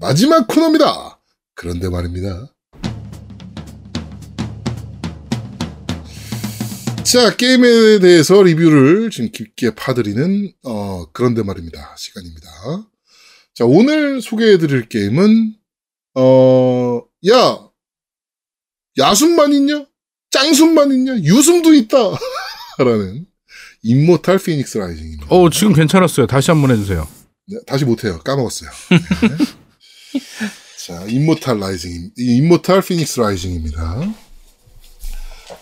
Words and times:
마지막 0.00 0.46
코너입니다. 0.48 1.20
그런데 1.54 1.90
말입니다. 1.90 2.54
자, 7.04 7.36
게임에 7.36 7.98
대해서 7.98 8.42
리뷰를 8.42 9.10
지금 9.10 9.30
깊게 9.30 9.74
파드리는, 9.74 10.54
어, 10.64 11.04
그런데 11.12 11.42
말입니다. 11.42 11.94
시간입니다. 11.98 12.48
자, 13.52 13.66
오늘 13.66 14.22
소개해 14.22 14.56
드릴 14.56 14.88
게임은, 14.88 15.54
어, 16.14 17.02
야, 17.30 17.68
야숨만 18.96 19.52
있냐? 19.52 19.84
짱숨만 20.30 20.92
있냐? 20.92 21.16
유숨도 21.18 21.74
있다! 21.74 21.96
라는, 22.78 23.26
임모탈 23.82 24.38
피닉스 24.38 24.78
라이징입니다. 24.78 25.26
어, 25.28 25.50
지금 25.50 25.74
괜찮았어요. 25.74 26.26
다시 26.26 26.50
한번 26.50 26.70
해주세요. 26.70 27.06
네, 27.48 27.58
다시 27.66 27.84
못해요. 27.84 28.18
까먹었어요. 28.20 28.70
네. 28.90 28.98
자, 30.86 31.04
임모탈 31.06 31.58
라이징, 31.58 32.12
임모탈 32.16 32.82
피닉스 32.82 33.20
라이징입니다. 33.20 34.14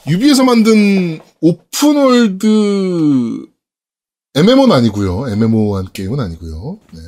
유비에서 0.06 0.44
만든 0.44 1.20
open 1.40 2.32
world 2.32 3.46
MMO는 4.34 4.74
아니고요. 4.74 5.28
MMO한 5.28 5.88
게임은 5.92 6.20
아니고요. 6.20 6.78
네. 6.92 7.00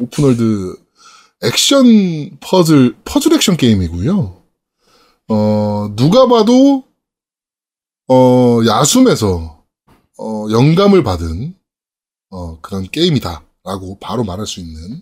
open 0.00 0.34
world 0.34 0.76
액션 1.42 2.38
퍼즐 2.40 2.96
퍼즐 3.04 3.32
액션 3.34 3.56
게임이고요. 3.56 4.42
어 5.28 5.92
누가 5.96 6.28
봐도 6.28 6.84
어 8.08 8.60
야숨에서 8.66 9.64
어 10.18 10.46
영감을 10.50 11.02
받은 11.02 11.54
어 12.30 12.60
그런 12.60 12.84
게임이다라고 12.84 13.98
바로 14.00 14.24
말할 14.24 14.46
수 14.46 14.60
있는 14.60 15.00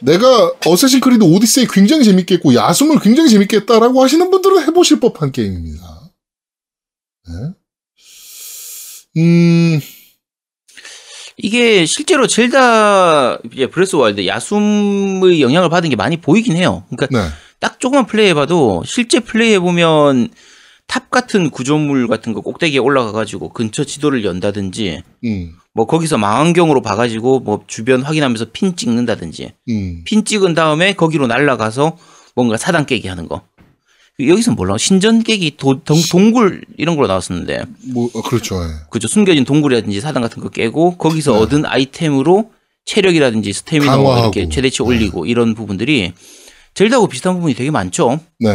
내가 0.00 0.52
어쌔신 0.66 1.00
크리드 1.00 1.24
오디세이 1.24 1.66
굉장히 1.70 2.04
재밌게 2.04 2.36
했고 2.36 2.54
야숨을 2.54 3.00
굉장히 3.00 3.30
재밌게 3.30 3.58
했다라고 3.58 4.02
하시는 4.02 4.30
분들은 4.30 4.62
해보실 4.66 5.00
법한 5.00 5.32
게임입니다. 5.32 6.10
네. 7.28 7.34
음, 9.16 9.80
이게 11.36 11.86
실제로 11.86 12.26
젤다 12.26 13.38
이제 13.52 13.66
브레스 13.68 13.96
월드 13.96 14.26
야숨의 14.26 15.40
영향을 15.40 15.68
받은 15.68 15.90
게 15.90 15.96
많이 15.96 16.20
보이긴 16.20 16.56
해요. 16.56 16.84
그러니까 16.90 17.06
네. 17.18 17.28
딱 17.60 17.80
조금만 17.80 18.06
플레이해봐도 18.06 18.82
실제 18.86 19.20
플레이해보면 19.20 20.30
탑 20.86 21.10
같은 21.10 21.50
구조물 21.50 22.08
같은 22.08 22.32
거 22.32 22.40
꼭대기에 22.40 22.78
올라가가지고 22.78 23.50
근처 23.50 23.84
지도를 23.84 24.24
연다든지 24.24 25.02
음, 25.24 25.52
뭐 25.78 25.86
거기서 25.86 26.18
망원경으로 26.18 26.82
봐가지고 26.82 27.38
뭐 27.38 27.62
주변 27.68 28.02
확인하면서 28.02 28.46
핀 28.52 28.74
찍는다든지 28.74 29.52
음. 29.68 30.02
핀 30.04 30.24
찍은 30.24 30.54
다음에 30.54 30.94
거기로 30.94 31.28
날아가서 31.28 31.96
뭔가 32.34 32.56
사당 32.56 32.84
깨기 32.84 33.06
하는 33.06 33.28
거. 33.28 33.42
여기서 34.18 34.54
몰라 34.54 34.76
신전 34.76 35.22
깨기 35.22 35.56
도, 35.56 35.84
동, 35.84 35.96
동굴 36.10 36.64
이런 36.76 36.96
걸로 36.96 37.06
나왔었는데 37.06 37.62
뭐, 37.92 38.10
어, 38.12 38.22
그렇죠. 38.22 38.56
예. 38.56 38.66
그죠 38.90 39.06
숨겨진 39.06 39.44
동굴이라든지 39.44 40.00
사당 40.00 40.24
같은 40.24 40.42
거 40.42 40.48
깨고 40.48 40.96
거기서 40.96 41.34
네. 41.34 41.38
얻은 41.38 41.64
아이템으로 41.64 42.50
체력이라든지 42.84 43.52
스태미나 43.52 43.98
강화하고. 43.98 44.20
이렇게 44.36 44.48
최대치 44.48 44.78
네. 44.78 44.88
올리고 44.88 45.26
이런 45.26 45.54
부분들이 45.54 46.12
젤다하고 46.74 47.06
비슷한 47.06 47.34
부분이 47.34 47.54
되게 47.54 47.70
많죠. 47.70 48.18
네. 48.40 48.48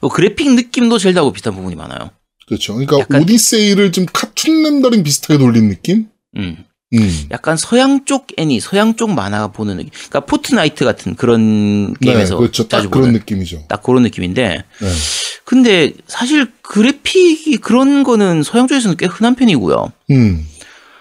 어, 0.00 0.08
그래픽 0.08 0.54
느낌도 0.54 0.96
젤다하고 0.96 1.34
비슷한 1.34 1.54
부분이 1.54 1.76
많아요. 1.76 2.12
그렇죠. 2.48 2.74
그러니까 2.74 2.98
약간- 3.00 3.22
오디세이를 3.22 3.92
좀 3.92 4.06
카툰 4.12 4.62
렌더링 4.62 5.02
비슷하게 5.04 5.38
돌린 5.38 5.68
느낌? 5.68 6.06
음. 6.36 6.56
음. 6.94 7.24
약간 7.30 7.58
서양 7.58 8.06
쪽 8.06 8.28
애니, 8.38 8.60
서양 8.60 8.96
쪽 8.96 9.10
만화 9.12 9.48
보는 9.48 9.76
느낌. 9.76 9.90
그러니까 9.92 10.20
포트나이트 10.20 10.84
같은 10.86 11.14
그런 11.16 11.92
게임에서 12.00 12.34
네, 12.34 12.38
그렇죠. 12.38 12.66
딱 12.66 12.90
그런 12.90 13.12
느낌이죠. 13.12 13.64
딱 13.68 13.82
그런 13.82 14.02
느낌인데 14.04 14.48
네. 14.80 14.88
근데 15.44 15.92
사실 16.06 16.50
그래픽이 16.62 17.58
그런 17.58 18.04
거는 18.04 18.42
서양 18.42 18.66
쪽에서는 18.66 18.96
꽤 18.96 19.04
흔한 19.06 19.34
편이고요. 19.34 19.92
음. 20.12 20.46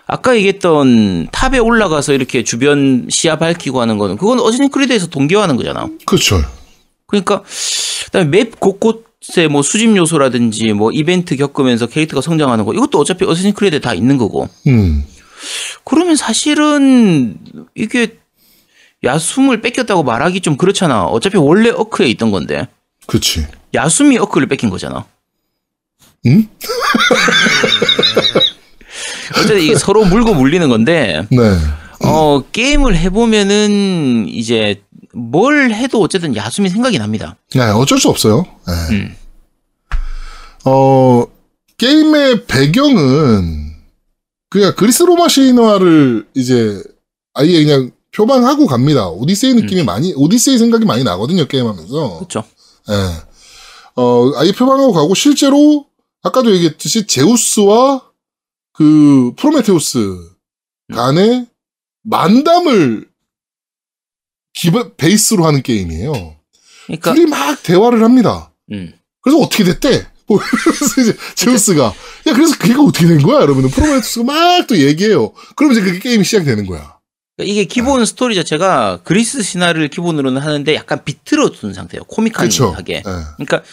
아까 0.08 0.35
얘기했던 0.35 1.28
탑에 1.31 1.58
올라가서 1.58 2.14
이렇게 2.14 2.44
주변 2.44 3.08
시야 3.09 3.38
밝히고 3.38 3.79
하는 3.81 3.97
거는 3.97 4.18
그건 4.18 4.40
어쌔신 4.40 4.69
크리드에서 4.69 5.08
동기화하는 5.08 5.56
거잖아. 5.58 5.88
그렇죠. 6.06 6.41
그러니까 7.08 7.44
그다음에 8.06 8.29
맵 8.29 8.59
곳곳 8.59 9.06
에 9.38 9.42
뭐 9.42 9.62
수집 9.61 9.95
요소라든지 9.95 10.73
뭐 10.73 10.91
이벤트 10.91 11.35
겪으면서 11.35 11.88
캐릭터가 11.88 12.22
성장하는 12.22 12.66
거 12.66 12.73
이것도 12.73 13.00
어차피 13.00 13.25
어쌔신 13.25 13.53
크리드에 13.53 13.79
다 13.79 13.94
있는 13.94 14.17
거고. 14.17 14.47
음. 14.67 15.03
그러면 15.83 16.16
사실은 16.16 17.38
이게 17.75 18.17
야숨을 19.03 19.61
베꼈다고 19.62 20.03
말하기 20.03 20.41
좀 20.41 20.57
그렇잖아. 20.57 21.05
어차피 21.05 21.38
원래 21.38 21.69
어크에 21.69 22.07
있던 22.09 22.31
건데 22.31 22.67
그치. 23.05 23.45
야숨이 23.73 24.17
어크를 24.17 24.47
베낀 24.47 24.69
거잖아. 24.69 25.05
음? 26.25 26.47
어쨌든 29.35 29.61
이게 29.61 29.75
서로 29.75 30.05
물고 30.05 30.34
물리는 30.34 30.67
건데 30.69 31.28
네. 31.29 31.38
어 32.03 32.41
게임을 32.51 32.95
해보면은 32.97 34.25
이제 34.29 34.81
뭘 35.17 35.72
해도 35.72 36.01
어쨌든 36.01 36.35
야숨이 36.35 36.69
생각이 36.69 36.97
납니다. 37.00 37.38
네, 37.53 37.61
어쩔 37.61 38.00
수 38.00 38.09
없어요. 38.09 38.45
네. 38.67 38.95
음. 38.95 39.16
어, 40.66 41.25
게임의 41.78 42.45
배경은, 42.45 43.73
그냥 44.50 44.73
그리스 44.75 45.03
로마 45.03 45.28
신화를 45.28 46.28
이제 46.33 46.81
아예 47.33 47.63
그냥 47.63 47.91
표방하고 48.13 48.67
갑니다. 48.67 49.07
오디세이 49.09 49.53
느낌이 49.53 49.83
많이, 49.83 50.13
오디세이 50.16 50.57
생각이 50.57 50.85
많이 50.85 51.03
나거든요, 51.03 51.45
게임하면서. 51.45 52.17
그렇죠. 52.17 52.44
예. 52.89 52.94
어, 53.95 54.31
아예 54.38 54.51
표방하고 54.51 54.94
가고, 54.94 55.13
실제로, 55.16 55.85
아까도 56.23 56.53
얘기했듯이, 56.53 57.07
제우스와 57.07 58.03
그, 58.73 59.34
프로메테우스 59.38 60.17
간의 60.94 61.47
만담을 62.03 63.07
기본, 64.57 64.91
베이스로 64.97 65.45
하는 65.45 65.62
게임이에요. 65.62 66.35
그러니까 66.88 67.13
둘이 67.13 67.25
막 67.28 67.62
대화를 67.63 68.03
합니다. 68.03 68.51
음. 68.72 68.94
그래서 69.22 69.40
어떻게 69.40 69.63
됐대? 69.63 70.07
뭐 70.28 70.40
이러면서 70.41 71.01
이제 71.01 71.16
제우스가 71.35 71.85
야 71.85 72.34
그래서 72.34 72.57
걔가 72.57 72.81
어떻게 72.81 73.07
된 73.07 73.22
거야? 73.22 73.44
이러면 73.44 73.69
프로메테우스가 73.69 74.25
막 74.25 74.67
또 74.67 74.78
얘기해요. 74.78 75.31
그럼 75.56 75.72
이제 75.72 75.81
그게 75.81 76.00
게임이 76.00 76.23
시작되는 76.25 76.66
거야. 76.66 76.97
그러니까 77.38 77.51
이게 77.53 77.63
기본 77.66 78.03
스토리 78.06 78.35
자체가 78.35 79.01
그리스 79.03 79.44
신화를 79.44 79.90
기본으로는 79.90 80.41
하는데 80.41 80.75
약간 80.75 81.06
비틀어 81.06 81.51
둔 81.51 81.73
상태예요. 81.73 82.03
그렇죠. 82.06 82.73
코믹하게. 82.73 82.94
예. 82.96 83.01
그러니까 83.03 83.63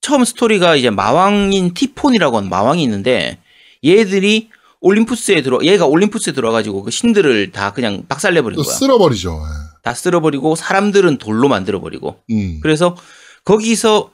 처음 0.00 0.24
스토리가 0.24 0.76
이제 0.76 0.88
마왕인 0.90 1.74
티폰이라고 1.74 2.36
하는 2.38 2.48
마왕이 2.48 2.82
있는데 2.84 3.38
얘들이 3.84 4.48
올림푸스에 4.80 5.42
들어 5.42 5.58
얘가 5.62 5.86
올림푸스에 5.86 6.32
들어가지고 6.32 6.84
그 6.84 6.90
신들을 6.90 7.52
다 7.52 7.72
그냥 7.72 8.04
박살내버린 8.08 8.56
또 8.56 8.62
거야. 8.62 8.74
쓸어버리죠. 8.74 9.42
다 9.82 9.94
쓸어버리고 9.94 10.54
사람들은 10.56 11.18
돌로 11.18 11.48
만들어버리고 11.48 12.20
예. 12.30 12.34
음. 12.34 12.60
그래서 12.62 12.96
거기서 13.44 14.10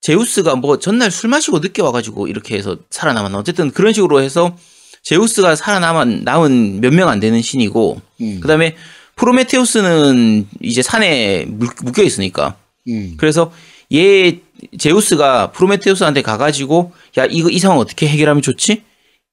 제우스가 0.00 0.54
뭐 0.54 0.78
전날 0.78 1.10
술 1.10 1.28
마시고 1.30 1.58
늦게 1.58 1.82
와가지고 1.82 2.28
이렇게 2.28 2.56
해서 2.56 2.76
살아남았나 2.90 3.36
어쨌든 3.38 3.70
그런 3.72 3.92
식으로 3.92 4.22
해서 4.22 4.56
제우스가 5.02 5.56
살아남은 5.56 6.22
남은 6.24 6.80
몇 6.80 6.92
명 6.92 7.08
안 7.08 7.18
되는 7.20 7.42
신이고 7.42 8.00
음. 8.20 8.40
그다음에 8.40 8.76
프로메테우스는 9.16 10.46
이제 10.62 10.82
산에 10.82 11.44
물- 11.48 11.68
묶여 11.82 12.02
있으니까 12.02 12.56
음. 12.88 13.14
그래서 13.16 13.52
얘 13.94 14.40
제우스가 14.78 15.52
프로메테우스한테 15.52 16.22
가가지고 16.22 16.92
야 17.18 17.26
이거 17.30 17.48
이 17.50 17.58
상황 17.58 17.78
어떻게 17.78 18.06
해결하면 18.08 18.42
좋지? 18.42 18.82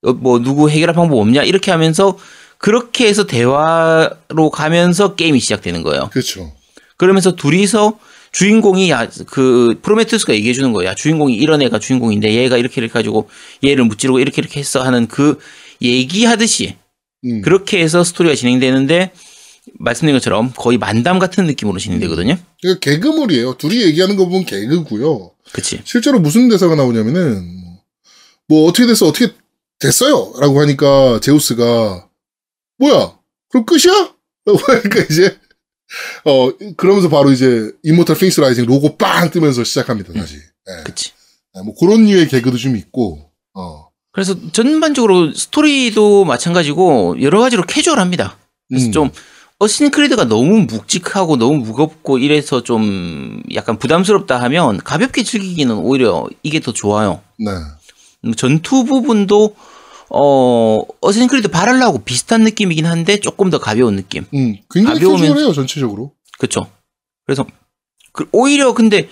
어, 0.04 0.14
뭐 0.14 0.40
누구 0.40 0.70
해결할 0.70 0.96
방법 0.96 1.18
없냐? 1.20 1.44
이렇게 1.44 1.72
하면서 1.72 2.18
그렇게 2.66 3.06
해서 3.08 3.28
대화로 3.28 4.50
가면서 4.52 5.14
게임이 5.14 5.40
시작되는 5.40 5.84
거예요. 5.84 6.10
그렇죠. 6.12 6.52
그러면서 6.98 7.36
둘이서 7.36 8.00
주인공이 8.32 8.90
야 8.90 9.08
그 9.28 9.80
프로메테우스가 9.84 10.34
얘기해 10.34 10.52
주는 10.56 10.74
거야. 10.74 10.96
주인공이 10.96 11.36
이런 11.36 11.62
애가 11.62 11.78
주인공인데 11.78 12.34
얘가 12.34 12.58
이렇게 12.58 12.82
이렇게 12.82 12.92
가지고 12.92 13.30
얘를 13.64 13.84
무찌르고 13.86 14.18
이렇게 14.18 14.42
이렇게 14.42 14.60
했어 14.60 14.82
하는 14.82 15.06
그 15.06 15.38
얘기하듯이 15.84 16.76
음. 17.26 17.44
그렇게 17.44 17.84
해서 17.84 18.04
스토리가 18.04 18.34
진행되는데 18.34 19.12
말씀드린 19.78 20.16
것처럼 20.16 20.52
거의 20.58 20.80
만담 20.80 21.20
같은 21.20 21.46
느낌으로 21.46 21.78
진행되거든요. 21.78 22.36
그러니까 22.64 22.80
개그물이에요. 22.80 23.58
둘이 23.58 23.84
얘기하는 23.84 24.16
거 24.16 24.26
보면 24.26 24.46
개그고요. 24.46 25.34
그치? 25.52 25.82
실제로 25.84 26.20
무슨 26.20 26.50
대사가 26.50 26.74
나오냐면은 26.74 27.46
뭐, 27.62 27.78
뭐 28.48 28.68
어떻게 28.68 28.88
됐어 28.88 29.06
어떻게 29.06 29.34
됐어요?라고 29.78 30.62
하니까 30.62 31.20
제우스가 31.22 32.08
뭐야 32.78 33.18
그럼 33.50 33.66
끝이야? 33.66 34.14
라고 34.46 34.60
하니까 34.60 35.02
이제 35.10 35.38
어 36.26 36.52
그러면서 36.76 37.10
바로 37.10 37.32
이제 37.32 37.72
이모탈 37.84 38.16
피닉스 38.18 38.42
라이징 38.42 38.66
로고 38.66 38.98
빵 38.98 39.30
뜨면서 39.32 39.64
시작합니다 39.64 40.14
다시. 40.14 40.36
예. 40.36 40.84
그치? 40.84 41.12
예, 41.58 41.62
뭐 41.62 41.74
그런 41.76 42.06
류의 42.06 42.28
개그도 42.28 42.58
좀 42.58 42.76
있고 42.76 43.32
어. 43.54 43.88
그래서 44.12 44.36
전반적으로 44.52 45.34
스토리도 45.34 46.26
마찬가지고 46.26 47.22
여러 47.22 47.40
가지로 47.40 47.64
캐주얼합니다. 47.64 48.38
그래서 48.70 48.86
음. 48.88 48.92
좀 48.92 49.12
어시닌 49.60 49.92
크리드가 49.92 50.26
너무 50.26 50.62
묵직하고 50.62 51.38
너무 51.38 51.58
무겁고 51.58 52.18
이래서 52.18 52.64
좀 52.64 53.42
약간 53.54 53.78
부담스럽다 53.78 54.42
하면 54.44 54.78
가볍게 54.78 55.24
즐기기는 55.24 55.76
오히려 55.76 56.28
이게 56.44 56.60
더 56.60 56.74
좋아요. 56.74 57.22
네. 57.38 57.52
음, 58.26 58.34
전투 58.36 58.84
부분도 58.86 59.56
어 60.10 60.80
어시닌 61.02 61.28
크리드 61.28 61.48
바랄라하고 61.50 62.00
비슷한 62.00 62.42
느낌이긴 62.44 62.86
한데 62.86 63.20
조금 63.20 63.50
더 63.50 63.60
가벼운 63.60 63.96
느낌. 63.96 64.26
음, 64.34 64.56
굉장히 64.70 65.00
가벼우면- 65.00 65.20
캐주얼해요, 65.22 65.54
전체적으로. 65.54 66.12
그렇죠. 66.38 66.68
그래서 67.26 67.46
그 68.14 68.28
오히려 68.32 68.74
근데 68.74 69.10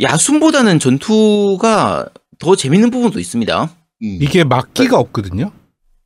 야숨보다는 0.00 0.78
전투가 0.78 2.06
더 2.38 2.56
재밌는 2.56 2.90
부분도 2.90 3.18
있습니다. 3.18 3.70
음. 4.02 4.18
이게 4.20 4.44
막기가 4.44 4.98
없거든요. 4.98 5.50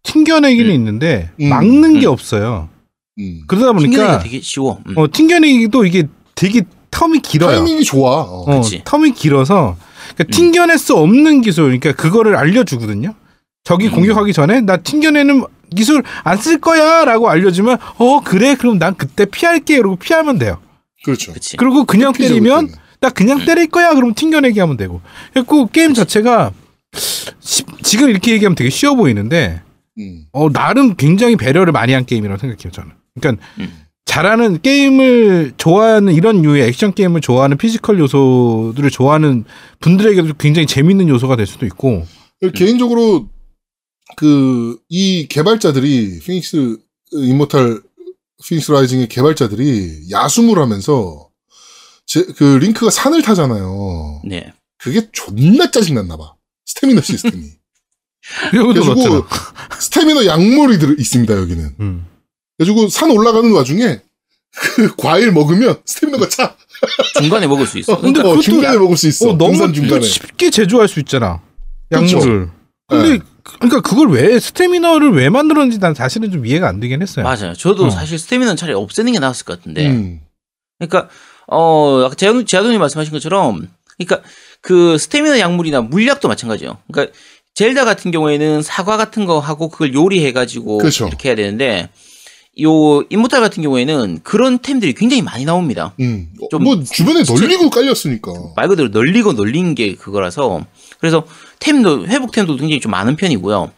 튕겨내기는 0.05 0.71
음. 0.71 0.75
있는데 0.75 1.31
음. 1.41 1.49
막는 1.49 2.01
게 2.01 2.07
음. 2.07 2.13
없어요. 2.13 2.69
음. 3.19 3.43
그러다 3.47 3.73
보니까 3.73 4.19
되게 4.21 4.41
쉬워. 4.41 4.81
음. 4.89 4.97
어, 4.97 5.07
튕겨내기도 5.11 5.85
이게 5.85 6.05
되게 6.35 6.63
텀이 6.91 7.23
길어요. 7.23 7.57
타이밍이 7.57 7.85
좋아. 7.85 8.23
어. 8.23 8.45
어, 8.47 8.61
그치. 8.61 8.83
텀이 8.85 9.15
길어서 9.15 9.77
그러니까 10.15 10.25
음. 10.25 10.31
튕겨낼 10.31 10.79
수 10.79 10.95
없는 10.97 11.43
기술, 11.43 11.65
그러니까 11.65 11.93
그거를 11.93 12.37
알려주거든요. 12.37 13.15
적이 13.65 13.87
음. 13.87 13.93
공격하기 13.93 14.33
전에 14.33 14.61
나 14.61 14.77
튕겨내는 14.77 15.45
기술 15.75 16.03
안 16.25 16.39
쓸 16.39 16.59
거야라고 16.61 17.29
알려주면 17.31 17.79
어 17.99 18.21
그래 18.21 18.55
그럼 18.57 18.79
난 18.79 18.95
그때 18.97 19.25
피할게 19.25 19.77
그러고 19.79 19.97
피하면 19.97 20.39
돼요. 20.39 20.59
그렇죠. 21.05 21.33
그치. 21.33 21.57
그리고 21.57 21.85
그냥 21.85 22.13
때리면 22.13 22.67
그때는. 22.67 22.83
나 23.01 23.09
그냥 23.11 23.45
때릴 23.45 23.69
거야 23.69 23.95
그러면 23.95 24.15
튕겨내기 24.15 24.61
하면 24.61 24.77
되고. 24.77 25.01
그리고 25.33 25.67
게임 25.69 25.95
자체가 25.95 26.53
시- 27.41 27.65
지금 27.83 28.11
이렇게 28.11 28.33
얘기하면 28.33 28.55
되게 28.55 28.69
쉬워 28.71 28.95
보이는데 28.95 29.63
음. 29.99 30.25
어 30.33 30.51
나름 30.51 30.95
굉장히 30.97 31.37
배려를 31.37 31.73
많이 31.73 31.93
한 31.93 32.05
게임이라고 32.05 32.39
생각해요 32.39 32.71
저는. 32.71 32.91
그러니까 33.19 33.45
음. 33.59 33.73
잘하는 34.05 34.61
게임을 34.61 35.53
좋아하는 35.57 36.13
이런 36.13 36.43
류의 36.43 36.67
액션 36.69 36.93
게임을 36.93 37.21
좋아하는 37.23 37.57
physical 37.57 37.99
요소들을 38.01 38.91
좋아하는 38.91 39.45
분들에게도 39.81 40.35
굉장히 40.39 40.67
재밌는 40.67 41.09
요소가 41.09 41.37
될 41.37 41.47
수도 41.47 41.65
있고. 41.67 42.07
개인적으로 42.55 43.29
그 44.17 44.79
이 44.89 45.27
개발자들이 45.29 46.21
피닉스 46.21 46.79
이모탈 47.13 47.83
피닉스 48.45 48.73
라이징의 48.73 49.09
개발자들이 49.09 50.11
야숨을 50.11 50.59
하면서 50.59 51.29
제, 52.07 52.25
그 52.37 52.59
링크가 52.61 52.91
산을 52.91 53.23
타잖아요. 53.23 54.23
네. 54.25 54.53
그게 54.79 55.09
존나 55.13 55.71
짜증났나 55.71 56.17
봐. 56.17 56.35
스태미너 56.67 57.01
시스템이. 57.01 57.45
그래가지고. 58.51 59.25
스태미너 59.79 60.27
약물이 60.27 60.79
들 60.79 60.99
있습니다 61.01 61.35
여기는. 61.37 61.77
음. 61.81 62.07
그래가지고 62.59 62.89
산 62.89 63.11
올라가는 63.11 63.51
와중에 63.53 64.01
그 64.55 64.95
과일 64.97 65.33
먹으면 65.33 65.81
스태미너가 65.87 66.29
차. 66.29 66.57
중간에 67.19 67.47
먹을 67.47 67.67
수 67.67 67.79
있어. 67.79 67.93
어, 67.95 68.01
근데 68.01 68.21
어, 68.21 68.39
중간에 68.41 68.75
야- 68.75 68.79
먹을 68.79 68.97
수 68.97 69.07
있어. 69.09 69.31
어, 69.31 69.39
너무. 69.39 69.57
쉽게 70.03 70.51
제조할 70.51 70.89
수 70.89 70.99
있잖아. 71.01 71.41
약물을. 71.93 72.51
근데 72.89 73.25
그러니까 73.63 73.81
그걸 73.89 74.11
왜 74.11 74.39
스태미너를 74.39 75.13
왜 75.13 75.29
만들었는지 75.29 75.79
난 75.79 75.95
사실은 75.95 76.31
좀 76.31 76.45
이해가 76.45 76.69
안 76.69 76.81
되긴 76.81 77.01
했어요. 77.03 77.25
맞아요. 77.25 77.55
저도 77.55 77.87
어. 77.87 77.91
사실 77.91 78.19
스태미너는 78.19 78.57
차라리 78.57 78.75
없애는 78.75 79.13
게 79.13 79.19
나았을 79.19 79.45
것 79.45 79.59
같은데. 79.59 79.89
음. 79.89 80.21
그러니까 80.79 81.09
어 81.47 82.03
아까 82.05 82.15
제아동 82.15 82.45
제아동이 82.45 82.79
말씀하신 82.79 83.13
것처럼 83.13 83.69
그러니까 83.97 84.29
그 84.61 84.99
스태미너 84.99 85.39
약물이나 85.39 85.83
물약도 85.83 86.29
마찬가지예요. 86.29 86.79
그러니까 86.91 87.17
젤다 87.55 87.85
같은 87.85 88.11
경우에는 88.11 88.63
사과 88.63 88.97
같은 88.97 89.27
거 89.27 89.39
하고 89.39 89.69
그걸 89.69 89.95
요리해 89.95 90.33
가지고 90.33 90.79
그렇죠. 90.79 91.07
이렇게 91.07 91.29
해야 91.29 91.37
되는데 91.37 91.89
요 92.61 93.03
인모탈 93.09 93.41
같은 93.41 93.63
경우에는 93.63 94.21
그런 94.23 94.59
템들이 94.59 94.93
굉장히 94.93 95.23
많이 95.23 95.45
나옵니다. 95.45 95.95
음. 96.01 96.29
어, 96.41 96.49
좀뭐 96.51 96.85
주변에 96.85 97.23
널리고 97.27 97.71
깔렸으니까. 97.71 98.33
말 98.57 98.69
그대로 98.69 98.89
널리고 98.89 99.33
널린 99.33 99.75
게 99.75 99.95
그거라서 99.95 100.65
그래서 100.99 101.25
템도 101.61 102.07
회복템도 102.07 102.57
굉장히 102.57 102.81
좀 102.81 102.93
많은 102.93 103.17
편이고요. 103.17 103.73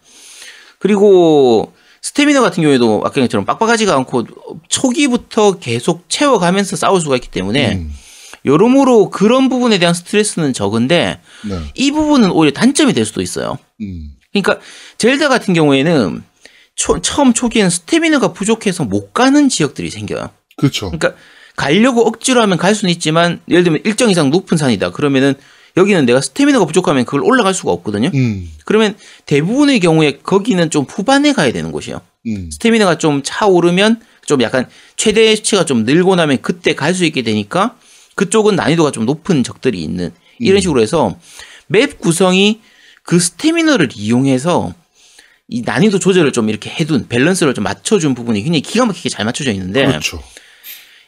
그리고 0.80 1.72
스태미너 2.02 2.42
같은 2.42 2.62
경우에도 2.62 3.00
아까 3.04 3.20
얘기처럼 3.20 3.46
빡빡하지가 3.46 3.94
않고 3.94 4.26
초기부터 4.68 5.58
계속 5.58 6.04
채워가면서 6.08 6.76
싸울 6.76 7.00
수가 7.00 7.14
있기 7.14 7.28
때문에 7.30 7.76
음. 7.76 7.94
여러모로 8.44 9.08
그런 9.08 9.48
부분에 9.48 9.78
대한 9.78 9.94
스트레스는 9.94 10.52
적은데 10.52 11.20
네. 11.48 11.58
이 11.74 11.92
부분은 11.92 12.30
오히려 12.30 12.52
단점이 12.52 12.92
될 12.92 13.06
수도 13.06 13.22
있어요. 13.22 13.56
음. 13.80 14.10
그러니까 14.32 14.58
젤다 14.98 15.28
같은 15.28 15.54
경우에는 15.54 16.22
초- 16.76 17.00
처음 17.00 17.32
초기에는 17.32 17.70
스태미너가 17.70 18.32
부족해서 18.32 18.84
못 18.84 19.12
가는 19.12 19.48
지역들이 19.48 19.90
생겨요. 19.90 20.30
그렇죠. 20.56 20.86
그러니까 20.90 21.14
가려고 21.56 22.02
억지로 22.06 22.42
하면 22.42 22.58
갈 22.58 22.74
수는 22.74 22.92
있지만 22.92 23.40
예를 23.48 23.62
들면 23.64 23.82
일정 23.84 24.10
이상 24.10 24.30
높은 24.30 24.56
산이다. 24.56 24.90
그러면은 24.90 25.34
여기는 25.76 26.06
내가 26.06 26.20
스태미너가 26.20 26.66
부족하면 26.66 27.04
그걸 27.04 27.22
올라갈 27.22 27.54
수가 27.54 27.72
없거든요. 27.72 28.10
음. 28.14 28.48
그러면 28.64 28.96
대부분의 29.26 29.80
경우에 29.80 30.18
거기는 30.22 30.70
좀 30.70 30.84
후반에 30.88 31.32
가야 31.32 31.52
되는 31.52 31.72
곳이에요. 31.72 32.00
음. 32.26 32.50
스태미너가 32.52 32.98
좀 32.98 33.22
차오르면 33.24 34.00
좀 34.26 34.40
약간 34.42 34.68
최대치가 34.96 35.64
좀 35.64 35.84
늘고 35.84 36.16
나면 36.16 36.38
그때 36.42 36.74
갈 36.74 36.94
수 36.94 37.04
있게 37.04 37.22
되니까 37.22 37.76
그쪽은 38.14 38.54
난이도가 38.56 38.92
좀 38.92 39.04
높은 39.04 39.42
적들이 39.42 39.82
있는 39.82 40.12
이런 40.38 40.58
음. 40.58 40.60
식으로 40.60 40.80
해서 40.80 41.16
맵 41.66 41.98
구성이 42.00 42.60
그 43.02 43.18
스태미너를 43.18 43.90
이용해서 43.94 44.72
이 45.48 45.62
난이도 45.62 45.98
조절을 45.98 46.32
좀 46.32 46.48
이렇게 46.48 46.70
해둔 46.70 47.06
밸런스를 47.08 47.54
좀 47.54 47.64
맞춰준 47.64 48.14
부분이 48.14 48.42
굉장히 48.42 48.62
기가 48.62 48.86
막히게 48.86 49.08
잘 49.10 49.24
맞춰져 49.26 49.52
있는데 49.52 49.86
그렇죠. 49.86 50.22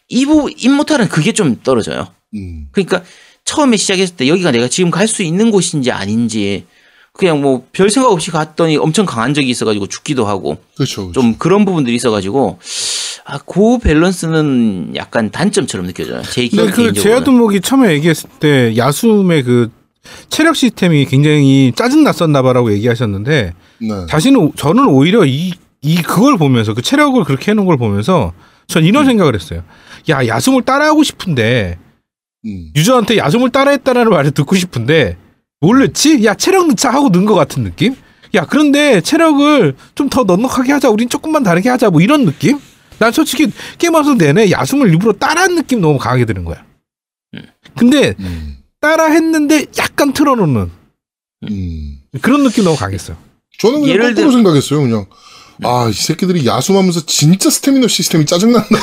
이 0.08 0.19
부, 0.19 0.50
임모탈은 0.56 1.08
그게 1.08 1.32
좀 1.32 1.60
떨어져요. 1.62 2.08
음. 2.34 2.66
그러니까 2.72 3.02
처음에 3.44 3.76
시작했을 3.76 4.16
때 4.16 4.28
여기가 4.28 4.50
내가 4.50 4.68
지금 4.68 4.90
갈 4.90 5.06
수 5.08 5.22
있는 5.22 5.50
곳인지 5.50 5.90
아닌지 5.90 6.66
그냥 7.12 7.40
뭐 7.40 7.64
별 7.72 7.88
생각 7.88 8.10
없이 8.12 8.30
갔더니 8.30 8.76
엄청 8.76 9.06
강한 9.06 9.32
적이 9.32 9.48
있어가지고 9.48 9.86
죽기도 9.86 10.26
하고 10.26 10.58
그렇죠. 10.76 11.10
좀 11.12 11.36
그런 11.38 11.64
부분들이 11.64 11.96
있어가지고 11.96 12.58
아, 13.24 13.38
그 13.38 13.78
밸런스는 13.78 14.92
약간 14.96 15.30
단점처럼 15.30 15.86
느껴져요. 15.86 16.22
제 16.30 16.46
근데 16.48 16.70
그. 16.70 16.92
제아두목이 16.92 17.60
처음에 17.62 17.92
얘기했을 17.94 18.28
때 18.38 18.76
야숨의 18.76 19.42
그 19.44 19.70
체력 20.28 20.54
시스템이 20.54 21.06
굉장히 21.06 21.72
짜증 21.74 22.04
났었나봐라고 22.04 22.72
얘기하셨는데 22.74 23.54
네. 23.78 24.06
자신은 24.08 24.52
저는 24.56 24.87
오히려 24.88 25.25
이, 25.25 25.52
이 25.82 25.96
그걸 26.02 26.37
보면서 26.38 26.75
그 26.75 26.82
체력을 26.82 27.23
그렇게 27.25 27.50
해놓은 27.50 27.67
걸 27.67 27.76
보면서 27.76 28.32
전 28.67 28.84
이런 28.84 29.05
음. 29.05 29.06
생각을 29.06 29.34
했어요. 29.34 29.62
야 30.08 30.26
야숨을 30.26 30.62
따라하고 30.62 31.02
싶은데 31.02 31.78
음. 32.46 32.70
유저한테 32.77 33.19
야숨을 33.19 33.50
따라했다라는 33.50 34.10
말을 34.10 34.31
듣고 34.32 34.56
싶은데 34.56 35.17
뭘 35.60 35.81
넣지? 35.81 36.24
야 36.24 36.34
체력 36.34 36.69
넣자 36.69 36.91
하고 36.91 37.08
넣은 37.08 37.24
것 37.24 37.34
같은 37.34 37.65
느낌? 37.65 37.94
야 38.34 38.44
그런데 38.46 39.00
체력을 39.00 39.74
좀 39.94 40.08
더 40.10 40.24
넉넉하게 40.24 40.72
하자. 40.72 40.91
우린 40.91 41.08
조금만 41.08 41.43
다르게 41.43 41.69
하자. 41.69 41.91
뭐 41.91 42.00
이런 42.00 42.24
느낌? 42.24 42.58
난 42.98 43.12
솔직히 43.12 43.50
게임하면서 43.79 44.15
내내 44.15 44.50
야숨을 44.50 44.89
일부러 44.89 45.12
따라한 45.12 45.55
느낌 45.55 45.81
너무 45.81 45.98
강하게 45.98 46.24
드는 46.24 46.44
거야. 46.44 46.65
음. 47.34 47.43
근데 47.77 48.15
음. 48.20 48.56
따라 48.81 49.06
했는데 49.06 49.67
약간 49.79 50.12
틀어놓는 50.12 50.70
음. 51.50 51.98
그런 52.22 52.43
느낌 52.44 52.65
너무 52.65 52.77
강했어요. 52.77 53.17
저는 53.58 53.81
그냥 53.81 53.89
예를 53.94 54.01
거꾸로 54.15 54.31
들어- 54.31 54.32
생각했어요. 54.32 54.81
그냥 54.82 55.06
아 55.65 55.89
이 55.89 55.93
새끼들이 55.94 56.46
야숨하면서 56.46 57.06
진짜 57.06 57.48
스태미너 57.48 57.89
시스템이 57.89 58.27
짜증난다. 58.27 58.69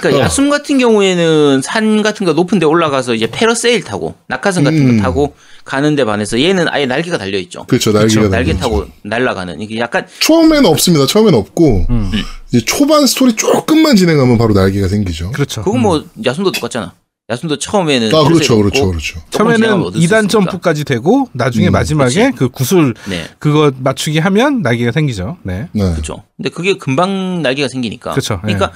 그러니까 0.00 0.20
어. 0.22 0.24
야숨 0.24 0.50
같은 0.50 0.78
경우에는 0.78 1.62
산 1.62 2.02
같은 2.02 2.26
거 2.26 2.32
높은 2.32 2.58
데 2.58 2.66
올라가서 2.66 3.14
이제 3.14 3.28
패러세일 3.30 3.82
타고 3.82 4.14
낙하산 4.28 4.64
같은 4.64 4.78
음. 4.90 4.96
거 4.96 5.02
타고 5.02 5.34
가는데 5.64 6.04
반해서 6.04 6.40
얘는 6.40 6.66
아예 6.68 6.86
날개가 6.86 7.18
달려 7.18 7.38
있죠. 7.38 7.64
그렇죠. 7.66 7.92
날개가 7.92 8.28
날개 8.28 8.52
달려있죠. 8.52 8.58
타고 8.60 8.86
날아가는 9.02 9.60
이게 9.60 9.78
약간 9.78 10.06
처음에는 10.20 10.66
없습니다. 10.66 11.06
처음에는 11.06 11.38
없고 11.38 11.86
음. 11.90 12.10
이제 12.52 12.64
초반 12.64 13.06
스토리 13.06 13.34
조금만 13.34 13.96
진행하면 13.96 14.38
바로 14.38 14.54
날개가 14.54 14.88
생기죠. 14.88 15.30
그렇죠. 15.32 15.62
그건 15.62 15.80
음. 15.80 15.82
뭐 15.82 16.04
야숨도 16.24 16.52
똑같잖아. 16.52 16.94
야숨도 17.30 17.58
처음에는 17.58 18.14
아 18.14 18.24
그렇죠, 18.24 18.58
그렇죠, 18.58 18.88
그렇죠. 18.88 19.20
처음에는 19.30 19.72
얻을 19.84 20.00
수 20.00 20.06
2단 20.06 20.24
있으니까. 20.24 20.28
점프까지 20.28 20.84
되고 20.84 21.28
나중에 21.32 21.68
음, 21.68 21.72
마지막에 21.72 22.26
그치. 22.26 22.36
그 22.36 22.48
구슬 22.48 22.94
네, 23.08 23.26
그거 23.38 23.72
맞추기 23.78 24.18
하면 24.18 24.62
날개가 24.62 24.92
생기죠. 24.92 25.38
네. 25.42 25.68
네. 25.72 25.90
그렇죠. 25.92 26.24
근데 26.36 26.50
그게 26.50 26.74
금방 26.74 27.42
날개가 27.42 27.68
생기니까. 27.68 28.10
그렇죠. 28.10 28.40
그러니까 28.42 28.72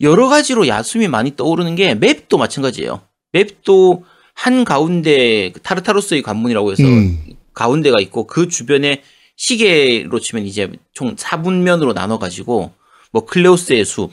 여러 0.00 0.28
가지로 0.28 0.68
야숨이 0.68 1.08
많이 1.08 1.34
떠오르는 1.34 1.74
게 1.74 1.94
맵도 1.94 2.36
마찬가지예요. 2.38 3.00
맵도 3.32 4.04
한 4.34 4.64
가운데 4.64 5.50
그 5.52 5.60
타르타로스의 5.60 6.22
관문이라고 6.22 6.72
해서 6.72 6.84
음. 6.84 7.18
가운데가 7.54 8.00
있고 8.02 8.26
그 8.26 8.48
주변에 8.48 9.02
시계로 9.36 10.20
치면 10.20 10.44
이제 10.44 10.70
총 10.92 11.16
4분면으로 11.16 11.94
나눠 11.94 12.18
가지고 12.18 12.72
뭐 13.12 13.24
클레오스의 13.24 13.84
숲, 13.84 14.12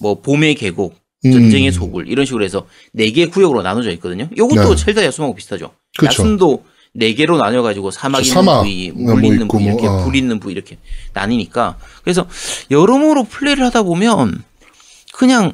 뭐 0.00 0.20
봄의 0.20 0.56
계곡, 0.56 0.92
음. 0.92 1.01
전쟁의 1.30 1.70
소굴 1.72 2.08
이런 2.08 2.26
식으로 2.26 2.44
해서 2.44 2.66
네 2.92 3.10
개 3.12 3.26
구역으로 3.26 3.62
나눠져 3.62 3.90
있거든요. 3.92 4.28
이것도 4.34 4.74
네. 4.74 4.76
젤다 4.76 5.04
야숨하고 5.04 5.34
비슷하죠. 5.34 5.70
그렇죠. 5.98 6.22
야숨도 6.22 6.64
네 6.94 7.14
개로 7.14 7.38
나뉘어 7.38 7.62
가지고 7.62 7.90
사막 7.90 8.18
그쵸, 8.18 8.30
있는 8.30 8.44
사막. 8.44 8.62
부위, 8.62 8.90
뭐 8.90 9.09
물 9.09 9.24
있는 9.24 9.42
있고 9.46 9.58
부위 9.58 9.68
뭐, 9.70 9.72
이렇게 9.80 9.86
어. 9.88 10.04
불 10.04 10.16
있는 10.16 10.40
부위 10.40 10.52
이렇게 10.54 10.78
나뉘니까 11.14 11.76
그래서 12.02 12.26
여러모로 12.70 13.24
플레이를 13.24 13.64
하다 13.66 13.82
보면 13.84 14.42
그냥 15.14 15.52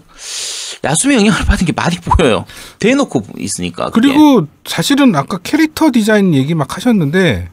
야숨의 0.85 1.17
영향을 1.19 1.45
받은 1.45 1.67
게 1.67 1.73
많이 1.73 1.97
보여요. 1.97 2.45
대놓고 2.79 3.23
있으니까. 3.39 3.91
그게. 3.91 4.09
그리고 4.09 4.47
사실은 4.65 5.15
아까 5.17 5.39
캐릭터 5.43 5.91
디자인 5.93 6.35
얘기 6.35 6.55
막 6.55 6.77
하셨는데 6.77 7.49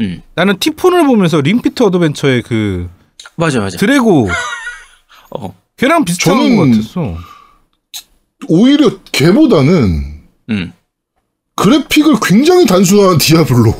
음 0.00 0.22
나는 0.34 0.58
티폰을 0.58 1.06
보면서 1.06 1.40
링피트 1.40 1.82
어드벤처의 1.82 2.42
그 2.42 2.88
맞아 3.36 3.60
맞아. 3.60 3.76
드래고 3.78 4.28
어, 5.38 5.54
걔랑 5.76 6.04
비슷한 6.04 6.34
저는- 6.36 6.56
것 6.56 6.70
같았어. 6.70 7.16
오히려 8.48 8.98
걔보다는 9.12 10.20
음 10.50 10.72
그래픽을 11.56 12.16
굉장히 12.24 12.66
단순한 12.66 13.18
디아블로. 13.18 13.74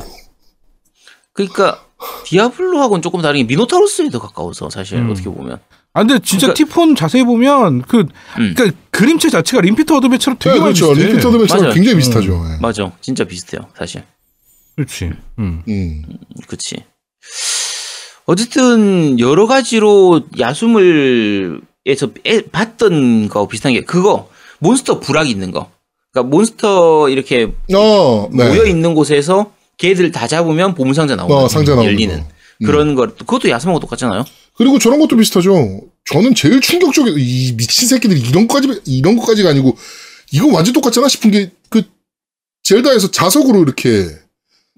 그러니까 1.33 1.85
디아블로하고는 2.27 3.03
조금 3.03 3.23
다른 3.23 3.39
게 3.41 3.45
미노타우스에 3.45 4.11
더 4.11 4.19
가까워서 4.21 4.69
사실 4.71 4.99
음. 4.99 5.11
어떻게 5.11 5.31
보면. 5.31 5.59
아 5.95 6.01
근데 6.05 6.19
진짜 6.25 6.49
그러니까- 6.49 6.55
티폰 6.55 6.95
자세히 6.97 7.23
보면 7.25 7.83
그 7.83 7.99
음. 8.39 8.55
그러니까 8.55 8.71
그림체 8.91 9.29
자체가 9.31 9.61
링피트 9.63 9.93
어드벤처처럼 9.93 10.39
되게 10.39 10.55
네, 10.55 10.61
많이 10.61 10.75
그렇죠. 10.75 10.93
비슷해. 10.95 11.09
링피트 11.11 11.31
어드벤처랑 11.33 11.63
맞아요. 11.65 11.75
굉장히 11.75 11.97
비슷하죠. 11.99 12.33
예. 12.53 12.59
맞아, 12.61 12.93
진짜 13.01 13.25
비슷해요 13.25 13.69
사실. 13.77 14.03
그렇지. 14.77 15.11
음. 15.39 15.63
음. 15.69 16.03
그치. 16.47 16.77
어쨌든 18.25 19.19
여러 19.19 19.47
가지로 19.47 20.23
야숨을에서 20.39 22.07
빼- 22.23 22.43
봤던 22.51 23.29
거 23.29 23.49
비슷한 23.49 23.73
게 23.73 23.81
그거 23.83 24.29
몬스터 24.63 25.01
부락 25.01 25.29
있는 25.29 25.51
거. 25.51 25.71
그러니까 26.13 26.31
몬스터 26.35 27.09
이렇게 27.09 27.53
어, 27.75 28.29
네. 28.33 28.49
모여 28.49 28.65
있는 28.65 28.95
곳에서 28.95 29.53
걔들 29.79 30.13
다 30.13 30.27
잡으면 30.27 30.75
보물 30.75 30.95
상자 30.95 31.17
나오는 31.17 31.35
어, 31.35 31.49
상자 31.49 31.75
나오는 31.75 31.91
열리는 31.91 32.17
거. 32.21 32.27
음. 32.63 32.67
그런 32.67 32.95
거 32.95 33.07
그것도 33.15 33.49
야숨하고 33.49 33.81
똑같잖아요. 33.81 34.25
그리고 34.55 34.79
저런 34.79 35.01
것도 35.01 35.17
비슷하죠. 35.17 35.81
저는 36.05 36.35
제일 36.35 36.61
충격적인 36.61 37.15
이 37.17 37.53
미친 37.57 37.89
새끼들이 37.89 38.21
이런 38.21 38.47
것까지 38.47 38.81
이런 38.87 39.17
것까지가 39.17 39.51
아니고 39.51 39.77
이거 40.33 40.47
완전 40.49 40.73
똑같잖아 40.73 41.09
싶은 41.09 41.31
게 41.31 41.51
그 41.73 41.83
젤다에서 42.63 43.11
자석으로 43.11 43.63
이렇게 43.63 44.07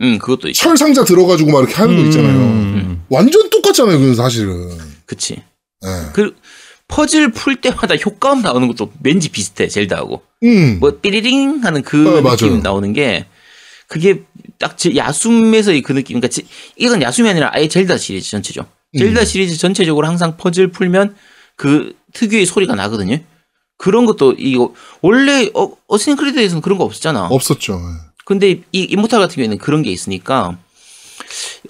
음 0.00 0.18
그것도 0.18 0.48
있죠. 0.48 0.62
철 0.62 0.76
상자 0.76 1.04
들어가지고 1.04 1.50
막 1.50 1.58
이렇게 1.58 1.74
하는 1.74 1.96
거 1.96 2.02
있잖아요. 2.04 2.36
음. 2.36 3.04
완전 3.08 3.50
똑같잖아요. 3.50 3.98
그건 3.98 4.14
사실은. 4.14 4.70
그치. 5.04 5.34
예. 5.84 5.88
그 6.14 6.34
퍼즐 6.94 7.32
풀 7.32 7.56
때마다 7.56 7.96
효과음 8.04 8.42
나오는 8.42 8.68
것도 8.68 8.92
왠지 9.02 9.28
비슷해 9.28 9.68
젤다하고. 9.68 10.22
음. 10.44 10.78
뭐 10.80 10.98
삐리링 11.00 11.64
하는 11.64 11.82
그 11.82 12.18
어, 12.18 12.22
느낌 12.30 12.48
맞아요. 12.50 12.62
나오는 12.62 12.92
게 12.92 13.26
그게 13.88 14.22
딱 14.58 14.80
이제 14.80 14.96
야숨에서의 14.96 15.82
그 15.82 15.92
느낌. 15.92 16.20
그러니까 16.20 16.28
지- 16.28 16.46
이건 16.76 17.02
야숨이 17.02 17.28
아니라 17.28 17.50
아예 17.52 17.68
젤다 17.68 17.98
시리즈 17.98 18.30
전체죠. 18.30 18.66
젤다 18.96 19.20
음. 19.20 19.24
시리즈 19.26 19.56
전체적으로 19.56 20.06
항상 20.06 20.36
퍼즐 20.36 20.68
풀면 20.68 21.16
그 21.56 21.94
특유의 22.12 22.46
소리가 22.46 22.74
나거든요. 22.74 23.18
그런 23.76 24.06
것도 24.06 24.34
이거 24.38 24.72
원래 25.02 25.50
어, 25.54 25.70
어쌔신 25.88 26.16
크리드에서는 26.16 26.62
그런 26.62 26.78
거 26.78 26.84
없었잖아. 26.84 27.26
없었죠. 27.26 27.74
예. 27.74 28.10
근데 28.24 28.62
이 28.72 28.84
이모탈 28.84 29.20
같은 29.20 29.34
경우에는 29.36 29.58
그런 29.58 29.82
게 29.82 29.90
있으니까 29.90 30.56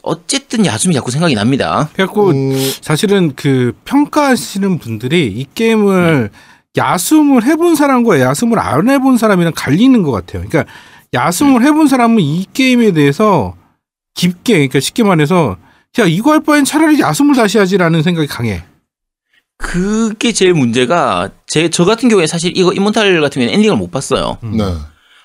어쨌든 0.03 0.67
야숨이 0.67 0.95
자꾸 0.95 1.11
생각이 1.11 1.35
납니다. 1.35 1.89
그래갖고 1.95 2.31
음, 2.31 2.73
사실은 2.81 3.35
그 3.37 3.73
평가하시는 3.85 4.79
분들이 4.79 5.27
이 5.27 5.47
게임을 5.55 6.31
야숨을 6.77 7.45
해본 7.45 7.77
사람과 7.77 8.21
야숨을 8.21 8.59
안 8.59 8.89
해본 8.89 9.17
사람이랑 9.19 9.53
갈리는 9.55 10.03
것 10.03 10.11
같아요. 10.11 10.45
그러니까 10.47 10.71
야숨을 11.13 11.63
해본 11.63 11.89
사람은 11.89 12.21
이 12.21 12.47
게임에 12.53 12.93
대해서 12.93 13.55
깊게, 14.15 14.55
그러니까 14.55 14.81
쉽게 14.81 15.03
말해서 15.05 15.57
야 16.01 16.05
이거 16.07 16.33
할 16.33 16.41
바엔 16.41 16.65
차라리 16.65 17.01
야숨을 17.01 17.37
다시 17.37 17.59
하지라는 17.59 18.03
생각이 18.03 18.27
강해. 18.27 18.65
그게 19.57 20.33
제일 20.33 20.53
문제가 20.55 21.31
제 21.47 21.69
저 21.69 21.85
같은 21.85 22.09
경우에 22.09 22.27
사실 22.27 22.53
이거 22.57 22.73
이모탈 22.73 23.21
같은 23.21 23.41
경우에는 23.41 23.55
엔딩을 23.55 23.77
못 23.77 23.91
봤어요. 23.91 24.39
음. 24.43 24.57
네. 24.57 24.65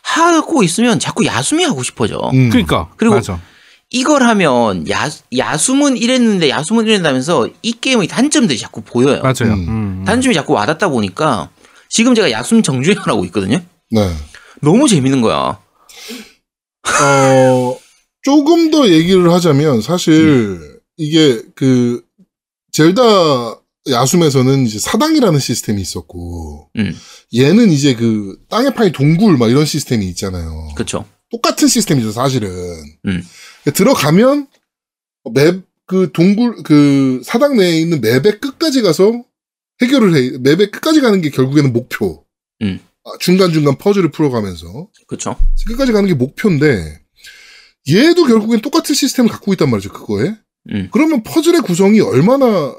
하고 0.03 0.63
있으면 0.63 0.99
자꾸 0.99 1.25
야숨이 1.25 1.63
하고 1.63 1.83
싶어져. 1.83 2.17
음. 2.33 2.49
그러니까 2.49 2.89
그리고 2.97 3.15
맞아. 3.15 3.39
이걸 3.91 4.23
하면 4.23 4.87
야, 4.89 5.09
야숨은 5.35 5.97
이랬는데 5.97 6.49
야숨은 6.49 6.85
이랬다면서 6.85 7.49
이 7.61 7.73
게임의 7.73 8.07
단점들이 8.07 8.59
자꾸 8.59 8.81
보여요. 8.81 9.21
맞아요. 9.21 9.53
음. 9.53 9.67
음. 9.67 10.03
단점이 10.05 10.35
자꾸 10.35 10.53
와닿다 10.53 10.89
보니까 10.89 11.49
지금 11.89 12.13
제가 12.13 12.29
야숨 12.29 12.61
정주행을 12.61 13.07
하고 13.07 13.25
있거든요. 13.25 13.61
네. 13.89 14.13
너무 14.61 14.87
재밌는 14.87 15.21
거야. 15.21 15.59
어, 17.01 17.79
조금 18.21 18.69
더 18.69 18.87
얘기를 18.89 19.31
하자면 19.31 19.81
사실 19.81 20.59
이게 20.97 21.41
그 21.55 22.03
젤다 22.71 23.01
야숨에서는 23.89 24.67
이제 24.67 24.77
사당이라는 24.77 25.39
시스템이 25.39 25.81
있었고 25.81 26.69
음, 26.77 26.95
얘는 27.35 27.71
이제 27.71 27.95
그 27.95 28.37
땅에 28.49 28.69
파인 28.71 28.91
동굴 28.91 29.37
막 29.37 29.49
이런 29.49 29.65
시스템이 29.65 30.05
있잖아요. 30.09 30.69
그렇죠. 30.75 31.05
똑같은 31.31 31.67
시스템이죠, 31.67 32.11
사실은. 32.11 32.49
음. 33.67 33.73
들어가면 33.73 34.47
맵 35.33 35.69
그 35.89 36.11
동굴 36.13 36.61
그 36.61 37.19
사당 37.23 37.57
내에 37.57 37.79
있는 37.79 37.99
맵의 37.99 38.39
끝까지 38.39 38.83
가서 38.83 39.23
해결을 39.81 40.15
해. 40.15 40.37
맵의 40.37 40.69
끝까지 40.69 41.01
가는 41.01 41.19
게 41.19 41.31
결국에는 41.31 41.73
목표. 41.73 42.23
음. 42.61 42.79
아, 43.03 43.09
중간 43.19 43.51
중간 43.51 43.75
퍼즐을 43.75 44.11
풀어가면서 44.11 44.87
그렇죠. 45.07 45.35
끝까지 45.65 45.91
가는 45.91 46.07
게 46.07 46.13
목표인데 46.13 46.99
얘도 47.89 48.25
결국엔 48.25 48.61
똑같은 48.61 48.93
시스템을 48.93 49.31
갖고 49.31 49.51
있단 49.53 49.67
말이죠, 49.71 49.91
그거에. 49.91 50.35
음, 50.71 50.89
그러면 50.91 51.23
퍼즐의 51.23 51.61
구성이 51.61 52.01
얼마나 52.01 52.75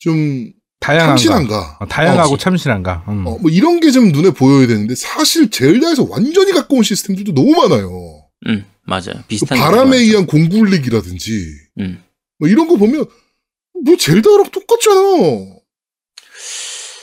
좀 0.00 0.52
다양한가. 0.80 1.10
참신한가. 1.16 1.76
어, 1.82 1.86
다양하고 1.86 2.30
그렇지. 2.30 2.42
참신한가. 2.42 3.04
음. 3.08 3.26
어, 3.28 3.38
뭐 3.38 3.48
이런 3.48 3.78
게 3.78 3.92
좀 3.92 4.10
눈에 4.10 4.30
보여야 4.30 4.66
되는데 4.66 4.96
사실 4.96 5.50
젤다에서 5.50 6.08
완전히 6.10 6.50
가까운 6.50 6.82
시스템들도 6.82 7.32
너무 7.32 7.52
많아요. 7.52 8.24
음, 8.48 8.64
맞아요. 8.84 9.14
그 9.16 9.22
비슷한. 9.28 9.56
게 9.58 9.62
바람에. 9.64 9.96
의한 9.98 10.26
공굴릭이라든지 10.26 11.46
음, 11.80 12.02
뭐 12.38 12.48
이런 12.48 12.68
거 12.68 12.76
보면 12.76 13.04
뭐 13.84 13.96
젤다랑 13.96 14.50
똑같잖아. 14.50 15.00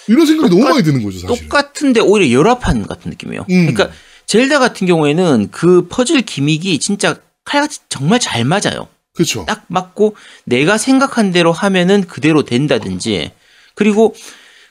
이런 0.07 0.25
생각이 0.25 0.49
너무 0.49 0.61
똑같- 0.61 0.71
많이 0.71 0.83
드는 0.83 1.03
거죠, 1.03 1.19
사실. 1.19 1.47
똑같은데 1.47 1.99
오히려 2.01 2.31
열합한 2.31 2.87
같은 2.87 3.11
느낌이에요. 3.11 3.41
음. 3.49 3.67
그러니까 3.73 3.91
젤다 4.25 4.59
같은 4.59 4.87
경우에는 4.87 5.49
그 5.51 5.87
퍼즐 5.89 6.21
기믹이 6.21 6.79
진짜 6.79 7.17
칼같이 7.43 7.79
정말 7.89 8.19
잘 8.19 8.43
맞아요. 8.45 8.87
그렇죠. 9.13 9.45
딱 9.47 9.65
맞고 9.67 10.15
내가 10.45 10.77
생각한 10.77 11.31
대로 11.31 11.51
하면은 11.51 12.01
그대로 12.07 12.43
된다든지 12.43 13.31
그리고 13.75 14.15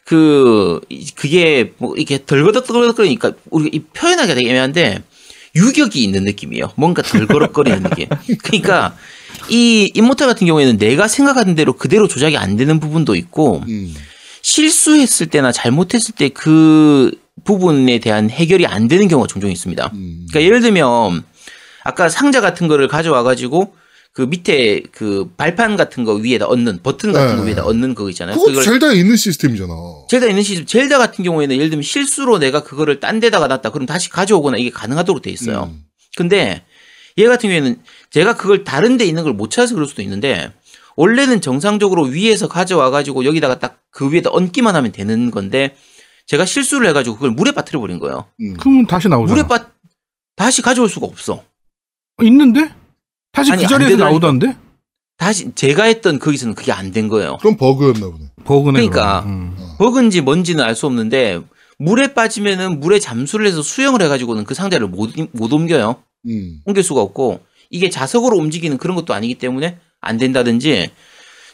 그 0.04 0.80
이- 0.88 1.10
그게 1.14 1.72
뭐 1.78 1.94
이렇게 1.96 2.24
덜거덕덜거리니까 2.24 3.32
우리가 3.50 3.70
이 3.72 3.80
표현하기가 3.92 4.34
되게 4.34 4.48
애매한데 4.50 5.02
유격이 5.54 6.02
있는 6.02 6.24
느낌이에요. 6.24 6.72
뭔가 6.76 7.02
덜거덕거리는 7.02 7.82
느낌. 7.82 8.06
그러니까 8.42 8.94
이 9.48 9.90
임모탈 9.94 10.28
같은 10.28 10.46
경우에는 10.46 10.78
내가 10.78 11.08
생각하는 11.08 11.54
대로 11.54 11.72
그대로 11.72 12.06
조작이 12.08 12.36
안 12.36 12.56
되는 12.56 12.78
부분도 12.80 13.14
있고 13.16 13.62
음. 13.68 13.94
실수했을 14.42 15.26
때나 15.26 15.52
잘못했을 15.52 16.14
때 16.14 16.28
그 16.28 17.10
부분에 17.44 17.98
대한 17.98 18.30
해결이 18.30 18.66
안 18.66 18.88
되는 18.88 19.08
경우가 19.08 19.26
종종 19.26 19.50
있습니다. 19.50 19.90
음. 19.94 20.26
그러니까 20.28 20.42
예를 20.46 20.60
들면 20.60 21.22
아까 21.84 22.08
상자 22.08 22.40
같은 22.40 22.68
거를 22.68 22.88
가져와 22.88 23.22
가지고 23.22 23.74
그 24.12 24.22
밑에 24.22 24.82
그 24.92 25.30
발판 25.36 25.76
같은 25.76 26.04
거 26.04 26.14
위에다 26.14 26.48
얹는 26.48 26.80
버튼 26.82 27.12
같은 27.12 27.36
거 27.36 27.42
네. 27.42 27.48
위에다 27.48 27.64
얹는 27.66 27.94
그거 27.94 28.10
있잖아요. 28.10 28.36
그걸 28.36 28.62
젤다에 28.64 28.96
있는 28.96 29.16
시스템이잖아. 29.16 29.72
젤다 30.08 30.26
있는 30.26 30.42
시스템 30.42 30.66
젤다 30.66 30.98
같은 30.98 31.24
경우에는 31.24 31.54
예를 31.56 31.70
들면 31.70 31.82
실수로 31.82 32.38
내가 32.38 32.62
그거를 32.64 32.98
딴 33.00 33.20
데다가 33.20 33.46
놨다 33.46 33.70
그럼 33.70 33.86
다시 33.86 34.10
가져오거나 34.10 34.56
이게 34.58 34.70
가능하도록 34.70 35.22
돼 35.22 35.30
있어요. 35.30 35.70
음. 35.72 35.84
근데 36.16 36.64
얘 37.18 37.26
같은 37.26 37.48
경우에는 37.50 37.80
제가 38.10 38.36
그걸 38.36 38.64
다른 38.64 38.96
데 38.96 39.04
있는 39.04 39.22
걸 39.22 39.32
못 39.32 39.50
찾아서 39.50 39.74
그럴 39.74 39.86
수도 39.86 40.02
있는데 40.02 40.52
원래는 40.96 41.40
정상적으로 41.40 42.04
위에서 42.04 42.48
가져와 42.48 42.90
가지고 42.90 43.24
여기다가 43.24 43.58
딱 43.58 43.78
그 43.92 44.12
위에다 44.12 44.30
얹기만 44.32 44.76
하면 44.76 44.92
되는 44.92 45.32
건데 45.32 45.74
제가 46.26 46.44
실수를 46.44 46.86
해 46.88 46.92
가지고 46.92 47.16
그걸 47.16 47.32
물에 47.32 47.50
빠뜨려 47.50 47.80
버린 47.80 47.98
거예요. 47.98 48.26
음. 48.40 48.54
그러면 48.56 48.86
다시 48.86 49.08
나오잖아. 49.08 49.34
물에 49.42 49.48
빠 49.48 49.66
다시 50.36 50.62
가져올 50.62 50.88
수가 50.88 51.06
없어. 51.06 51.42
있는데? 52.22 52.72
다시 53.32 53.52
아니, 53.52 53.60
그안 53.62 53.68
자리에서 53.68 53.90
되더라니까. 53.96 54.04
나오던데? 54.26 54.56
다시 55.16 55.50
제가 55.54 55.84
했던 55.84 56.18
거기서는 56.18 56.54
그게 56.54 56.72
안 56.72 56.92
된 56.92 57.08
거예요. 57.08 57.36
그럼 57.40 57.56
버그였나 57.56 58.00
보네. 58.00 58.24
버그네. 58.44 58.72
그러니까. 58.72 59.22
음. 59.26 59.56
버그인지 59.78 60.22
뭔지는 60.22 60.64
알 60.64 60.74
수 60.74 60.86
없는데 60.86 61.40
물에 61.78 62.14
빠지면은 62.14 62.80
물에 62.80 62.98
잠수를 62.98 63.46
해서 63.46 63.62
수영을 63.62 64.02
해가지고는 64.02 64.44
그 64.44 64.54
상자를 64.54 64.86
못, 64.88 65.10
못 65.32 65.52
옮겨요. 65.52 66.02
음. 66.28 66.60
옮길 66.64 66.82
수가 66.82 67.00
없고 67.00 67.40
이게 67.70 67.88
자석으로 67.90 68.36
움직이는 68.36 68.78
그런 68.78 68.96
것도 68.96 69.14
아니기 69.14 69.36
때문에 69.36 69.78
안 70.00 70.16
된다든지 70.18 70.90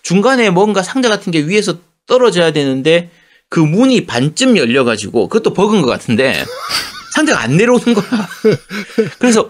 중간에 0.03 0.51
뭔가 0.51 0.83
상자 0.83 1.09
같은 1.09 1.31
게 1.33 1.41
위에서 1.47 1.79
떨어져야 2.07 2.53
되는데 2.53 3.11
그 3.49 3.61
문이 3.61 4.07
반쯤 4.07 4.57
열려가지고 4.57 5.29
그것도 5.29 5.53
버그인 5.55 5.83
것 5.83 5.89
같은데 5.89 6.45
상자가 7.15 7.41
안 7.43 7.57
내려오는 7.57 7.95
거야. 7.95 8.29
그래서 9.19 9.49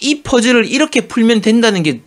이 0.00 0.22
퍼즐을 0.22 0.66
이렇게 0.66 1.02
풀면 1.08 1.40
된다는 1.40 1.82
게 1.82 2.02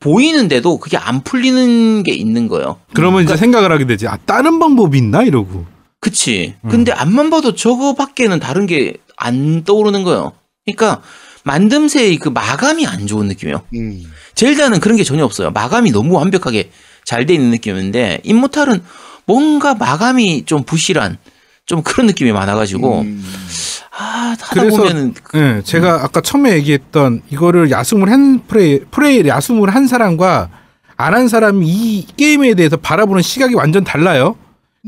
보이는데도 0.00 0.78
그게 0.78 0.96
안 0.96 1.22
풀리는 1.22 2.02
게 2.02 2.12
있는 2.12 2.48
거예요. 2.48 2.78
그러면 2.94 3.22
이제 3.24 3.36
생각을 3.36 3.70
하게 3.70 3.86
되지. 3.86 4.08
아 4.08 4.18
다른 4.24 4.58
방법이 4.58 4.98
있나 4.98 5.22
이러고. 5.22 5.64
그치. 6.00 6.54
근데 6.68 6.90
앞만 6.92 7.30
봐도 7.30 7.54
저거밖에는 7.54 8.40
다른 8.40 8.66
게 8.66 8.94
안 9.16 9.62
떠오르는 9.62 10.02
거예요. 10.02 10.32
그러니까 10.64 11.00
만듦새의 11.44 12.18
그 12.18 12.28
마감이 12.28 12.86
안 12.86 13.06
좋은 13.06 13.28
느낌이에요. 13.28 13.62
음. 13.74 14.02
젤다는 14.34 14.80
그런 14.80 14.96
게 14.96 15.04
전혀 15.04 15.24
없어요. 15.24 15.52
마감이 15.52 15.92
너무 15.92 16.14
완벽하게 16.16 16.70
잘 17.04 17.26
돼 17.26 17.34
있는 17.34 17.50
느낌인데 17.50 18.20
임모탈은 18.24 18.82
뭔가 19.26 19.74
마감이 19.74 20.44
좀 20.44 20.64
부실한 20.64 21.18
좀 21.66 21.82
그런 21.82 22.06
느낌이 22.06 22.32
많아가지고 22.32 23.00
음. 23.02 23.24
아 23.96 24.34
하다 24.38 24.46
그래서 24.52 24.76
보면은 24.78 25.14
예, 25.34 25.62
제가 25.64 26.02
아까 26.04 26.20
처음에 26.20 26.54
얘기했던 26.54 27.22
이거를 27.30 27.70
야숨을 27.70 28.10
한 28.10 28.40
프레이 28.46 28.80
프레이 28.90 29.26
야숨을 29.26 29.74
한 29.74 29.86
사람과 29.86 30.48
안 30.96 31.14
한 31.14 31.28
사람이 31.28 31.66
이 31.66 32.06
게임에 32.16 32.54
대해서 32.54 32.76
바라보는 32.76 33.22
시각이 33.22 33.54
완전 33.54 33.82
달라요. 33.82 34.36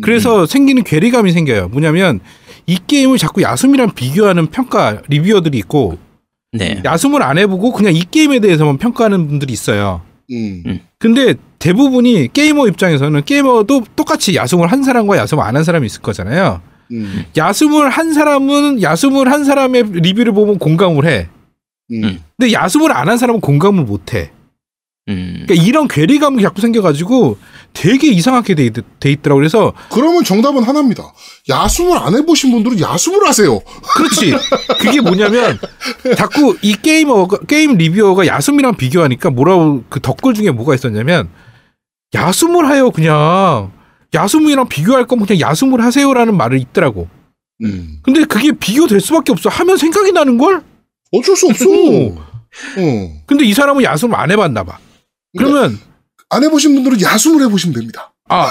그래서 0.03 0.47
생기는 0.47 0.83
괴리감이 0.85 1.33
생겨요. 1.33 1.69
뭐냐면 1.69 2.21
이 2.67 2.79
게임을 2.87 3.19
자꾸 3.19 3.43
야숨이랑 3.43 3.95
비교하는 3.95 4.47
평가 4.47 5.03
리뷰어들이 5.09 5.59
있고 5.59 5.99
네. 6.53 6.81
야숨을 6.85 7.23
안 7.23 7.39
해보고 7.39 7.73
그냥 7.73 7.95
이 7.95 8.05
게임에 8.09 8.39
대해서만 8.41 8.79
평가하는 8.79 9.27
분들이 9.29 9.53
있어요. 9.53 10.03
음. 10.31 10.81
근데 10.99 11.35
대부분이 11.65 12.31
게이머 12.35 12.69
입장에서는 12.69 13.25
게이머도 13.25 13.85
똑같이 13.97 14.37
야숨을 14.37 14.71
한 14.71 14.83
사람과 14.83 15.17
야숨을 15.17 15.43
안한 15.43 15.65
사람이 15.65 15.87
있을 15.87 16.03
거잖아요. 16.03 16.61
음. 16.93 17.25
야숨을 17.35 17.89
한 17.89 18.13
사람은 18.13 18.83
야숨을 18.83 19.33
한 19.33 19.45
사람의 19.45 19.85
리뷰를 19.93 20.35
보면 20.35 20.59
공감을 20.59 21.07
해. 21.07 21.29
음. 21.91 22.23
근데 22.37 22.53
야숨을 22.53 22.93
안 22.93 23.09
한 23.09 23.17
사람은 23.17 23.41
공감을 23.41 23.85
못 23.85 24.13
해. 24.13 24.31
음. 25.09 25.45
그러니까 25.47 25.67
이런 25.67 25.89
괴리감이 25.89 26.43
자꾸 26.43 26.61
생겨가지고 26.61 27.39
되게 27.73 28.09
이상하게 28.09 28.55
돼, 28.57 28.67
있, 28.67 28.75
돼 29.01 29.13
있더라고. 29.13 29.39
그래서 29.39 29.73
그러면 29.91 30.23
정답은 30.23 30.65
하나입니다. 30.65 31.15
야숨을 31.49 31.97
안 31.97 32.15
해보신 32.15 32.51
분들은 32.51 32.79
야숨을 32.79 33.27
하세요. 33.27 33.59
그렇지. 33.97 34.35
그게 34.81 35.01
뭐냐면 35.01 35.59
자꾸 36.19 36.59
이 36.61 36.75
게이머 36.75 37.27
게임 37.49 37.79
리뷰어가 37.79 38.27
야숨이랑 38.27 38.77
비교하니까 38.77 39.31
뭐라고 39.31 39.85
그 39.89 40.01
덧글 40.01 40.35
중에 40.35 40.51
뭐가 40.51 40.75
있었냐면 40.75 41.31
야숨을 42.15 42.69
하요 42.69 42.91
그냥 42.91 43.73
야숨이랑 44.15 44.69
비교할 44.69 45.07
거면 45.07 45.27
그냥 45.27 45.41
야숨을 45.51 45.83
하세요라는 45.83 46.37
말을 46.37 46.61
있더라고. 46.61 47.09
음. 47.63 47.99
근데 48.03 48.25
그게 48.25 48.53
비교될 48.53 49.01
수밖에 49.01 49.33
없어. 49.33 49.49
하면 49.49 49.77
생각이 49.77 50.13
나는 50.13 50.39
걸. 50.39 50.63
어쩔 51.13 51.37
수 51.37 51.49
없어. 51.49 51.69
오. 51.69 52.17
어. 52.17 53.23
근데 53.27 53.45
이 53.45 53.53
사람은 53.53 53.83
야숨을 53.83 54.15
안 54.17 54.31
해봤나 54.31 54.65
봐. 54.65 54.79
그러면 55.37 55.79
안 56.31 56.43
해보신 56.45 56.75
분들은 56.75 57.01
야숨을 57.01 57.45
해보시면 57.45 57.75
됩니다. 57.75 58.13
아 58.29 58.51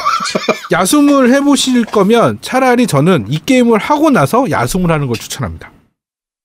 야숨을 0.72 1.34
해보실 1.34 1.86
거면 1.86 2.38
차라리 2.42 2.86
저는 2.86 3.26
이 3.30 3.40
게임을 3.44 3.80
하고 3.80 4.12
나서 4.12 4.50
야숨을 4.50 4.92
하는 4.92 5.08
걸 5.08 5.16
추천합니다. 5.16 5.73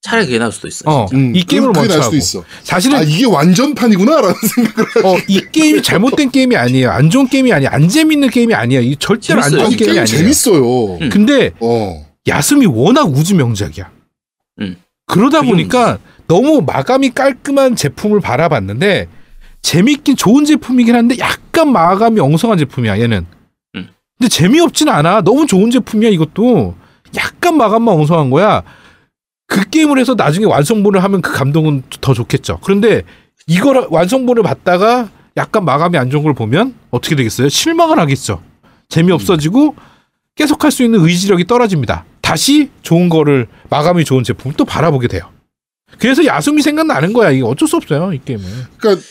차라리 0.00 0.26
그게 0.26 0.38
나을 0.38 0.52
수도 0.52 0.68
있어. 0.68 0.84
어. 0.88 1.06
음, 1.12 1.34
이 1.34 1.42
게임을 1.42 1.76
하고. 1.76 2.02
수도 2.02 2.16
있어. 2.16 2.44
사실은 2.62 2.98
아 2.98 3.02
이게 3.02 3.26
완전판이구나라는 3.26 4.34
생각을. 4.54 5.06
어, 5.06 5.18
이 5.26 5.40
게임이 5.50 5.82
잘못된 5.82 6.30
게임이 6.30 6.56
아니에요. 6.56 6.90
안 6.90 7.10
좋은 7.10 7.26
게임이 7.26 7.52
아니에요. 7.52 7.70
안 7.72 7.88
재밌는 7.88 8.30
게임이 8.30 8.54
아니에요. 8.54 8.82
이 8.82 8.96
절대로 8.96 9.40
안 9.42 9.50
재밌어요. 9.50 9.60
좋은 9.64 9.72
이 9.72 9.76
게임이 9.76 9.92
게임 9.92 10.02
아니에요. 10.02 10.18
재밌어요. 10.18 10.94
음. 11.02 11.08
근데 11.10 11.50
어. 11.60 12.06
야숨이 12.28 12.66
워낙 12.66 13.04
우주 13.08 13.34
명작이야. 13.34 13.90
음. 14.60 14.76
그러다 15.06 15.42
보니까 15.42 15.98
너무 16.28 16.62
마감이 16.64 17.10
깔끔한 17.10 17.74
제품을 17.74 18.20
바라봤는데 18.20 19.08
재밌긴 19.62 20.14
좋은 20.14 20.44
제품이긴 20.44 20.94
한데 20.94 21.16
약간 21.18 21.72
마감이 21.72 22.20
엉성한 22.20 22.58
제품이야 22.58 23.00
얘는. 23.00 23.26
음. 23.74 23.88
근데 24.16 24.28
재미없진 24.28 24.88
않아. 24.88 25.22
너무 25.22 25.46
좋은 25.46 25.70
제품이야 25.72 26.10
이것도. 26.10 26.76
약간 27.16 27.56
마감만 27.56 27.94
엉성한 27.96 28.30
거야. 28.30 28.62
그 29.48 29.68
게임을 29.68 29.98
해서 29.98 30.14
나중에 30.14 30.44
완성본을 30.46 31.02
하면 31.02 31.22
그 31.22 31.32
감동은 31.32 31.82
더 32.00 32.14
좋겠죠. 32.14 32.58
그런데 32.62 33.02
이걸 33.46 33.86
완성본을 33.90 34.42
봤다가 34.42 35.10
약간 35.36 35.64
마감이 35.64 35.96
안 35.96 36.10
좋은 36.10 36.22
걸 36.22 36.34
보면 36.34 36.74
어떻게 36.90 37.16
되겠어요? 37.16 37.48
실망을 37.48 37.98
하겠죠. 37.98 38.42
재미없어지고 38.90 39.74
계속 40.36 40.62
할 40.64 40.70
수 40.70 40.84
있는 40.84 41.00
의지력이 41.00 41.46
떨어집니다. 41.46 42.04
다시 42.20 42.70
좋은 42.82 43.08
거를 43.08 43.48
마감이 43.70 44.04
좋은 44.04 44.22
제품을 44.22 44.54
또 44.56 44.64
바라보게 44.66 45.08
돼요. 45.08 45.22
그래서 45.98 46.24
야숨이 46.26 46.60
생각나는 46.60 47.14
거야. 47.14 47.30
이게 47.30 47.42
어쩔 47.42 47.66
수 47.66 47.76
없어요. 47.76 48.12
이 48.12 48.20
게임은. 48.22 48.44
그러니까 48.76 49.02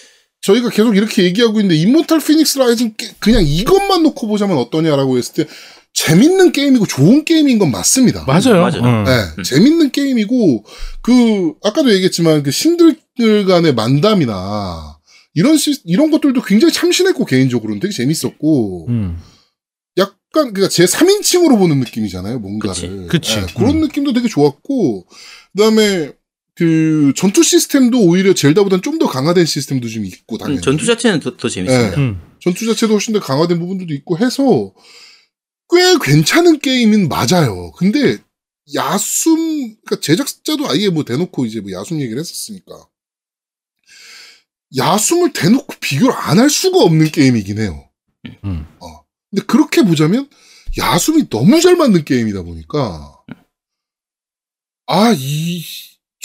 저희가 0.42 0.70
계속 0.70 0.96
이렇게 0.96 1.24
얘기하고 1.24 1.60
있는데 1.60 1.76
인모탈 1.82 2.20
피닉스 2.20 2.60
라이징 2.60 2.94
게- 2.96 3.10
그냥 3.20 3.44
이것만 3.44 4.04
놓고 4.04 4.28
보자면 4.28 4.58
어떠냐라고 4.60 5.18
했을 5.18 5.34
때 5.34 5.52
재밌는 5.98 6.52
게임이고 6.52 6.86
좋은 6.86 7.26
게임인 7.26 7.58
건 7.58 7.72
맞습니다. 7.72 8.24
맞아요. 8.26 8.62
맞아요. 8.62 8.82
응. 8.84 9.04
네, 9.04 9.12
음. 9.40 9.44
재밌는 9.44 9.90
게임이고 9.92 10.64
그 11.02 11.54
아까도 11.64 11.92
얘기했지만 11.92 12.44
그 12.44 12.52
신들 12.52 12.96
간의 13.48 13.74
만담이나 13.74 15.00
이런 15.34 15.58
시, 15.58 15.82
이런 15.86 16.12
것들도 16.12 16.40
굉장히 16.44 16.72
참신했고 16.72 17.26
개인적으로는 17.26 17.80
되게 17.80 17.92
재밌었고 17.92 18.86
음. 18.90 19.18
약간 19.98 20.54
그니까 20.54 20.70
제 20.70 20.86
3인칭으로 20.86 21.58
보는 21.58 21.80
느낌이잖아요, 21.80 22.38
뭔가를. 22.38 23.08
그치, 23.08 23.08
그치. 23.10 23.36
네, 23.38 23.48
그런 23.58 23.78
음. 23.78 23.82
느낌도 23.82 24.14
되게 24.14 24.28
좋았고 24.28 25.08
그다음에 25.56 26.12
그 26.54 27.12
전투 27.16 27.42
시스템도 27.42 28.00
오히려 28.04 28.34
젤다보다는 28.36 28.84
좀 28.84 29.00
더 29.00 29.08
강화된 29.08 29.48
시스템도 29.48 29.88
좀 29.90 30.06
있고 30.06 30.38
당연히 30.38 30.60
음, 30.60 30.62
전투 30.62 30.86
자체는 30.86 31.22
더, 31.22 31.36
더 31.38 31.50
재밌습니다. 31.50 31.98
음. 31.98 32.22
전투 32.40 32.68
자체도 32.68 32.94
훨씬 32.94 33.14
더 33.16 33.20
강화된 33.20 33.58
부분들도 33.60 33.96
있고 33.96 34.20
해서 34.20 34.74
꽤 35.70 35.98
괜찮은 36.02 36.60
게임은 36.60 37.10
맞아요. 37.10 37.72
근데 37.74 38.18
야숨 38.74 39.76
그러니까 39.86 40.00
제작자도 40.02 40.70
아예 40.70 40.90
뭐 40.90 41.04
대놓고 41.04 41.46
이제 41.46 41.60
뭐 41.62 41.72
야숨 41.72 42.00
얘기를 42.02 42.20
했었으니까 42.20 42.88
야숨을 44.76 45.34
대놓고 45.34 45.76
비교를 45.80 46.14
안 46.14 46.40
할 46.40 46.50
수가 46.50 46.80
없는 46.80 47.12
게임이긴 47.12 47.60
해요. 47.60 47.90
음. 48.44 48.66
어. 48.80 49.04
근데 49.30 49.46
그렇게 49.46 49.82
보자면 49.84 50.30
야숨이 50.78 51.30
너무 51.30 51.60
잘 51.62 51.76
만든 51.76 52.04
게임이다 52.04 52.44
보니까 52.44 53.14
아 54.88 55.14
이 55.14 55.64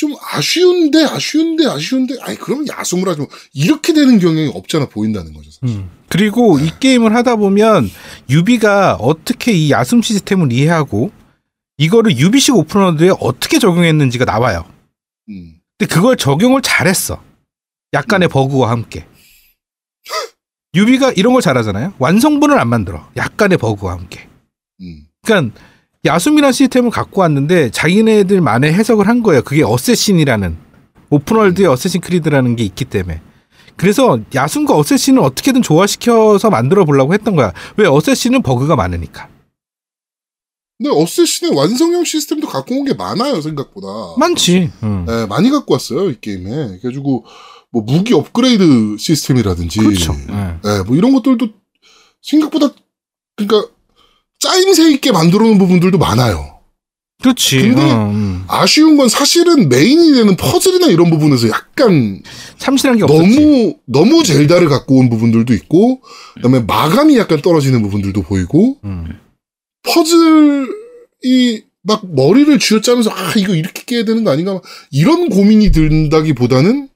좀 0.02 0.16
아쉬운데 0.20 1.04
아쉬운데 1.04 1.64
아쉬운데 1.64 2.16
아니 2.22 2.36
그러면 2.36 2.66
야숨을 2.66 3.08
하지 3.08 3.20
뭐 3.20 3.28
이렇게 3.54 3.92
되는 3.92 4.18
경향이 4.18 4.50
없잖아 4.52 4.88
보인다는 4.88 5.32
거죠. 5.32 5.48
음. 5.62 5.90
그리고 6.08 6.58
이 6.58 6.72
게임을 6.80 7.14
하다 7.14 7.36
보면 7.36 7.88
유비가 8.28 8.96
어떻게 8.96 9.52
이 9.52 9.70
야숨 9.70 10.02
시스템을 10.02 10.52
이해하고 10.52 11.12
이거를 11.78 12.18
유비식 12.18 12.56
오픈월드에 12.56 13.10
어떻게 13.20 13.60
적용했는지가 13.60 14.24
나와요. 14.24 14.64
음. 15.28 15.60
근데 15.78 15.94
그걸 15.94 16.16
적용을 16.16 16.62
잘했어. 16.62 17.22
약간의 17.92 18.26
버그와 18.26 18.70
함께. 18.70 19.06
유비가 20.74 21.12
이런 21.12 21.32
걸 21.32 21.42
잘하잖아요. 21.42 21.94
완성본을 22.00 22.58
안 22.58 22.68
만들어. 22.68 23.08
약간의 23.16 23.56
버그와 23.58 23.92
함께. 23.92 24.28
음. 24.80 25.06
그러니까 25.22 25.60
야숨이라는 26.04 26.52
시스템을 26.52 26.90
갖고 26.90 27.20
왔는데 27.20 27.70
자기네들만의 27.70 28.72
해석을 28.72 29.06
한 29.06 29.22
거예요. 29.22 29.42
그게 29.42 29.62
어쌔신이라는 29.62 30.56
open 31.10 31.31
world의 31.31 31.68
어쌔신 31.68 32.00
크리드라는 32.00 32.56
게 32.56 32.64
있기 32.64 32.84
때문에. 32.86 33.20
그래서 33.76 34.18
야숨과 34.34 34.74
어쌔신을 34.74 35.20
어떻게든 35.22 35.62
조화시켜서 35.62 36.50
만들어 36.50 36.84
보려고 36.84 37.14
했던 37.14 37.36
거야. 37.36 37.52
왜 37.76 37.86
어쌔신은 37.86 38.42
버그가 38.42 38.74
많으니까. 38.74 39.28
근데 40.78 40.90
어쌔신의 40.92 41.54
완성형 41.56 42.04
시스템도 42.04 42.48
갖고 42.48 42.74
온 42.80 42.84
게 42.84 42.94
많아요 42.94 43.40
생각보다. 43.40 43.86
많지. 44.18 44.72
응. 44.82 45.04
네, 45.06 45.26
많이 45.26 45.50
갖고 45.50 45.74
왔어요 45.74 46.10
이 46.10 46.16
게임에. 46.20 46.78
그래가지고 46.80 47.24
뭐 47.70 47.82
무기 47.82 48.12
업그레이드 48.12 48.96
시스템이라든지. 48.98 49.78
그렇죠. 49.78 50.14
예. 50.30 50.32
네, 50.68 50.82
뭐 50.84 50.96
이런 50.96 51.12
것들도 51.14 51.46
생각보다 52.20 52.70
그러니까 53.36 53.70
짜임새 54.42 54.90
있게 54.92 55.12
만들어 55.12 55.44
놓은 55.46 55.58
부분들도 55.58 55.98
많아요. 55.98 56.58
그렇지. 57.22 57.58
근데 57.60 57.82
어, 57.82 58.10
음. 58.10 58.44
아쉬운 58.48 58.96
건 58.96 59.08
사실은 59.08 59.68
메인이 59.68 60.14
되는 60.14 60.34
퍼즐이나 60.34 60.88
이런 60.88 61.08
부분에서 61.08 61.48
약간 61.50 62.20
참신한 62.58 62.98
게 62.98 63.04
없었지. 63.04 63.36
너무 63.36 63.74
너무 63.86 64.24
젤다를 64.24 64.68
갖고 64.68 64.96
온 64.96 65.08
부분들도 65.08 65.54
있고 65.54 66.00
그다음에 66.34 66.58
마감이 66.58 67.16
약간 67.16 67.40
떨어지는 67.40 67.80
부분들도 67.82 68.22
보이고 68.22 68.78
음. 68.82 69.20
퍼즐이 69.84 71.62
막 71.82 72.12
머리를 72.12 72.58
쥐어짜면서 72.58 73.10
아 73.10 73.34
이거 73.36 73.54
이렇게 73.54 73.84
깨야 73.84 74.04
되는 74.04 74.24
거 74.24 74.32
아닌가 74.32 74.60
이런 74.90 75.28
고민이 75.28 75.70
든다기보다는 75.70 76.88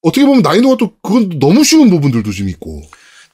어떻게 0.00 0.24
보면 0.24 0.40
난이도가 0.40 0.76
또 0.78 0.94
그건 1.02 1.38
너무 1.38 1.62
쉬운 1.62 1.90
부분들도 1.90 2.30
좀 2.32 2.48
있고 2.48 2.82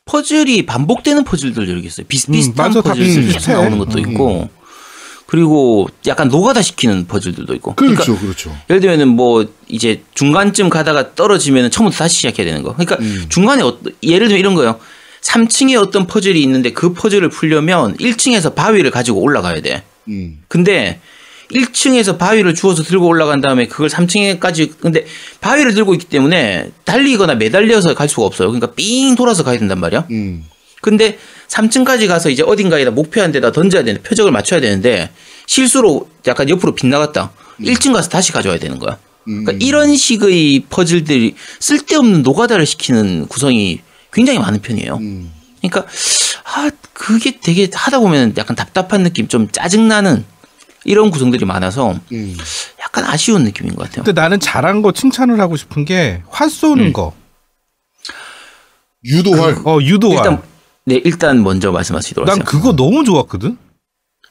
퍼즐이 0.07 0.67
반복되는 0.67 1.25
퍼즐들도 1.25 1.71
이렇게 1.71 1.89
있어요. 1.89 2.07
비슷비슷한 2.07 2.75
음, 2.75 2.83
퍼즐들이 2.83 3.27
비슷해. 3.27 3.53
나오는 3.53 3.77
것도 3.77 3.99
음. 3.99 4.11
있고. 4.11 4.49
그리고 5.27 5.89
약간 6.07 6.29
노가다 6.29 6.63
시키는 6.63 7.09
퍼즐들도 7.09 7.53
있고. 7.57 7.75
그러니까 7.75 8.05
그렇죠, 8.05 8.21
그렇죠. 8.21 8.57
예를 8.71 8.81
들면은 8.81 9.09
뭐 9.09 9.45
이제 9.67 10.03
중간쯤 10.15 10.69
가다가 10.71 11.17
떨어지면 11.17 11.73
처음부터 11.73 11.99
다시 11.99 12.19
시작해야 12.19 12.47
되는 12.47 12.63
거. 12.63 12.73
그러니까 12.75 12.97
음. 13.01 13.27
중간에 13.29 13.65
어, 13.65 13.77
예를 14.05 14.29
들면 14.29 14.39
이런 14.39 14.55
거요. 14.55 14.79
3층에 15.23 15.77
어떤 15.77 16.07
퍼즐이 16.07 16.41
있는데 16.41 16.73
그 16.73 16.93
퍼즐을 16.93 17.29
풀려면 17.31 17.97
1층에서 17.97 18.55
바위를 18.55 18.93
가지고 18.93 19.21
올라가야 19.21 19.61
돼. 19.61 19.83
음. 20.07 20.39
근데 20.47 21.01
1층에서 21.51 22.19
바위를 22.19 22.55
주워서 22.55 22.83
들고 22.83 23.07
올라간 23.07 23.41
다음에 23.41 23.67
그걸 23.67 23.89
3층에까지 23.89 24.79
근데 24.81 25.05
바위를 25.41 25.75
들고 25.75 25.95
있기 25.95 26.07
때문에 26.07 26.71
달리거나 26.85 27.35
매달려서 27.35 27.95
갈 27.95 28.09
수가 28.09 28.25
없어요. 28.27 28.49
그러니까 28.49 28.73
삥 28.75 29.15
돌아서 29.17 29.45
가야 29.45 29.59
된단 29.59 29.79
말이야. 29.79 30.07
음. 30.11 30.45
근데 30.83 31.19
3층까지 31.49 32.09
가서 32.09 32.31
이제 32.31 32.43
어딘가에다 32.43 32.91
목표한 32.91 33.33
데다 33.33 33.53
던져야 33.53 33.85
되는데 33.85 34.09
표적을 34.09 34.33
맞춰야 34.33 34.61
되는데 34.61 35.11
실수로 35.47 36.09
약간 36.27 36.49
옆으로 36.49 36.75
빗나갔다. 36.75 37.33
1층 37.61 37.93
가서 37.93 38.09
다시 38.09 38.33
가져와야 38.33 38.59
되는 38.59 38.79
거야. 38.79 38.99
그러니까 39.25 39.53
음. 39.53 39.59
이런 39.61 39.97
식의 39.97 40.65
퍼즐들이 40.69 41.35
쓸데없는 41.61 42.23
노가다를 42.23 42.67
시키는 42.67 43.27
구성이 43.27 43.81
굉장히 44.13 44.39
많은 44.39 44.61
편이에요. 44.61 44.97
음. 44.97 45.33
그러니까 45.61 45.87
아 46.45 46.71
그게 46.93 47.39
되게 47.43 47.69
하다 47.73 47.99
보면 47.99 48.35
약간 48.37 48.55
답답한 48.55 49.03
느낌, 49.03 49.27
좀 49.27 49.49
짜증 49.51 49.89
나는 49.89 50.25
이런 50.87 51.11
구성들이 51.11 51.45
많아서 51.45 51.99
음. 52.13 52.37
약간 52.81 53.05
아쉬운 53.05 53.43
느낌인 53.45 53.75
것 53.75 53.83
같아요. 53.85 54.05
근데 54.05 54.19
나는 54.19 54.39
잘한 54.41 54.83
거 54.83 54.93
칭찬을 54.93 55.41
하고 55.41 55.57
싶은 55.57 55.85
게 55.85 56.23
활 56.31 56.49
쏘는 56.49 56.87
음. 56.87 56.93
거. 56.93 57.13
유도활. 59.05 59.57
어 59.65 59.79
유도활. 59.83 60.17
일단 60.19 60.43
네 60.85 61.01
일단 61.05 61.43
먼저 61.43 61.71
말씀하시도록 61.73 62.27
난 62.27 62.41
하세요. 62.41 62.45
그거 62.45 62.75
너무 62.75 63.05
좋았거든. 63.05 63.59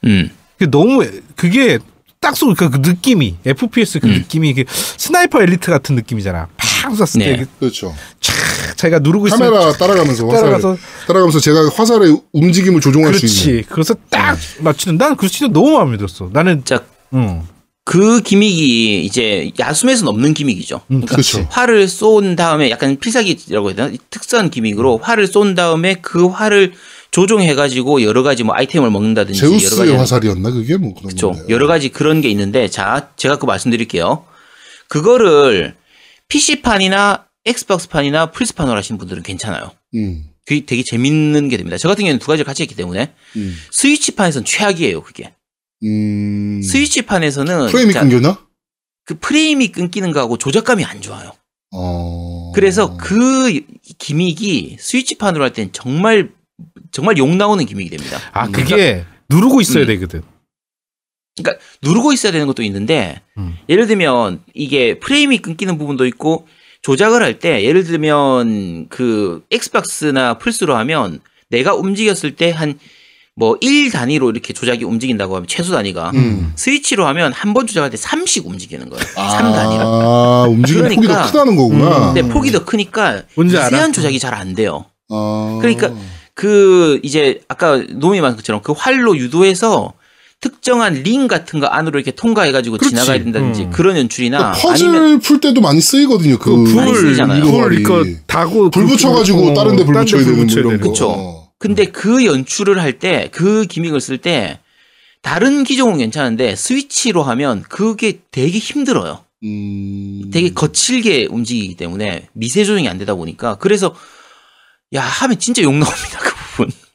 음. 0.04 0.30
그게 0.58 0.70
너무 0.70 1.04
그게 1.36 1.78
딱 2.20 2.34
쏘, 2.36 2.52
그, 2.54 2.70
그 2.70 2.78
느낌이 2.78 3.36
FPS 3.44 4.00
그 4.00 4.08
음. 4.08 4.12
느낌이 4.14 4.54
그 4.54 4.64
스나이퍼 4.68 5.42
엘리트 5.42 5.70
같은 5.70 5.94
느낌이잖아. 5.94 6.48
팡 6.56 6.94
쐈을 6.94 7.06
네. 7.18 7.24
때 7.26 7.32
이게 7.34 7.46
그렇죠. 7.60 7.94
촥 8.20 8.32
자기가 8.76 9.00
누르고 9.00 9.26
있으면 9.28 9.50
카메라 9.50 9.72
따라가면서 9.72 10.28
따라가서 10.28 10.76
따라가면서 11.06 11.40
제가 11.40 11.70
화살의 11.74 12.20
움직임을 12.32 12.80
조종할 12.80 13.14
수 13.14 13.26
있는. 13.26 13.62
그렇지. 13.62 13.68
그래서 13.70 13.94
딱 14.10 14.38
맞추는. 14.60 14.98
나는 14.98 15.16
그 15.16 15.28
진짜 15.28 15.52
너무 15.52 15.72
마음에 15.72 15.96
들었어. 15.96 16.30
나는 16.32 16.64
자, 16.64 16.82
응. 17.14 17.42
그 17.84 18.20
gimmick이 18.20 19.04
이제 19.04 19.52
야숨에서는 19.58 20.08
없는 20.12 20.34
gimmick이죠. 20.34 20.76
음, 20.76 21.06
그러니까 21.06 21.12
그렇죠. 21.12 21.46
활을 21.50 21.86
쏜 21.86 22.34
다음에 22.34 22.68
약간 22.70 22.98
필살기라고 22.98 23.68
해야 23.68 23.76
되나? 23.76 23.92
특수한 24.10 24.50
gimmick으로 24.50 24.98
활을 24.98 25.28
쏜 25.28 25.54
다음에 25.54 25.94
그 26.02 26.26
활을 26.26 26.72
조종해가지고 27.12 28.02
여러 28.02 28.24
가지 28.24 28.42
뭐 28.42 28.56
아이템을 28.56 28.90
먹는다든지 28.90 29.40
여러 29.40 29.52
가지 29.52 29.68
제우스의 29.68 29.96
화살이었나 29.96 30.50
그게 30.50 30.76
뭐 30.76 30.94
그런 30.94 31.06
그렇죠. 31.08 31.30
건데. 31.30 31.46
여러 31.48 31.68
가지 31.68 31.88
그런 31.88 32.20
게 32.20 32.28
있는데 32.28 32.68
자 32.68 33.10
제가 33.16 33.38
그 33.38 33.46
말씀드릴게요. 33.46 34.24
그거를 34.88 35.76
PC판이나 36.28 37.25
엑스박스판이나 37.46 38.30
플스판으로 38.32 38.76
하신 38.76 38.98
분들은 38.98 39.22
괜찮아요. 39.22 39.70
음. 39.94 40.24
그게 40.44 40.64
되게 40.66 40.82
재밌는 40.84 41.48
게 41.48 41.56
됩니다. 41.56 41.76
저 41.78 41.88
같은 41.88 42.02
경우는 42.04 42.18
두 42.18 42.26
가지를 42.26 42.44
같이 42.44 42.62
했기 42.62 42.74
때문에 42.74 43.12
음. 43.36 43.56
스위치판에서는 43.72 44.44
최악이에요. 44.44 45.02
그게 45.02 45.32
음. 45.84 46.60
스위치판에서는 46.62 47.68
프레임이 47.68 47.92
자, 47.92 48.00
끊겼나? 48.00 48.38
그 49.04 49.18
프레임이 49.18 49.68
끊기는 49.68 50.10
거하고 50.12 50.36
조작감이 50.38 50.84
안 50.84 51.00
좋아요. 51.00 51.32
어. 51.72 52.52
그래서 52.54 52.96
그 52.96 53.60
기믹이 53.98 54.76
스위치판으로 54.80 55.44
할 55.44 55.52
땐 55.52 55.70
정말 55.72 56.30
정말 56.92 57.18
욕 57.18 57.34
나오는 57.36 57.64
기믹이 57.64 57.90
됩니다. 57.90 58.18
아 58.32 58.48
그게 58.48 59.04
누르고 59.28 59.60
있어야 59.60 59.84
음. 59.84 59.86
되거든. 59.88 60.22
그러니까 61.36 61.62
누르고 61.82 62.12
있어야 62.12 62.32
되는 62.32 62.46
것도 62.46 62.62
있는데 62.62 63.20
음. 63.36 63.56
예를 63.68 63.86
들면 63.86 64.42
이게 64.54 64.98
프레임이 64.98 65.38
끊기는 65.38 65.76
부분도 65.76 66.06
있고 66.06 66.48
조작을 66.86 67.20
할 67.20 67.40
때 67.40 67.64
예를 67.64 67.82
들면 67.82 68.86
그 68.90 69.42
엑스박스나 69.50 70.38
플스로 70.38 70.76
하면 70.76 71.18
내가 71.50 71.74
움직였을 71.74 72.36
때 72.36 72.52
한 72.52 72.78
뭐 73.38 73.58
1 73.60 73.90
단위로 73.90 74.30
이렇게 74.30 74.54
조작이 74.54 74.82
움직인다고 74.84 75.34
하면 75.36 75.46
최소 75.46 75.72
단위가 75.74 76.10
음. 76.14 76.52
스위치로 76.56 77.06
하면 77.08 77.32
한 77.34 77.52
번 77.52 77.66
조작할 77.66 77.90
때 77.90 77.98
3씩 77.98 78.46
움직이는 78.46 78.88
거예요. 78.88 79.04
아, 79.18 79.28
3 79.28 79.52
단위라. 79.52 80.42
움직임 80.48 80.82
폭이 80.84 80.94
더 80.94 81.02
그러니까- 81.02 81.26
크다는 81.26 81.54
거구나. 81.56 81.98
음. 82.12 82.14
근데 82.14 82.32
폭이 82.32 82.50
더 82.50 82.64
크니까? 82.64 83.24
미세한 83.36 83.92
조작이 83.92 84.18
잘 84.18 84.32
안 84.32 84.54
돼요. 84.54 84.86
아. 85.10 85.58
그러니까 85.60 85.90
그 86.32 86.98
이제 87.02 87.42
아까 87.48 87.76
노미 87.90 88.22
말한 88.22 88.36
것처럼 88.36 88.62
그 88.62 88.72
활로 88.72 89.14
유도해서 89.18 89.92
특정한 90.50 90.94
링 91.02 91.26
같은 91.28 91.58
거 91.60 91.66
안으로 91.66 91.98
이렇게 91.98 92.10
통과해가지고 92.12 92.76
그렇지. 92.78 92.94
지나가야 92.94 93.18
된다든지 93.18 93.62
음. 93.64 93.70
그런 93.70 93.96
연출이나 93.96 94.52
퍼즐 94.52 94.86
아니면 94.88 95.20
풀 95.20 95.40
때도 95.40 95.60
많이 95.60 95.80
쓰이거든요. 95.80 96.38
그 96.38 96.50
그 96.50 96.64
불. 96.64 96.84
불 96.92 97.12
이동알이. 97.12 97.80
이거 97.80 98.04
다고 98.26 98.70
불그 98.70 98.88
붙여가지고 98.92 99.48
어, 99.50 99.54
다른 99.54 99.76
데불 99.76 99.94
딴데 99.94 100.10
붙여야 100.16 100.24
되는 100.24 100.48
이런 100.50 100.80
거. 100.80 100.92
어. 101.06 101.48
근데 101.58 101.86
그 101.86 102.24
연출을 102.24 102.80
할 102.80 102.98
때 102.98 103.28
그 103.32 103.64
기믹을 103.66 104.00
쓸 104.00 104.18
때 104.18 104.60
다른 105.22 105.64
기종은 105.64 105.98
괜찮은데 105.98 106.54
스위치로 106.54 107.22
하면 107.24 107.62
그게 107.68 108.20
되게 108.30 108.58
힘들어요. 108.58 109.24
음. 109.44 110.30
되게 110.32 110.50
거칠게 110.52 111.26
움직이기 111.30 111.74
때문에 111.76 112.28
미세 112.32 112.64
조정이 112.64 112.88
안 112.88 112.96
되다 112.98 113.14
보니까 113.14 113.56
그래서 113.56 113.94
야 114.94 115.02
하면 115.02 115.38
진짜 115.38 115.62
욕 115.62 115.72
나옵니다 115.74 116.18
그. 116.20 116.35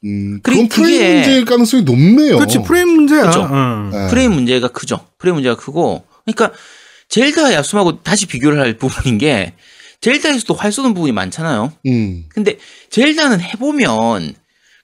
음, 0.04 0.40
그리고 0.42 0.68
프레임 0.68 1.00
그게- 1.00 1.14
문제일 1.16 1.46
가능성이 1.46 1.84
높네요. 1.84 2.38
그렇지 2.38 2.60
프레임 2.64 2.90
문제야. 2.90 3.32
응. 3.52 3.90
네. 3.92 4.08
프레임 4.10 4.34
문제가 4.34 4.68
크죠. 4.70 5.06
프레임 5.18 5.36
문제가 5.36 5.56
크고 5.56 6.04
그러니까 6.26 6.52
젤다 7.10 7.54
야숨하고 7.54 8.02
다시 8.04 8.26
비교를 8.26 8.60
할 8.60 8.78
부분인 8.78 9.18
게 9.18 9.54
젤다에서도 10.02 10.54
활 10.56 10.72
쏘는 10.72 10.94
부분이 10.96 11.12
많잖아요. 11.12 11.72
음. 11.86 12.26
근데 12.30 12.58
젤다는 12.90 13.40
해보면 13.42 14.34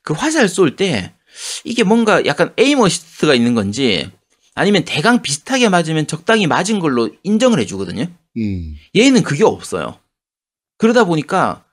그 0.04 0.14
화살 0.14 0.48
쏠 0.48 0.76
때 0.76 1.14
이게 1.64 1.84
뭔가 1.84 2.24
약간 2.26 2.52
에임 2.58 2.80
어시스트가 2.80 3.34
있는 3.34 3.56
건지 3.56 4.10
아니면 4.56 4.84
대강 4.86 5.22
비슷하게 5.22 5.70
맞으면 5.70 6.08
적당히 6.08 6.48
맞은 6.48 6.80
걸로 6.80 7.10
인정을 7.24 7.60
해주거든요. 7.60 8.08
음. 8.38 8.76
얘는 8.96 9.24
그게 9.24 9.44
없어요. 9.44 9.98
그러다 10.78 11.04
보니까 11.06 11.64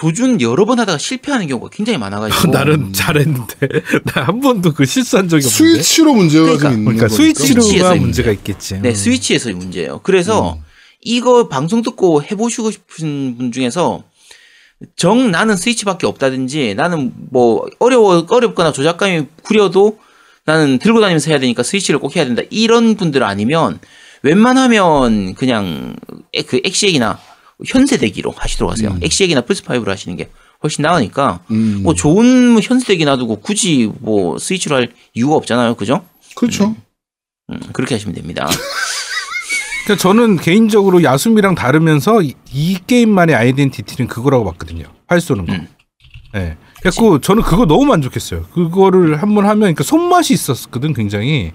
조준 0.00 0.40
여러 0.40 0.64
번 0.64 0.80
하다가 0.80 0.96
실패하는 0.96 1.46
경우가 1.46 1.68
굉장히 1.70 1.98
많아가지고 1.98 2.48
나는 2.52 2.92
잘했는데 2.92 3.56
나 4.14 4.22
한 4.22 4.40
번도 4.40 4.72
그 4.72 4.86
실수한 4.86 5.28
적이 5.28 5.44
없는데. 5.46 5.50
스위치로 5.82 6.14
문제가 6.14 6.44
그러니까, 6.44 6.68
좀 6.68 6.72
있는 6.78 6.84
그러니까 6.96 7.06
거니까. 7.08 7.16
스위치로가 7.42 7.94
문제가 7.96 8.30
있겠지. 8.32 8.80
네 8.80 8.88
음. 8.90 8.94
스위치에서의 8.94 9.54
문제예요. 9.56 10.00
그래서 10.02 10.54
음. 10.54 10.62
이거 11.02 11.48
방송 11.48 11.82
듣고 11.82 12.22
해보시고 12.22 12.70
싶은 12.70 13.36
분 13.36 13.52
중에서 13.52 14.04
정 14.96 15.30
나는 15.30 15.56
스위치밖에 15.56 16.06
없다든지 16.06 16.74
나는 16.76 17.12
뭐 17.30 17.66
어려워 17.78 18.24
어렵거나 18.28 18.72
조작감이 18.72 19.26
구려도 19.42 19.98
나는 20.46 20.78
들고 20.78 21.00
다니면서 21.00 21.30
해야 21.30 21.38
되니까 21.38 21.62
스위치를 21.62 22.00
꼭 22.00 22.16
해야 22.16 22.24
된다 22.24 22.42
이런 22.50 22.96
분들 22.96 23.22
아니면 23.22 23.78
웬만하면 24.22 25.34
그냥 25.34 25.94
에- 26.34 26.42
그 26.42 26.60
엑시엑이나 26.64 27.18
현세대기로 27.66 28.32
하시도록 28.36 28.72
하세요. 28.72 28.90
음. 28.90 29.00
엑시엑이나 29.02 29.42
플스5로 29.42 29.86
하시는 29.88 30.16
게 30.16 30.30
훨씬 30.62 30.82
나으니까 30.82 31.40
음. 31.50 31.80
뭐 31.82 31.94
좋은 31.94 32.60
현세대기 32.62 33.04
놔두고 33.04 33.40
굳이 33.40 33.90
뭐 34.00 34.38
스위치로 34.38 34.76
할 34.76 34.92
이유가 35.14 35.36
없잖아요. 35.36 35.74
그죠? 35.76 36.04
그렇죠. 36.36 36.74
음, 37.50 37.60
그렇게 37.72 37.94
하시면 37.94 38.14
됩니다. 38.14 38.48
그러니까 39.84 40.02
저는 40.02 40.36
개인적으로 40.36 41.02
야숨이랑 41.02 41.54
다르면서 41.54 42.22
이, 42.22 42.34
이 42.52 42.78
게임만의 42.86 43.34
아이덴티티는 43.34 44.08
그거라고 44.08 44.44
봤거든요. 44.44 44.84
활 45.06 45.20
쏘는 45.20 45.46
거. 45.46 45.52
음. 45.54 45.66
네. 46.34 46.56
그래서 46.80 47.20
저는 47.20 47.42
그거 47.42 47.66
너무 47.66 47.84
만족했어요. 47.86 48.44
그거를 48.52 49.20
한번 49.20 49.44
하면 49.46 49.60
그러니까 49.60 49.82
손맛이 49.82 50.32
있었거든 50.34 50.92
굉장히. 50.94 51.52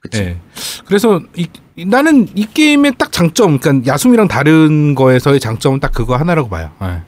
그치? 0.00 0.20
네. 0.20 0.40
그래서 0.86 1.20
이, 1.36 1.42
이- 1.42 1.46
나는 1.86 2.28
이 2.34 2.46
게임의 2.52 2.94
딱 2.98 3.12
장점, 3.12 3.58
그러니까 3.58 3.92
야숨이랑 3.92 4.28
다른 4.28 4.94
거에서의 4.94 5.40
장점은 5.40 5.80
딱 5.80 5.92
그거 5.92 6.16
하나라고 6.16 6.48
봐요. 6.48 6.70
네. 6.80 7.02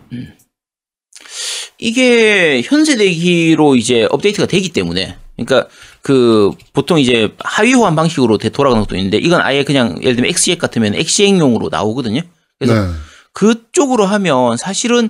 이게 1.78 2.60
현세 2.62 2.96
대기로 2.96 3.76
이제 3.76 4.06
업데이트가 4.10 4.46
되기 4.46 4.70
때문에 4.70 5.16
그러니까 5.36 5.68
그 6.02 6.50
보통 6.72 6.98
이제 6.98 7.32
하위 7.38 7.72
호환 7.72 7.94
방식으로 7.94 8.38
돼- 8.38 8.48
돌아가는 8.48 8.82
것도 8.82 8.96
있는데 8.96 9.18
이건 9.18 9.40
아예 9.40 9.62
그냥 9.62 9.96
예를 10.02 10.16
들면 10.16 10.28
엑시엑 10.30 10.58
같으면 10.58 10.94
엑시엑용으로 10.94 11.68
나오거든요. 11.70 12.22
그래서 12.58 12.74
네. 12.86 12.92
그쪽으로 13.32 14.04
하면 14.06 14.56
사실은 14.56 15.08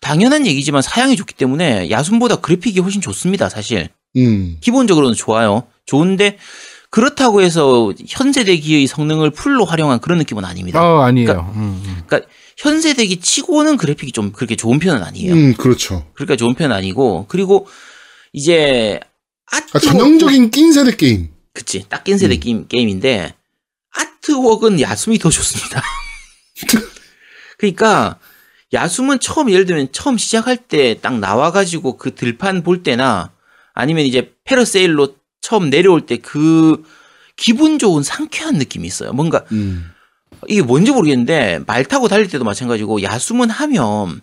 당연한 0.00 0.46
얘기지만 0.46 0.82
사양이 0.82 1.16
좋기 1.16 1.34
때문에 1.34 1.90
야숨보다 1.90 2.36
그래픽이 2.36 2.78
훨씬 2.80 3.00
좋습니다. 3.00 3.48
사실 3.48 3.88
음. 4.16 4.58
기본적으로는 4.60 5.14
좋아요. 5.16 5.64
좋은데 5.86 6.38
그렇다고 6.94 7.42
해서 7.42 7.92
현세대기의 8.06 8.86
성능을 8.86 9.30
풀로 9.30 9.64
활용한 9.64 9.98
그런 9.98 10.18
느낌은 10.18 10.44
아닙니다. 10.44 10.80
어 10.80 11.00
아니에요. 11.00 11.26
그러니까 11.26 11.52
음, 11.54 11.82
음. 11.84 12.02
그러니까 12.06 12.30
현세대기 12.56 13.18
치고는 13.18 13.76
그래픽이 13.78 14.12
좀 14.12 14.30
그렇게 14.30 14.54
좋은 14.54 14.78
편은 14.78 15.02
아니에요. 15.02 15.34
음, 15.34 15.54
그렇죠. 15.54 16.06
그러니까 16.14 16.36
좋은 16.36 16.54
편은 16.54 16.74
아니고 16.74 17.26
그리고 17.26 17.66
이제 18.32 19.00
아, 19.50 19.56
아트웍 19.56 19.82
전형적인 19.82 20.52
낀 20.52 20.72
세대 20.72 20.94
게임. 20.94 21.30
그치. 21.52 21.84
딱 21.88 22.04
낀 22.04 22.16
세대 22.16 22.36
게임, 22.36 22.68
게임인데, 22.68 23.34
아트웍은 23.92 24.80
야숨이 24.80 25.18
더 25.18 25.30
좋습니다. 25.30 25.82
그러니까, 27.58 28.18
야숨은 28.72 29.18
처음, 29.20 29.50
예를 29.50 29.64
들면 29.66 29.88
처음 29.92 30.16
시작할 30.18 30.56
때 30.56 31.00
딱 31.00 31.18
나와가지고 31.18 31.96
그 31.96 32.14
들판 32.14 32.62
볼 32.62 32.82
때나, 32.84 33.32
아니면 33.72 34.04
이제 34.06 34.32
페러세일로 34.44 35.16
처음 35.44 35.68
내려올 35.68 36.06
때 36.06 36.16
그 36.16 36.82
기분 37.36 37.78
좋은 37.78 38.02
상쾌한 38.02 38.54
느낌이 38.54 38.86
있어요. 38.86 39.12
뭔가, 39.12 39.44
음. 39.52 39.90
이게 40.48 40.62
뭔지 40.62 40.90
모르겠는데, 40.90 41.60
말 41.66 41.84
타고 41.84 42.08
달릴 42.08 42.28
때도 42.28 42.44
마찬가지고, 42.44 43.02
야숨은 43.02 43.50
하면, 43.50 44.20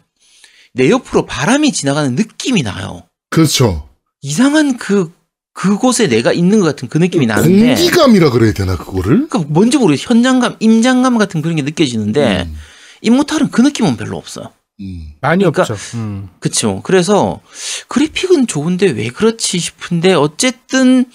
내 0.74 0.90
옆으로 0.90 1.26
바람이 1.26 1.72
지나가는 1.74 2.16
느낌이 2.16 2.64
나요. 2.64 3.04
그렇죠. 3.30 3.90
이상한 4.22 4.78
그 4.78 5.12
그곳에 5.54 6.08
내가 6.08 6.32
있는 6.32 6.60
것 6.62 6.66
같은 6.68 6.88
그 6.88 6.98
느낌이 6.98 7.26
나는데 7.26 7.76
공기감이라 7.76 8.30
그래야 8.30 8.54
되나 8.54 8.78
그거를? 8.78 9.28
그러니까 9.28 9.40
뭔지 9.50 9.78
모르겠어 9.78 10.14
현장감 10.14 10.56
임장감 10.60 11.18
같은 11.18 11.42
그런 11.42 11.58
게 11.58 11.62
느껴지는데 11.62 12.44
음. 12.44 12.58
임모탈은 13.02 13.52
그 13.52 13.62
느낌은 13.62 13.98
별로 13.98 14.18
없어요 14.18 14.54
음. 14.82 15.08
많이 15.22 15.44
그러니까- 15.44 15.62
없죠. 15.62 15.76
음. 15.98 16.30
그쵸 16.40 16.82
그래서 16.84 17.40
그래픽은 17.88 18.48
좋은데 18.48 18.88
왜 18.92 19.08
그렇지 19.08 19.60
싶은데 19.60 20.14
어쨌든 20.14 21.06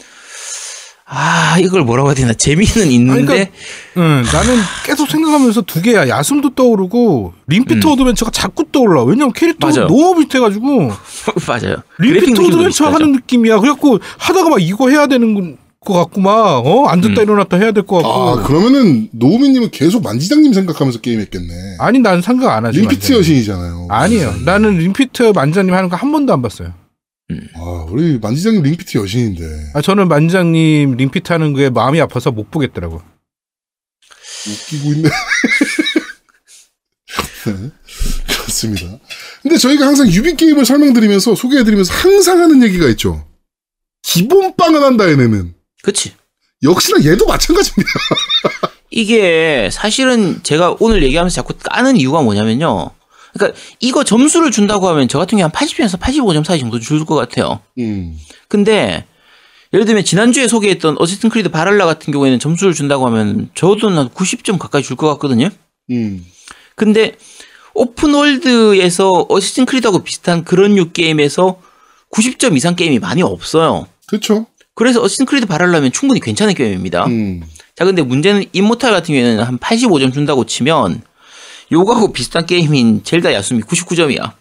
아 1.09 1.57
이걸 1.61 1.83
뭐라고 1.85 2.09
해야 2.09 2.15
되나 2.17 2.33
재미는 2.33 2.91
있는데 2.91 3.25
그러니까 3.25 3.51
응, 3.97 4.25
나는 4.33 4.61
계속 4.85 5.09
생각하면서 5.09 5.63
두 5.63 5.81
개야. 5.81 6.09
야숨도 6.09 6.55
떠오르고 6.57 7.33
림피트 7.47 7.87
음. 7.87 7.93
어드벤처가 7.93 8.33
자꾸 8.33 8.65
떠올라. 8.73 9.05
왜냐면 9.05 9.33
캐릭터가 9.33 9.73
맞아요. 9.73 9.87
너무 9.89 10.17
비슷해가지고 10.17 10.67
맞아요 11.47 11.77
링피트 11.99 12.41
어드벤처. 12.41 12.87
하는 12.89 13.13
느낌이야. 13.13 13.61
그래갖고 13.61 14.01
하다가 14.19 14.49
막 14.51 14.61
이거 14.61 14.89
해야 14.91 15.07
되는 15.07 15.57
것 15.87 15.95
같고 15.95 16.21
막 16.21 16.33
어? 16.67 16.87
안 16.89 17.01
듣다 17.01 17.23
음. 17.23 17.23
일어났다 17.23 17.57
해야 17.57 17.73
될 17.73 17.85
것 17.85 18.03
같고. 18.03 18.11
아 18.13 18.43
그러면은 18.43 19.09
노우미님은 19.13 19.71
계속 19.71 20.03
만지장님 20.03 20.53
생각하면서 20.53 21.01
게임했겠네. 21.01 21.77
아니 21.79 22.01
난 22.01 22.21
생각 22.21 22.55
안 22.55 22.67
하지. 22.67 22.81
링피트 22.81 23.01
만장님. 23.13 23.19
여신이잖아요. 23.21 23.87
아니에요. 23.89 24.35
나는 24.45 24.77
링피트 24.79 25.33
만장님 25.35 25.73
하는 25.73 25.89
거 25.89 25.97
한 25.97 26.13
번도 26.13 26.33
안 26.33 26.43
봤어요. 26.43 26.75
아 27.55 27.87
우리 27.89 28.19
만지장님 28.19 28.63
링피트 28.63 28.99
여신인데 28.99 29.71
아, 29.75 29.81
저는 29.81 30.09
만장님 30.09 30.97
링피트 30.97 31.33
하는 31.33 31.53
거에 31.55 31.71
마음이 31.71 32.01
아파서 32.01 32.31
못 32.33 32.51
보겠더라고. 32.51 33.01
웃기고 34.49 34.93
있네. 34.93 35.09
네, 37.47 37.53
그렇습니다. 38.27 38.99
근데 39.43 39.57
저희가 39.57 39.87
항상 39.87 40.09
유비 40.09 40.35
게임을 40.37 40.65
설명드리면서 40.65 41.35
소개해드리면서 41.35 41.93
항상 41.95 42.41
하는 42.43 42.63
얘기가 42.63 42.89
있죠. 42.91 43.25
기본빵을 44.03 44.83
한다 44.83 45.09
얘네는. 45.11 45.55
그치 45.87 46.13
역시나 46.65 47.05
얘도 47.05 47.27
마찬가지입니다. 47.27 47.91
이게 48.91 49.69
사실은 49.71 50.41
제가 50.43 50.77
오늘 50.81 51.03
얘기하면서 51.05 51.35
자꾸 51.35 51.55
까는 51.63 51.97
이유가 51.97 52.23
뭐냐면요 52.23 52.91
그러니까 53.35 53.59
이거 53.79 54.03
점수를 54.03 54.51
준다고 54.51 54.89
하면 54.89 55.07
저 55.07 55.19
같은 55.19 55.39
경우 55.39 55.45
한 55.45 55.53
80점에서 55.53 55.99
85점 56.01 56.45
사이 56.45 56.59
정도 56.59 56.81
줄 56.81 57.05
것 57.05 57.15
같아요 57.15 57.61
음. 57.79 58.19
근데 58.49 59.05
예를 59.73 59.85
들면 59.87 60.05
지난주에 60.05 60.49
소개했던 60.49 60.97
어쌔신 60.99 61.31
크리드 61.31 61.51
발할라 61.51 61.87
같은 61.87 62.13
경우에는 62.13 62.39
점수를 62.41 62.73
준다고 62.75 63.07
하면 63.07 63.51
저도 63.55 63.91
한 63.91 64.09
90점 64.09 64.59
가까이 64.59 64.83
줄 64.83 64.97
것 64.97 65.07
같거든요. 65.09 65.51
음. 65.91 66.25
근데 66.75 67.17
open 67.75 68.22
world에서 68.22 69.27
어쌔신 69.29 69.67
크리드하고 69.67 70.03
비슷한 70.05 70.45
그런 70.45 70.75
류 70.75 70.93
게임에서 70.93 71.61
90점 72.13 72.57
이상 72.57 72.75
게임이 72.77 72.99
많이 73.01 73.23
없어요. 73.23 73.87
그렇죠. 74.07 74.47
그래서 74.77 75.03
어쌔신 75.03 75.27
크리드 75.27 75.47
발할라면 75.47 75.91
충분히 75.91 76.21
괜찮은 76.21 76.55
게임입니다. 76.55 77.07
음. 77.07 77.43
자, 77.75 77.85
근데 77.85 78.03
문제는 78.03 78.45
임모탈 78.53 78.93
같은 78.93 79.15
경우에는 79.15 79.43
한 79.43 79.59
85점 79.59 80.13
준다고 80.13 80.47
치면 80.47 81.03
요거하고 81.73 82.13
비슷한 82.13 82.47
게임인 82.47 83.03
젤다 83.03 83.33
야숨이 83.33 83.63
99점이야. 83.63 84.33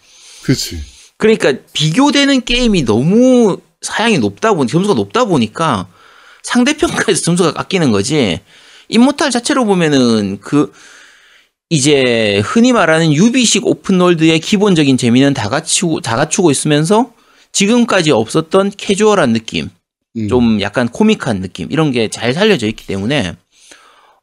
그렇지. 0.43 0.79
그러니까 1.17 1.53
비교되는 1.73 2.43
게임이 2.43 2.83
너무 2.83 3.57
사양이 3.81 4.19
높다 4.19 4.53
보니 4.53 4.69
점수가 4.69 4.93
높다 4.93 5.23
보니까 5.23 5.87
상대평가에서 6.43 7.21
점수가 7.21 7.53
깎이는 7.53 7.91
거지. 7.91 8.41
임모탈 8.89 9.31
자체로 9.31 9.65
보면은 9.65 10.39
그 10.41 10.71
이제 11.69 12.41
흔히 12.43 12.73
말하는 12.73 13.13
유비식 13.13 13.65
open 13.65 13.92
world의 13.92 14.39
기본적인 14.41 14.97
재미는 14.97 15.33
다 15.33 15.49
갖추고 15.49 16.01
다 16.01 16.17
갖추고 16.17 16.51
있으면서 16.51 17.11
지금까지 17.53 18.11
없었던 18.11 18.73
캐주얼한 18.77 19.31
느낌, 19.31 19.69
음. 20.17 20.27
좀 20.27 20.61
약간 20.61 20.87
코믹한 20.87 21.41
느낌 21.41 21.67
이런 21.71 21.91
게 21.91 22.07
잘 22.09 22.33
살려져 22.33 22.67
있기 22.67 22.87
때문에 22.87 23.35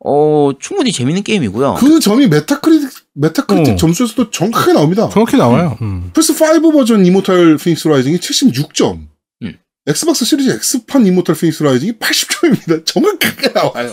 어 0.05 0.51
충분히 0.59 0.91
재밌는 0.93 1.23
게임이고요. 1.23 1.75
그 1.79 2.01
점이 2.01 2.27
메타크리틱 2.29 2.89
메타크리틱 3.15 3.75
어. 3.75 3.77
점수에서도 3.77 4.31
정확하게 4.31 4.73
나옵니다. 4.73 5.09
정확히 5.11 5.37
나와요. 5.37 5.79
음. 5.83 6.11
플스 6.13 6.33
5 6.33 6.73
버전 6.73 7.07
이모탈 7.07 7.57
피닉스 7.57 7.87
라이징이 7.89 8.19
76점. 8.19 9.07
음. 9.43 9.59
엑스박스 9.87 10.25
시리즈 10.25 10.51
X판 10.51 11.07
이모탈 11.07 11.37
피닉스 11.37 11.63
라이징이 11.63 11.93
80점입니다. 11.99 12.85
정확하게 12.87 13.49
나와요. 13.53 13.93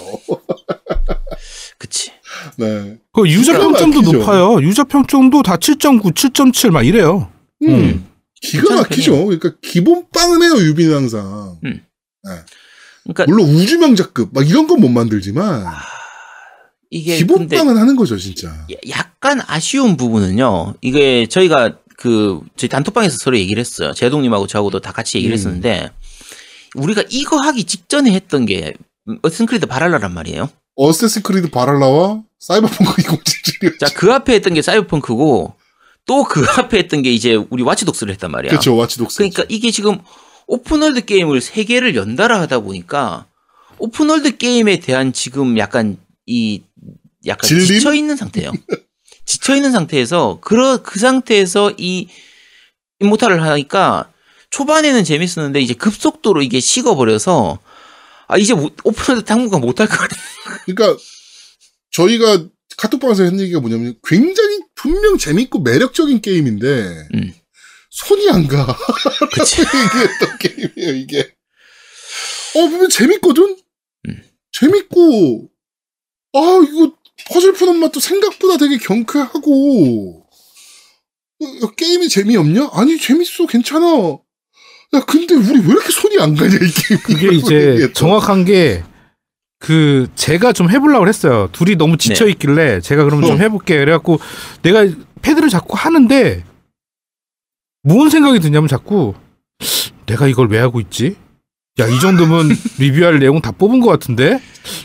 그치. 1.77 2.11
네. 2.57 2.97
그 3.13 3.27
유저 3.27 3.53
평점도 3.59 3.99
기막히죠. 4.01 4.17
높아요. 4.17 4.61
유저 4.61 4.85
평점도 4.85 5.43
다 5.43 5.57
7.9, 5.57 6.13
7.7 6.13 6.71
막 6.71 6.83
이래요. 6.85 7.31
음. 7.63 7.69
음. 7.69 8.05
기가 8.41 8.75
막히죠. 8.75 9.25
그러니까 9.25 9.51
기본 9.61 10.05
빵은 10.13 10.41
해요, 10.43 10.53
유비는 10.59 10.95
항상. 10.95 11.57
음. 11.65 11.81
네. 12.29 12.41
그러니까 13.03 13.25
물론 13.27 13.49
우주명작급 13.55 14.29
막 14.33 14.47
이런 14.47 14.67
건 14.67 14.79
못 14.79 14.89
만들지만 14.89 15.65
이게 16.91 17.17
기본 17.17 17.39
근데 17.39 17.57
빵은 17.57 17.77
하는 17.77 17.95
거죠, 17.95 18.17
진짜. 18.17 18.47
야- 18.49 18.65
약간 18.89 19.41
아쉬운 19.47 19.95
부분은요. 19.97 20.75
이게 20.81 21.27
저희가 21.27 21.77
그 21.97 22.39
저희 22.57 22.69
단톡방에서 22.69 23.17
서로 23.19 23.37
얘기를 23.37 23.59
했어요. 23.59 23.93
제동님하고 23.93 24.47
저하고도 24.47 24.79
다 24.79 24.91
같이 24.91 25.17
얘기를 25.17 25.33
음. 25.33 25.37
했었는데 25.37 25.91
우리가 26.75 27.03
이거 27.09 27.37
하기 27.37 27.65
직전에 27.65 28.11
했던 28.11 28.45
게 28.45 28.73
어쌔신 29.21 29.44
크리드 29.44 29.65
발할라란 29.67 30.13
말이에요. 30.13 30.49
어쌔신 30.75 31.21
크리드 31.23 31.49
발할라와 31.49 32.21
사이버펑크 32.39 33.01
2077이요. 33.03 33.79
자 33.79 33.92
그 33.92 34.11
앞에 34.13 34.33
했던 34.35 34.53
게 34.53 34.61
사이버펑크고 34.61 35.53
또 36.05 36.23
그 36.23 36.41
앞에 36.57 36.77
했던 36.79 37.01
게 37.03 37.11
이제 37.11 37.35
우리 37.49 37.61
와치독스를 37.63 38.13
했단 38.13 38.31
말이야. 38.31 38.49
그렇죠, 38.51 38.75
와치독스. 38.75 39.17
그러니까 39.17 39.43
이게 39.49 39.69
지금 39.71 39.99
open 40.49 40.74
world 40.74 41.05
게임을 41.05 41.41
세 41.41 41.63
개를 41.63 41.95
연달아 41.95 42.41
하다 42.41 42.61
보니까 42.61 43.27
open 43.77 44.04
world 44.04 44.37
게임에 44.37 44.79
대한 44.79 45.13
지금 45.13 45.57
약간 45.59 45.97
이 46.25 46.63
약간 47.27 47.47
질림? 47.47 47.65
지쳐 47.67 47.93
있는 47.93 48.15
상태예요. 48.15 48.51
지쳐 49.25 49.55
있는 49.55 49.71
상태에서 49.71 50.39
그, 50.41 50.81
그 50.81 50.99
상태에서 50.99 51.73
이 51.77 52.07
임모탈을 52.99 53.43
하니까 53.43 54.11
초반에는 54.49 55.03
재밌었는데 55.03 55.61
이제 55.61 55.75
급속도로 55.75 56.41
이게 56.41 56.59
식어버려서 56.59 57.59
아 58.27 58.37
이제 58.39 58.55
못- 58.55 58.75
open 58.83 59.02
world 59.02 59.25
당분간 59.25 59.61
못할 59.61 59.87
것 59.87 59.97
같아. 59.99 60.15
그러니까 60.65 60.99
저희가 61.91 62.45
카톡방에서 62.77 63.21
했는 63.23 63.39
얘기가 63.41 63.59
뭐냐면 63.59 63.93
굉장히 64.03 64.61
분명 64.73 65.19
재밌고 65.19 65.59
매력적인 65.59 66.21
게임인데 66.21 67.07
음. 67.13 67.33
손이 67.89 68.29
안 68.29 68.47
가. 68.47 68.65
그치. 69.33 69.61
얘기했던 69.65 70.37
게임이에요, 70.39 70.95
이게. 70.95 71.19
어, 72.55 72.67
보면 72.67 72.89
재밌거든? 72.89 73.57
음. 74.07 74.23
재밌고, 74.51 75.49
아, 76.33 76.39
이거 76.67 76.93
퍼즐 77.31 77.53
푸는 77.53 77.77
맛도 77.77 77.99
생각보다 77.99 78.57
되게 78.57 78.77
경쾌하고, 78.77 80.25
어, 81.41 81.45
어, 81.63 81.71
게임이 81.75 82.09
재미없냐? 82.09 82.69
아니, 82.73 82.97
재밌어, 82.99 83.45
괜찮아. 83.47 84.17
야, 84.95 85.05
근데 85.05 85.35
우리 85.35 85.59
왜 85.59 85.65
이렇게 85.67 85.91
손이 85.91 86.17
안 86.19 86.35
가냐, 86.35 86.55
이 86.55 86.57
게임. 86.59 87.01
그게 87.01 87.27
이제 87.35 87.91
정확한 87.93 88.45
게, 88.45 88.83
그, 89.59 90.07
제가 90.15 90.53
좀 90.53 90.69
해보려고 90.69 91.07
했어요. 91.07 91.49
둘이 91.51 91.75
너무 91.75 91.97
지쳐 91.97 92.27
있길래, 92.27 92.81
제가 92.81 93.03
그러면 93.03 93.27
좀 93.27 93.35
어. 93.35 93.39
해볼게. 93.39 93.77
그래갖고, 93.77 94.19
내가 94.61 94.87
패드를 95.21 95.49
자꾸 95.49 95.75
하는데, 95.75 96.43
무슨 97.89 98.11
생각이 98.11 98.39
드냐면 98.39 98.67
자꾸, 98.67 99.15
내가 100.05 100.27
이걸 100.27 100.47
왜 100.47 100.59
하고 100.59 100.79
있지? 100.79 101.15
야, 101.79 101.87
이 101.87 101.99
정도면 101.99 102.49
리뷰할 102.77 103.17
내용 103.17 103.41
다 103.41 103.51
뽑은 103.51 103.79
것 103.79 103.87
같은데? 103.89 104.39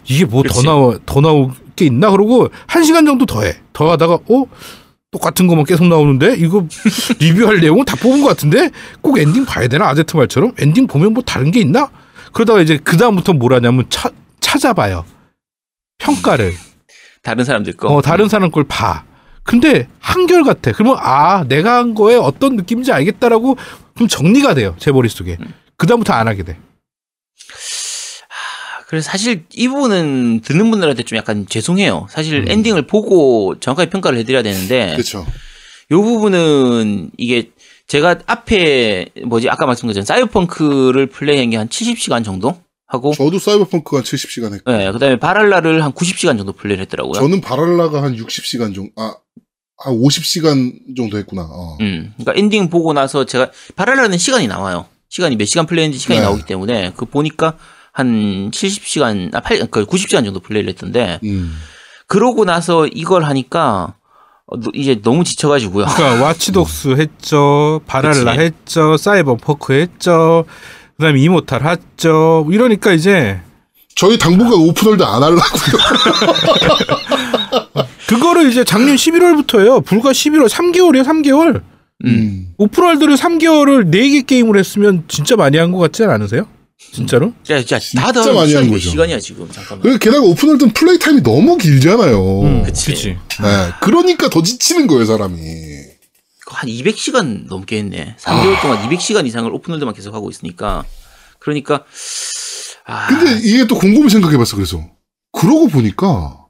이게 0.08 0.24
뭐 0.24 0.42
더. 0.42 0.62
나와, 0.62 0.98
더 1.04 1.20
나올 1.20 1.50
게 1.76 1.84
있나? 1.84 2.10
그러고, 2.10 2.48
한 2.66 2.82
시간 2.82 3.04
정도 3.04 3.26
더 3.26 3.42
해. 3.42 3.56
더 3.74 3.90
하다가, 3.90 4.14
어? 4.14 4.44
똑같은 5.10 5.46
것만 5.46 5.66
계속 5.66 5.86
나오는데? 5.86 6.36
이거 6.38 6.66
리뷰할 7.20 7.60
내용은 7.60 7.84
다 7.84 7.94
뽑은 7.96 8.22
것 8.22 8.28
같은데? 8.28 8.70
꼭 9.02 9.18
엔딩 9.18 9.44
봐야 9.44 9.68
되나? 9.68 9.86
아제트 9.88 10.16
말처럼? 10.16 10.52
엔딩 10.58 10.86
보면 10.86 11.12
뭐 11.12 11.22
다른 11.22 11.50
게 11.50 11.60
있나? 11.60 11.90
그러다가 12.32 12.62
이제 12.62 12.78
그다음부터 12.78 13.34
뭘 13.34 13.52
하냐면 13.52 13.84
차, 13.90 14.10
찾아봐요. 14.40 15.04
평가를. 15.98 16.54
다른 17.22 17.44
사람들 17.44 17.74
거. 17.74 17.88
어, 17.88 18.00
다른 18.00 18.30
사람 18.30 18.50
걸 18.50 18.64
봐. 18.64 19.04
근데 19.44 19.88
한결같아. 20.00 20.72
그러면 20.72 20.96
아, 20.98 21.44
내가 21.46 21.76
한 21.76 21.94
거에 21.94 22.16
어떤 22.16 22.56
느낌인지 22.56 22.92
알겠다라고 22.92 23.56
좀 23.96 24.08
정리가 24.08 24.54
돼요. 24.54 24.74
제 24.78 24.90
머릿속에. 24.90 25.36
그다음부터 25.76 26.12
안 26.12 26.28
하게 26.28 26.42
돼. 26.42 26.56
그래서 28.88 29.10
사실 29.10 29.44
이 29.52 29.68
부분은 29.68 30.40
듣는 30.40 30.70
분들한테 30.70 31.02
좀 31.02 31.18
약간 31.18 31.46
죄송해요. 31.48 32.06
사실 32.10 32.42
음. 32.42 32.48
엔딩을 32.48 32.86
보고 32.86 33.58
정확하게 33.58 33.90
평가를 33.90 34.18
해드려야 34.18 34.42
되는데 34.42 34.92
그렇죠. 34.92 35.26
요 35.90 36.02
부분은 36.02 37.10
이게 37.16 37.50
제가 37.86 38.20
앞에 38.26 39.06
뭐지 39.26 39.50
아까 39.50 39.66
것처럼 39.88 40.04
사이버펑크를 40.06 41.06
플레이한 41.06 41.50
게 41.50 41.56
한 41.56 41.68
70시간 41.68 42.24
정도 42.24 42.56
하고 42.86 43.12
저도 43.14 43.38
사이버펑크가 43.38 44.02
70시간 44.02 44.52
했고 44.54 44.70
네, 44.70 44.90
그다음에 44.92 45.18
발할라를 45.18 45.82
한 45.84 45.92
90시간 45.92 46.36
정도 46.36 46.52
플레이를 46.52 46.82
했더라고요. 46.82 47.14
저는 47.14 47.40
발할라가 47.40 48.02
한 48.02 48.16
60시간 48.16 48.74
정도 48.74 48.90
아, 48.96 49.14
한 49.78 49.94
50시간 49.94 50.96
정도 50.96 51.16
했구나. 51.18 51.42
어. 51.42 51.76
음. 51.80 52.12
그러니까 52.16 52.32
엔딩 52.38 52.68
보고 52.68 52.92
나서 52.92 53.24
제가 53.24 53.50
발할라는 53.76 54.18
시간이 54.18 54.46
나와요. 54.48 54.86
시간이 55.08 55.36
몇 55.36 55.46
시간 55.46 55.66
플레이했는지 55.66 55.98
시간이 56.00 56.20
네. 56.20 56.26
나오기 56.26 56.44
때문에 56.44 56.92
그 56.96 57.04
보니까 57.06 57.56
한 57.92 58.50
70시간 58.50 59.34
아 59.34 59.40
8, 59.40 59.70
그 59.70 59.86
90시간 59.86 60.24
정도 60.24 60.40
플레이를 60.40 60.68
했던데 60.70 61.20
음. 61.24 61.54
그러고 62.06 62.44
나서 62.44 62.86
이걸 62.88 63.24
하니까 63.24 63.94
어, 64.46 64.58
너- 64.60 64.70
이제 64.74 65.00
너무 65.00 65.24
지쳐가지고요. 65.24 65.86
그러니까 65.86 66.22
와치독스 66.26 66.96
했죠, 66.98 67.80
발할라 67.86 68.32
그치. 68.36 68.44
했죠, 68.44 68.96
사이버펑크 68.98 69.72
했죠, 69.72 70.44
그다음에 70.96 71.20
임모탈 71.20 71.62
했죠. 71.66 72.46
이러니까 72.50 72.92
이제 72.92 73.40
저희 73.96 74.18
당분간 74.18 74.54
open 74.54 74.75
world 74.75 75.02
안 75.02 75.22
하려고요. 75.22 75.42
그거를 78.08 78.50
이제 78.50 78.64
작년 78.64 78.96
11월부터예요. 78.96 79.84
불과 79.84 80.10
11월 80.10 80.48
3개월이에요, 80.48 81.04
3개월. 81.04 81.62
음. 82.04 82.48
open 82.58 82.76
world를 82.76 83.16
3개월을 83.16 83.90
4개 83.90 84.26
게임을 84.26 84.58
했으면 84.58 85.04
진짜 85.08 85.36
많이 85.36 85.56
한 85.58 85.72
것 85.72 85.78
같지 85.78 86.04
않으세요? 86.04 86.46
진짜로? 86.92 87.32
진짜, 87.42 87.60
진짜 87.60 87.78
진짜 87.78 88.06
다들 88.12 88.34
많이 88.34 88.54
한 88.54 88.68
거죠. 88.68 88.90
시간이야 88.90 89.18
지금 89.18 89.48
잠깐만. 89.50 89.82
그리고 89.82 89.98
게다가 89.98 90.22
open 90.26 90.40
world는 90.40 90.72
플레이 90.74 90.98
타임이 90.98 91.22
너무 91.22 91.56
길잖아요. 91.56 92.40
음, 92.42 92.62
그치. 92.64 92.90
그치. 92.90 93.08
네, 93.40 93.70
그러니까 93.80 94.28
더 94.28 94.42
지치는 94.42 94.86
거예요, 94.86 95.04
사람이. 95.06 95.38
한 96.54 96.68
200시간 96.68 97.46
넘게 97.48 97.78
했네. 97.78 98.16
3개월 98.18 98.60
동안 98.62 98.88
200시간 98.88 99.26
이상을 99.26 99.52
open 99.52 99.66
world만 99.66 99.94
계속 99.94 100.14
하고 100.14 100.30
있으니까. 100.30 100.84
그러니까 101.40 101.84
아, 102.86 103.06
근데 103.08 103.40
이게 103.46 103.66
또 103.66 103.78
곰곰이 103.78 104.10
생각해봤어, 104.10 104.56
그래서. 104.56 104.86
그러고 105.32 105.68
보니까, 105.68 106.46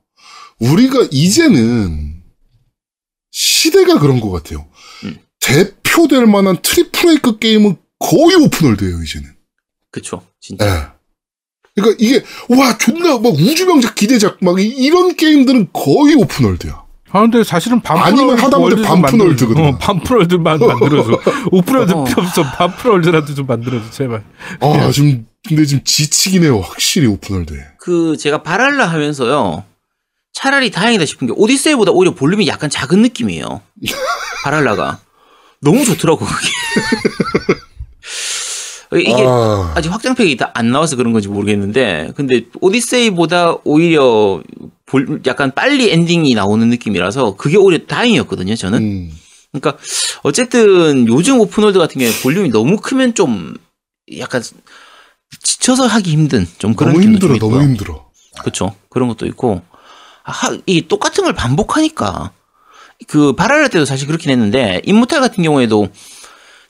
우리가 0.58 1.08
이제는, 1.10 2.22
시대가 3.30 3.98
그런 3.98 4.20
것 4.20 4.30
같아요. 4.30 4.68
음. 5.04 5.18
대표될 5.40 6.26
만한 6.26 6.60
triple 6.60 7.10
A급 7.10 7.40
게임은 7.40 7.76
거의 7.98 8.34
open 8.36 8.55
world예요, 8.55 9.02
이제는. 9.02 9.34
그쵸. 9.90 10.26
진짜. 10.40 10.66
예. 10.66 10.94
그러니까 11.74 11.96
이게, 12.04 12.22
와, 12.48 12.76
존나, 12.78 13.18
막 13.18 13.26
우주명작 13.32 13.94
기대작, 13.94 14.38
막 14.42 14.60
이- 14.60 14.66
이런 14.68 15.16
게임들은 15.16 15.70
거의 15.72 16.14
open 16.16 16.39
world야. 16.39 16.83
아 17.14 17.20
근데 17.20 17.44
사실은 17.44 17.80
아니면 17.84 18.36
하다못해. 18.36 18.82
만들어. 18.88 19.68
어, 19.68 19.78
반픈월드만 19.78 20.58
만들어줘. 20.66 21.20
open 21.52 21.70
world 21.70 21.92
어. 21.92 22.02
필요 22.02 22.22
없어. 22.22 22.42
반픈월드라도 22.42 23.36
좀 23.36 23.46
만들어줘 23.46 23.88
제발. 23.92 24.24
아, 24.60 24.90
지금, 24.90 25.24
근데 25.46 25.64
지금 25.64 25.84
지치긴 25.84 26.42
해요, 26.42 26.58
확실히 26.60 27.06
open 27.06 27.25
world에. 27.25 27.58
그 27.78 28.16
제가 28.16 28.42
발할라 28.42 28.86
하면서요. 28.86 29.62
차라리 30.32 30.72
다행이다 30.72 31.04
싶은 31.06 31.28
게 31.28 31.32
오디세이보다 31.36 31.92
오히려 31.92 32.12
볼륨이 32.14 32.48
약간 32.48 32.68
작은 32.68 33.00
느낌이에요. 33.02 33.60
발할라가 34.42 34.98
너무 35.60 35.84
좋더라고 35.84 36.26
그게. 36.26 36.48
이게 39.00 39.24
아, 39.26 39.72
아직 39.76 39.90
확장팩이 39.92 40.36
다 40.36 40.50
안 40.54 40.70
나와서 40.70 40.94
그런 40.96 41.12
건지 41.12 41.28
모르겠는데, 41.28 42.12
근데 42.16 42.42
오디세이보다 42.60 43.54
오히려 43.64 44.40
볼- 44.94 45.22
약간 45.26 45.50
빨리 45.52 45.90
엔딩이 45.90 46.34
나오는 46.34 46.68
느낌이라서 46.68 47.34
그게 47.36 47.56
오히려 47.56 47.84
다행이었거든요, 47.86 48.54
저는. 48.54 48.78
음. 48.82 49.12
그러니까 49.52 49.76
어쨌든 50.22 51.08
요즘 51.08 51.40
open 51.40 51.57
world 51.57 51.78
같은 51.80 51.98
경우에 51.98 52.14
볼륨이 52.22 52.50
너무 52.50 52.76
크면 52.76 53.14
좀 53.14 53.54
약간 54.18 54.40
지쳐서 55.42 55.86
하기 55.86 56.10
힘든 56.12 56.46
좀 56.58 56.74
그런 56.74 56.92
너무 56.92 57.04
힘들어, 57.04 57.36
좀 57.38 57.50
너무. 57.50 57.62
힘들어. 57.62 58.08
그렇죠. 58.40 58.74
그런 58.88 59.08
것도 59.08 59.26
있고 59.26 59.62
하, 60.22 60.56
이 60.66 60.82
똑같은 60.86 61.24
걸 61.24 61.32
반복하니까 61.34 62.30
그 63.08 63.32
발할라 63.32 63.66
때도 63.68 63.84
사실 63.84 64.06
그렇긴 64.06 64.30
했는데 64.30 64.80
임모탈 64.84 65.20
같은 65.20 65.42
경우에도 65.42 65.88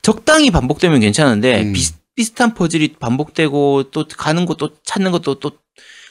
적당히 0.02 0.50
반복되면 0.50 1.00
괜찮은데 1.00 1.62
음. 1.62 1.72
비슷 1.74 1.96
비슷한 2.14 2.54
퍼즐이 2.54 2.94
반복되고 3.00 3.84
또 3.90 4.06
가는 4.16 4.46
것도 4.46 4.70
찾는 4.84 5.10
것도 5.10 5.40
또 5.40 5.52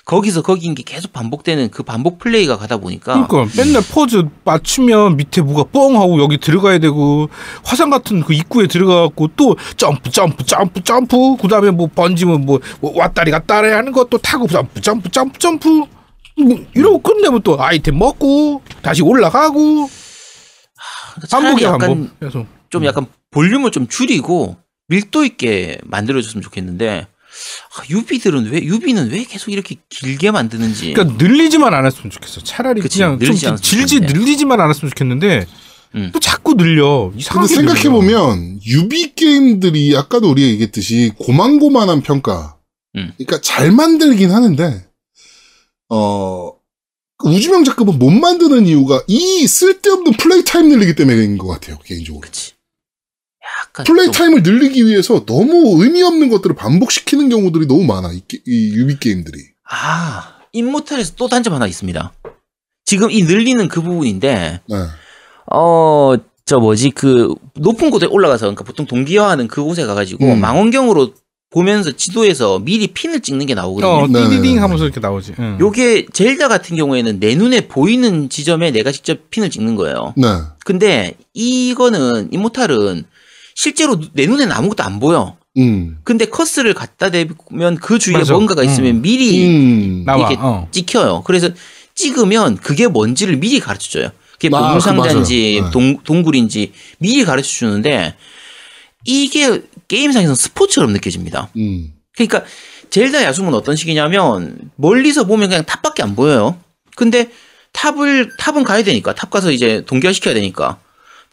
거기서 0.05 0.41
거기인 0.41 0.75
게 0.75 0.83
계속 0.83 1.13
반복되는 1.13 1.71
그 1.71 1.81
반복 1.83 2.19
플레이가 2.19 2.57
가다 2.57 2.77
보니까 2.77 3.25
그러니까 3.25 3.55
맨날 3.55 3.81
포즈 3.81 4.27
맞추면 4.43 5.15
밑에 5.15 5.41
뭐가 5.41 5.63
뻥 5.71 5.95
하고 5.95 6.21
여기 6.21 6.37
들어가야 6.37 6.79
되고 6.79 7.29
화산 7.63 7.89
같은 7.89 8.21
그 8.21 8.33
입구에 8.33 8.67
들어가갖고 8.67 9.29
또 9.37 9.55
점프 9.77 10.11
점프 10.11 10.43
점프 10.43 10.83
점프 10.83 11.37
그다음에 11.41 11.71
뭐 11.71 11.87
번지면 11.87 12.45
뭐, 12.45 12.59
뭐 12.81 12.91
왔다리 12.97 13.31
갔다리 13.31 13.69
하는 13.69 13.93
것도 13.93 14.17
타고 14.17 14.45
점프 14.47 14.81
점프 14.81 15.09
점프 15.09 15.39
점프 15.39 15.69
뭐 15.69 16.65
이러고 16.73 16.99
끝내면 16.99 17.41
또 17.41 17.61
아이템 17.61 17.97
먹고 17.97 18.61
다시 18.81 19.03
올라가고 19.03 19.87
그러니까 21.13 21.27
반복이야 21.31 21.67
약간 21.69 21.79
반복. 21.79 22.19
계속. 22.19 22.47
좀 22.69 22.85
약간 22.85 23.05
볼륨을 23.31 23.71
좀 23.71 23.87
줄이고 23.87 24.57
밀도 24.87 25.23
있게 25.23 25.77
만들어줬으면 25.85 26.41
좋겠는데 26.41 27.07
아, 27.09 27.12
유비들은 27.89 28.51
왜 28.51 28.61
유비는 28.63 29.11
왜 29.11 29.23
계속 29.23 29.51
이렇게 29.51 29.75
길게 29.89 30.31
만드는지 30.31 30.93
그러니까 30.93 31.17
늘리지만 31.17 31.73
않았으면 31.73 32.09
좋겠어. 32.09 32.41
차라리 32.43 32.81
그치, 32.81 32.99
그냥 32.99 33.19
좀 33.19 33.57
질질. 33.57 34.01
늘리지만 34.01 34.59
않았으면 34.61 34.89
좋겠는데 34.91 35.45
음. 35.95 36.09
또 36.13 36.19
자꾸 36.19 36.55
늘려. 36.55 37.09
근데 37.09 37.19
이상하게 37.19 37.55
생각해 37.55 37.89
보면, 37.89 38.59
유비 38.65 39.13
게임들이 39.13 39.95
아까도 39.95 40.31
우리가 40.31 40.47
얘기했듯이 40.47 41.11
고만고만한 41.17 42.01
평가. 42.01 42.57
음. 42.95 43.13
그러니까 43.17 43.41
잘 43.41 43.71
만들긴 43.71 44.31
하는데, 44.31 44.87
어, 45.89 46.51
우주명작급은 47.23 47.99
못 47.99 48.09
만드는 48.09 48.65
이유가 48.65 49.03
이 49.07 49.47
쓸데없는 49.47 50.13
플레이 50.13 50.43
타임 50.43 50.69
늘리기 50.69 50.95
때문인 50.95 51.37
것 51.37 51.47
같아요, 51.47 51.77
개인적으로. 51.85 52.21
그치 52.21 52.53
플레이 53.83 54.05
좀 54.05 54.11
타임을 54.13 54.43
늘리기 54.43 54.85
위해서 54.85 55.25
너무 55.25 55.81
의미 55.83 56.03
없는 56.03 56.29
것들을 56.29 56.55
반복시키는 56.55 57.29
경우들이 57.29 57.65
너무 57.65 57.83
많아, 57.83 58.11
이, 58.13 58.21
게- 58.27 58.39
이 58.45 58.73
유비 58.75 58.99
게임들이. 58.99 59.39
아, 59.69 60.35
임모탈에서 60.51 61.13
또 61.15 61.27
단점 61.27 61.55
하나 61.55 61.65
있습니다. 61.65 62.13
지금 62.85 63.09
이 63.09 63.23
늘리는 63.23 63.67
그 63.69 63.81
부분인데, 63.81 64.61
네. 64.67 64.75
어, 65.51 66.13
저 66.45 66.59
뭐지, 66.59 66.91
그, 66.91 67.33
높은 67.55 67.89
곳에 67.89 68.05
올라가서, 68.05 68.45
그러니까 68.45 68.63
보통 68.63 68.85
동기화하는 68.85 69.47
그곳에 69.47 69.85
가가지고, 69.85 70.25
음. 70.25 70.39
망원경으로 70.41 71.13
보면서 71.49 71.91
지도에서 71.91 72.59
미리 72.59 72.87
핀을 72.87 73.21
찍는 73.21 73.45
게 73.47 73.55
나오거든요. 73.55 73.91
어, 73.91 74.07
네, 74.07 74.21
네, 74.21 74.29
띠디딩 74.29 74.55
네. 74.55 74.59
하면서 74.59 74.83
이렇게 74.85 74.99
나오지. 74.99 75.33
응. 75.37 75.57
요게 75.59 76.07
젤다 76.11 76.47
같은 76.47 76.75
경우에는 76.77 77.19
내 77.19 77.35
눈에 77.35 77.67
보이는 77.67 78.27
지점에 78.27 78.71
내가 78.71 78.91
직접 78.91 79.29
핀을 79.29 79.51
찍는 79.51 79.75
거예요. 79.75 80.13
네. 80.17 80.27
근데 80.65 81.13
이거는, 81.33 82.29
인모탈은 82.31 83.05
실제로 83.55 83.99
내 84.13 84.25
눈에는 84.25 84.51
아무것도 84.51 84.83
안 84.83 84.99
보여. 84.99 85.37
음. 85.57 85.99
근데 86.03 86.25
커스를 86.25 86.73
갖다 86.73 87.11
대면 87.11 87.75
그 87.81 87.99
주위에 87.99 88.17
맞아. 88.17 88.33
뭔가가 88.33 88.63
있으면 88.63 89.01
미리 89.01 89.47
음. 89.47 90.03
나와. 90.05 90.31
이게 90.31 90.39
어. 90.39 90.67
찍혀요. 90.71 91.23
그래서 91.25 91.49
찍으면 91.95 92.57
그게 92.57 92.87
뭔지를 92.87 93.37
미리 93.37 93.59
가르쳐 93.59 93.89
줘요. 93.99 94.11
그게 94.33 94.49
아, 94.55 94.67
보물상자인지 94.67 95.55
그 95.55 95.59
맞아요. 95.59 95.65
네. 95.65 95.71
동, 95.71 96.03
동굴인지 96.03 96.71
미리 96.97 97.23
가르쳐 97.23 97.47
주는데 97.47 98.15
이게 99.05 99.61
게임상에서는 99.87 100.35
스포처럼 100.35 100.91
느껴집니다. 100.93 101.49
음. 101.57 101.93
그러니까 102.15 102.43
젤다 102.89 103.23
야숨은 103.23 103.53
어떤 103.53 103.75
식이냐면 103.75 104.57
멀리서 104.75 105.25
보면 105.25 105.49
그냥 105.49 105.65
탑밖에 105.65 106.03
안 106.03 106.15
보여요. 106.15 106.57
근데 106.95 107.29
탑을 107.73 108.31
탑은 108.37 108.63
가야 108.63 108.83
되니까 108.83 109.13
탑 109.15 109.29
가서 109.29 109.51
이제 109.51 109.83
동기화 109.85 110.13
시켜야 110.13 110.33
되니까 110.33 110.77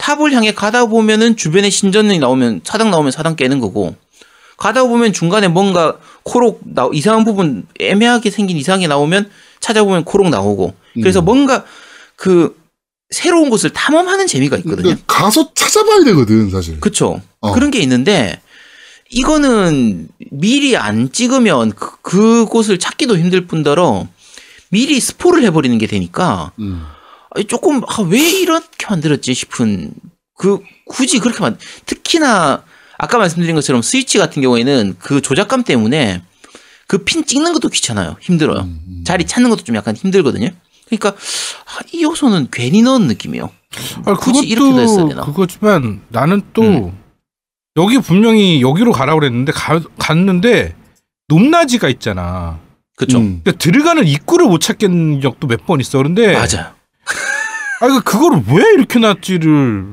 탑을 0.00 0.32
향해 0.32 0.52
가다 0.52 0.86
보면은 0.86 1.36
주변에 1.36 1.68
신전이 1.68 2.18
나오면 2.18 2.62
사당 2.64 2.90
나오면 2.90 3.12
사당 3.12 3.36
깨는 3.36 3.60
거고 3.60 3.94
가다 4.56 4.84
보면 4.84 5.12
중간에 5.12 5.48
뭔가 5.48 5.98
코록 6.22 6.62
나 6.64 6.88
이상한 6.92 7.24
부분 7.24 7.66
애매하게 7.78 8.30
생긴 8.30 8.56
이상하게 8.56 8.86
나오면 8.86 9.30
찾아보면 9.60 10.04
코록 10.04 10.30
나오고 10.30 10.74
그래서 10.94 11.20
음. 11.20 11.24
뭔가 11.26 11.64
그 12.16 12.58
새로운 13.10 13.50
곳을 13.50 13.70
탐험하는 13.70 14.26
재미가 14.26 14.56
있거든요. 14.58 14.82
그러니까 14.82 15.04
가서 15.06 15.52
찾아봐야 15.54 16.04
되거든, 16.04 16.50
사실. 16.50 16.78
그쵸. 16.80 17.20
어. 17.40 17.52
그런 17.52 17.70
게 17.72 17.80
있는데, 17.80 18.40
이거는 19.10 20.08
미리 20.30 20.76
안 20.76 21.10
찍으면 21.10 21.72
그, 21.72 22.00
그곳을 22.02 22.78
찾기도 22.78 23.18
힘들 23.18 23.48
뿐더러 23.48 24.06
미리 24.68 25.00
스포를 25.00 25.42
해버리는 25.42 25.76
게 25.78 25.88
되니까 25.88 26.52
음. 26.60 26.86
조금 27.48 27.82
아, 27.86 28.02
왜 28.08 28.18
이렇게 28.20 28.86
만들었지 28.88 29.34
싶은 29.34 29.92
그 30.36 30.60
굳이 30.86 31.18
그렇게 31.18 31.40
만 31.40 31.56
특히나 31.86 32.64
아까 32.98 33.18
말씀드린 33.18 33.54
것처럼 33.54 33.82
스위치 33.82 34.18
같은 34.18 34.42
경우에는 34.42 34.96
그 34.98 35.20
조작감 35.20 35.62
때문에 35.64 36.22
그 36.86 37.04
핀 37.04 37.24
찍는 37.24 37.52
것도 37.52 37.68
귀찮아요. 37.68 38.16
힘들어요. 38.20 38.62
음, 38.62 38.80
음. 38.88 39.04
자리 39.06 39.24
찾는 39.26 39.48
것도 39.50 39.62
좀 39.62 39.76
약간 39.76 39.94
힘들거든요. 39.94 40.50
그러니까 40.86 41.10
아, 41.10 41.78
이 41.92 42.02
요소는 42.02 42.48
괜히 42.50 42.82
넣은 42.82 43.06
느낌이에요. 43.06 43.48
아, 44.06 44.14
굳이 44.14 44.44
이렇게도 44.46 44.80
했어야 44.80 45.06
되나? 45.08 45.24
그거지만 45.24 46.02
나는 46.08 46.42
또 46.52 46.62
음. 46.62 46.98
여기 47.76 47.98
분명히 47.98 48.60
여기로 48.60 48.90
가라고 48.90 49.20
그랬는데 49.20 49.52
가, 49.52 49.80
갔는데 49.98 50.74
높낮이가 51.28 51.88
있잖아. 51.90 52.58
그쵸? 52.96 53.18
음. 53.18 53.40
그러니까 53.44 53.52
들어가는 53.62 54.04
입구를 54.08 54.46
못 54.46 54.58
찾겠는 54.60 55.20
적도 55.20 55.46
몇 55.46 55.64
번 55.64 55.80
있어. 55.80 55.98
그런데 55.98 56.32
맞아요. 56.32 56.72
아, 57.80 57.88
그 57.88 58.00
그거를 58.02 58.42
왜 58.48 58.62
이렇게 58.74 58.98
놨지를 58.98 59.86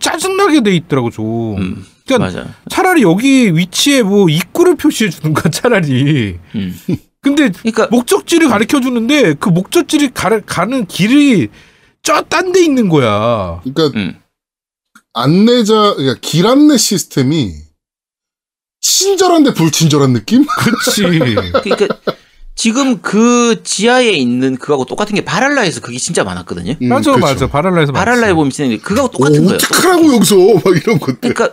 짜증나게 0.00 0.62
돼 0.62 0.74
있더라고 0.74 1.10
좀. 1.10 1.56
음, 1.58 1.86
그러니까 2.06 2.32
맞아요. 2.40 2.50
차라리 2.70 3.02
여기 3.02 3.54
위치에 3.54 4.02
뭐 4.02 4.28
입구를 4.28 4.76
표시해 4.76 5.10
주든가 5.10 5.48
차라리. 5.50 6.38
음. 6.54 6.78
근데 7.20 7.50
그러니까 7.50 7.86
목적지를 7.88 8.48
가르쳐 8.48 8.80
주는데 8.80 9.34
그 9.34 9.48
목적지를 9.48 10.10
가, 10.12 10.40
가는 10.40 10.86
길이 10.86 11.48
저 12.02 12.22
딴 12.28 12.52
데 12.52 12.62
있는 12.62 12.88
거야. 12.90 13.60
그러니까 13.64 13.98
음. 13.98 14.18
안내자, 15.14 15.94
그러니까 15.96 16.18
길 16.20 16.46
안내 16.46 16.76
시스템이 16.76 17.52
친절한데 18.80 19.54
불친절한 19.54 20.12
느낌? 20.12 20.44
그렇지. 20.44 21.02
그러니까 21.02 21.96
지금 22.56 23.00
그 23.02 23.62
지하에 23.64 24.10
있는 24.12 24.56
그거하고 24.56 24.84
똑같은 24.84 25.14
게 25.14 25.24
바랄라에서 25.24 25.80
그게 25.80 25.98
진짜 25.98 26.22
많았거든요. 26.24 26.76
음, 26.80 26.88
맞아, 26.88 27.10
그렇죠. 27.12 27.20
맞아. 27.34 27.46
바랄라에서 27.48 27.92
바랄라에 27.92 28.32
보면 28.32 28.50
진짜 28.50 28.80
그거하고 28.82 29.10
똑같은 29.12 29.40
오, 29.40 29.44
거예요. 29.46 29.56
어떡하라고 29.56 30.14
여기서 30.14 30.36
막 30.64 30.76
이런 30.76 30.98
것들. 31.00 31.34
그러니까 31.34 31.50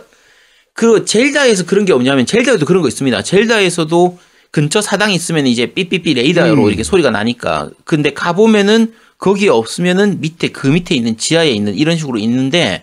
그 0.74 1.04
젤다에서 1.04 1.66
그런 1.66 1.84
게 1.84 1.92
없냐면 1.92 2.24
젤다에도 2.24 2.64
그런 2.66 2.82
거 2.82 2.88
있습니다. 2.88 3.22
젤다에서도 3.22 4.18
근처 4.52 4.80
사당이 4.80 5.14
있으면 5.14 5.46
이제 5.46 5.66
삐삐삐 5.66 6.14
레이더로 6.14 6.62
음. 6.64 6.68
이렇게 6.68 6.82
소리가 6.84 7.10
나니까 7.10 7.70
근데 7.84 8.12
가 8.12 8.32
보면은 8.34 8.92
거기에 9.18 9.48
없으면은 9.48 10.20
밑에 10.20 10.48
그 10.48 10.66
밑에 10.68 10.94
있는 10.94 11.16
지하에 11.16 11.50
있는 11.50 11.74
이런 11.74 11.96
식으로 11.96 12.18
있는데 12.18 12.82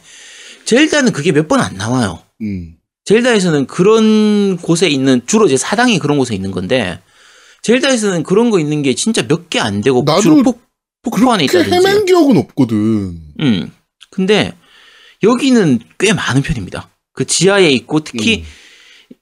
젤다는 0.65 1.13
그게 1.13 1.32
몇 1.32 1.47
번 1.47 1.61
안 1.61 1.76
나와요. 1.76 2.20
음. 2.41 2.76
젤다에서는 3.05 3.65
그런 3.67 4.57
곳에 4.57 4.88
있는 4.88 5.22
주로 5.26 5.45
이제 5.47 5.57
사당이 5.57 5.99
그런 5.99 6.17
곳에 6.17 6.36
있는 6.36 6.51
건데 6.51 6.99
젤다에서는 7.64 8.24
그런 8.24 8.49
거 8.49 8.60
있는 8.60 8.82
게 8.82 8.93
진짜 8.95 9.22
몇 9.28 9.49
개 9.49 9.60
안 9.60 9.82
되고 9.82 10.03
주로 10.22 10.41
폭, 10.43 10.62
폭포 11.03 11.32
안에 11.32 11.45
그렇게 11.45 11.68
있다든지. 11.68 11.88
헤맨 11.88 12.05
기억은 12.05 12.38
없거든. 12.38 12.78
음. 13.39 13.72
근데 14.12 14.53
여기는 15.24 15.80
꽤 15.97 16.14
많은 16.14 16.41
편입니다. 16.41 16.89
그 17.14 17.26
지하에 17.26 17.70
있고 17.72 17.99
특히 18.01 18.39
음. 18.39 18.43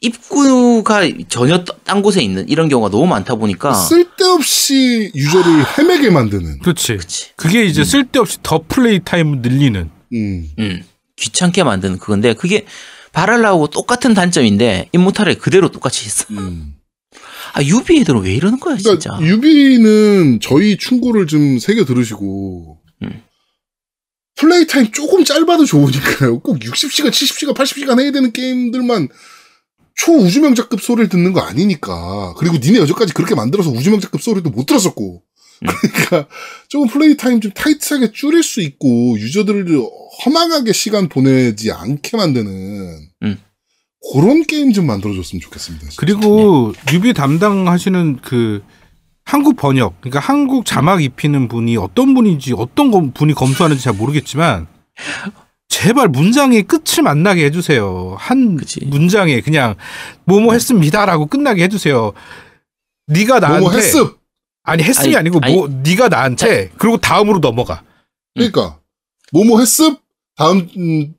입구가 0.02 1.02
전혀 1.30 1.64
떠- 1.64 1.76
딴 1.84 2.02
곳에 2.02 2.22
있는 2.22 2.48
이런 2.50 2.70
경우가 2.70 2.90
너무 2.92 3.08
많다 3.08 3.36
보니까 3.36 3.74
쓸데없이 3.74 5.12
유저를 5.16 5.66
헤매게 5.78 6.10
만드는. 6.12 6.60
그렇지. 6.60 6.98
그치. 6.98 7.30
그게 7.36 7.66
이제 7.66 7.84
쓸데없이 7.84 8.38
더 8.44 8.64
플레이 8.68 9.00
타임 9.04 9.42
늘리는. 9.42 9.90
음. 10.14 10.50
음. 10.60 10.84
귀찮게 11.16 11.64
만드는 11.64 11.98
그건데 11.98 12.34
그게 12.34 12.66
발할라하고 13.12 13.68
똑같은 13.68 14.14
단점인데 14.14 14.90
임모탈에 14.94 15.36
그대로 15.36 15.70
똑같이 15.72 16.06
있어. 16.06 16.26
음. 16.32 16.76
아 17.58 17.64
유비 17.64 18.00
애들은 18.02 18.22
왜 18.22 18.36
이러는 18.36 18.60
거야 18.60 18.78
그러니까 18.78 19.00
진짜. 19.00 19.20
유비는 19.20 20.40
저희 20.42 20.78
충고를 20.78 21.26
좀 21.26 21.58
새겨 21.58 21.86
들으시고 21.86 22.78
음. 23.02 23.24
플레이 24.36 24.68
타임 24.68 24.92
조금 24.92 25.24
짧아도 25.24 25.66
좋으니까요. 25.66 26.40
꼭 26.42 26.60
60시간, 26.60 27.10
70시간, 27.10 27.56
80시간 27.56 28.00
해야 28.00 28.12
되는 28.12 28.32
게임들만 28.32 29.10
초우주명작급 29.96 30.80
소리를 30.80 31.10
듣는 31.10 31.34
거 31.34 31.42
아니니까. 31.42 32.36
그리고 32.38 32.58
니네 32.58 32.78
여태까지 32.78 33.14
그렇게 33.14 33.34
만들어서 33.34 33.72
우주명작급 33.72 34.22
소리도 34.22 34.52
못 34.52 34.68
들었었고. 34.68 35.24
음. 35.64 35.68
그러니까 35.82 36.28
조금 36.68 36.88
플레이 36.88 37.18
타임 37.18 37.42
좀 37.42 37.52
타이트하게 37.52 38.12
줄일 38.12 38.44
수 38.44 38.62
있고 38.62 39.18
유저들을 39.18 39.82
허망하게 40.24 40.74
시간 40.74 41.10
보내지 41.10 41.72
않게 41.72 42.16
만드는 42.16 43.00
음. 43.24 43.38
그런 44.14 44.44
게임 44.46 44.72
좀 44.74 44.88
만들어줬으면 44.88 45.42
좋겠습니다. 45.42 45.90
진짜. 45.90 45.96
그리고 46.00 46.74
유비 46.94 47.14
담당하시는 47.14 48.20
그 48.22 48.64
한국 49.26 49.58
번역, 49.58 50.00
그러니까 50.00 50.20
한국 50.20 50.66
자막 50.66 51.04
입히는 51.04 51.48
분이 51.50 51.76
어떤 51.78 52.14
분인지 52.14 52.54
어떤 52.58 52.92
검- 52.92 53.12
분이 53.12 53.34
검수하는지 53.34 53.84
잘 53.84 53.94
모르겠지만 53.94 54.68
제발 55.68 56.08
문장의 56.08 56.64
끝을 56.64 57.04
만나게 57.04 57.46
해주세요. 57.46 58.16
한 58.18 58.56
그치. 58.56 58.86
문장에 58.86 59.42
그냥 59.42 59.76
뭐뭐 60.26 60.54
했습니다라고 60.54 61.26
끝나게 61.26 61.64
해주세요. 61.64 62.14
네가 63.08 63.40
나한테 63.40 63.60
뭐뭐 63.60 63.76
했습. 63.76 64.18
아니 64.64 64.84
했음이 64.84 65.16
아니, 65.16 65.30
아니, 65.30 65.54
고뭐 65.54 65.68
네가 65.84 66.08
나한테 66.08 66.72
그리고 66.78 66.98
다음으로 66.98 67.40
넘어가. 67.40 67.84
그러니까 68.34 68.80
뭐뭐 69.34 69.60
했습. 69.60 70.00
다음 70.38 70.70
음, 70.78 71.14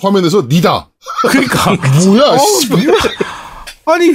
화면에서 0.00 0.46
니다. 0.48 0.90
그러니까 1.22 1.72
뭐야? 2.06 2.22
어우, 2.30 2.60
씨발. 2.60 2.84
아니 3.86 4.12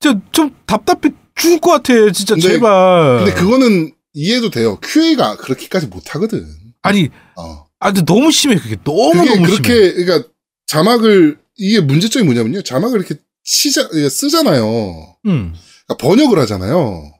저좀 0.00 0.54
답답해 0.66 1.14
죽을 1.34 1.60
것 1.60 1.70
같아 1.70 1.92
진짜 2.12 2.34
근데- 2.34 2.48
제발. 2.48 3.18
근데 3.24 3.34
그거는 3.34 3.92
이해도 4.12 4.50
돼요. 4.50 4.78
QA가 4.82 5.36
그렇게까지 5.36 5.86
못 5.86 6.14
하거든. 6.14 6.46
아니 6.82 7.08
어. 7.36 7.66
아 7.78 7.92
근데 7.92 8.04
너무 8.04 8.30
심해 8.30 8.56
그게 8.56 8.76
너무 8.84 9.12
그게 9.14 9.34
너무 9.34 9.46
그렇게 9.46 9.90
심해. 9.90 10.04
그러니까 10.04 10.28
자막을 10.66 11.38
이게 11.56 11.80
문제점이 11.80 12.24
뭐냐면요. 12.24 12.62
자막을 12.62 12.98
이렇게 13.00 13.16
치자 13.44 13.88
쓰잖아요. 14.10 15.16
음. 15.26 15.54
그러니까 15.86 15.96
번역을 16.06 16.38
하잖아요. 16.40 17.12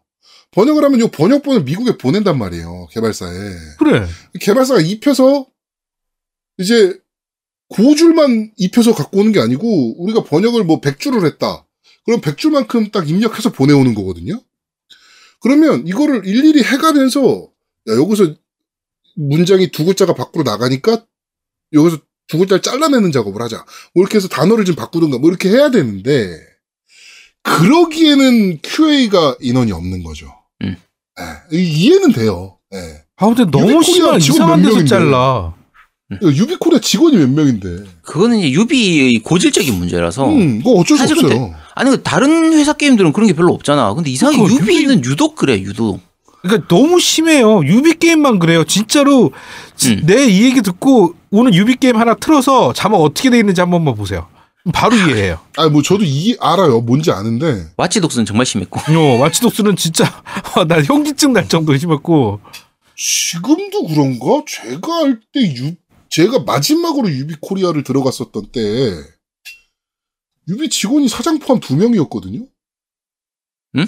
번역을 0.52 0.84
하면 0.84 1.00
요 1.00 1.08
번역본을 1.08 1.62
미국에 1.62 1.96
보낸단 1.96 2.36
말이에요. 2.38 2.86
개발사에. 2.92 3.30
그래. 3.78 4.06
개발사가 4.40 4.80
입혀서 4.80 5.46
이제 6.58 6.94
고줄만 7.72 8.52
입혀서 8.56 8.94
갖고 8.94 9.20
오는 9.20 9.32
게 9.32 9.40
아니고 9.40 10.02
우리가 10.02 10.24
번역을 10.24 10.64
뭐 10.64 10.80
100줄을 10.80 11.24
했다. 11.24 11.66
그럼 12.04 12.20
100줄만큼 12.20 12.92
딱 12.92 13.08
입력해서 13.08 13.50
보내오는 13.50 13.94
거거든요. 13.94 14.40
그러면 15.40 15.86
이거를 15.86 16.26
일일이 16.26 16.62
해가면서 16.62 17.48
야 17.88 17.94
여기서 17.96 18.34
문장이 19.16 19.70
두 19.70 19.84
글자가 19.84 20.14
밖으로 20.14 20.44
나가니까 20.44 21.04
여기서 21.72 21.98
두 22.28 22.38
글자를 22.38 22.62
잘라내는 22.62 23.10
작업을 23.12 23.42
하자. 23.42 23.64
뭐 23.94 24.02
이렇게 24.02 24.16
해서 24.16 24.28
단어를 24.28 24.64
좀 24.64 24.74
바꾸든가 24.76 25.18
뭐 25.18 25.30
이렇게 25.30 25.48
해야 25.48 25.70
되는데 25.70 26.38
그러기에는 27.42 28.60
QA가 28.62 29.36
인원이 29.40 29.72
없는 29.72 30.02
거죠. 30.02 30.32
음. 30.62 30.76
예, 31.20 31.56
이해는 31.58 32.12
돼요. 32.12 32.58
예. 32.74 33.02
아 33.16 33.26
근데 33.26 33.44
너무 33.44 33.82
심한 33.82 34.18
이상한 34.18 34.62
몇 34.62 34.70
데서. 34.74 34.84
잘라. 34.84 35.54
유비코리아 36.22 36.80
직원이 36.80 37.16
몇 37.16 37.30
명인데. 37.30 37.84
그거는 38.02 38.38
이제 38.38 38.50
유비의 38.52 39.20
고질적인 39.24 39.74
문제라서. 39.78 40.28
음, 40.28 40.58
그거 40.58 40.72
어쩔 40.72 40.96
수 40.98 41.06
사실 41.06 41.24
없어요. 41.24 41.54
아니 41.74 41.90
그 41.90 42.02
다른 42.02 42.52
회사 42.52 42.72
게임들은 42.72 43.12
그런 43.12 43.26
게 43.28 43.32
별로 43.34 43.52
없잖아. 43.54 43.94
근데 43.94 44.10
이상하게 44.10 44.38
그러니까 44.42 44.62
유비는 44.62 45.04
유독 45.04 45.36
그래 45.36 45.58
유독. 45.60 46.00
그러니까 46.42 46.66
너무 46.68 46.98
심해요. 46.98 47.62
유비 47.64 47.94
게임만 47.98 48.38
그래요. 48.40 48.64
진짜로 48.64 49.30
지- 49.76 49.92
음. 49.92 50.02
내이 50.06 50.42
얘기 50.42 50.60
듣고 50.60 51.14
오늘 51.30 51.54
유비 51.54 51.76
게임 51.76 51.96
하나 51.96 52.14
틀어서 52.14 52.72
자막 52.72 52.98
어떻게 52.98 53.30
돼 53.30 53.38
있는지 53.38 53.60
한 53.60 53.70
번만 53.70 53.94
보세요. 53.94 54.26
바로 54.72 54.94
이해해요. 54.96 55.38
아, 55.56 55.68
뭐 55.68 55.82
저도 55.82 56.04
이 56.04 56.36
알아요. 56.40 56.80
뭔지 56.80 57.10
아는데. 57.12 57.66
와치독스는 57.76 58.26
정말 58.26 58.44
심했고. 58.46 58.80
어, 58.96 59.18
와치독스는 59.20 59.76
진짜 59.76 60.04
나 60.68 60.82
현기증 60.82 61.32
날 61.32 61.48
정도로 61.48 61.78
심했고 61.78 62.40
지금도 62.96 63.86
그런가? 63.86 64.42
제가 64.46 64.92
할 65.04 65.20
때 65.32 65.40
유, 65.56 65.72
제가 66.12 66.40
마지막으로 66.40 67.10
유비 67.10 67.36
코리아를 67.40 67.84
들어갔었던 67.84 68.52
때 68.52 68.60
유비 70.48 70.68
직원이 70.68 71.08
사장 71.08 71.38
포함 71.38 71.58
두 71.60 71.74
명이었거든요. 71.76 72.46
응? 73.76 73.86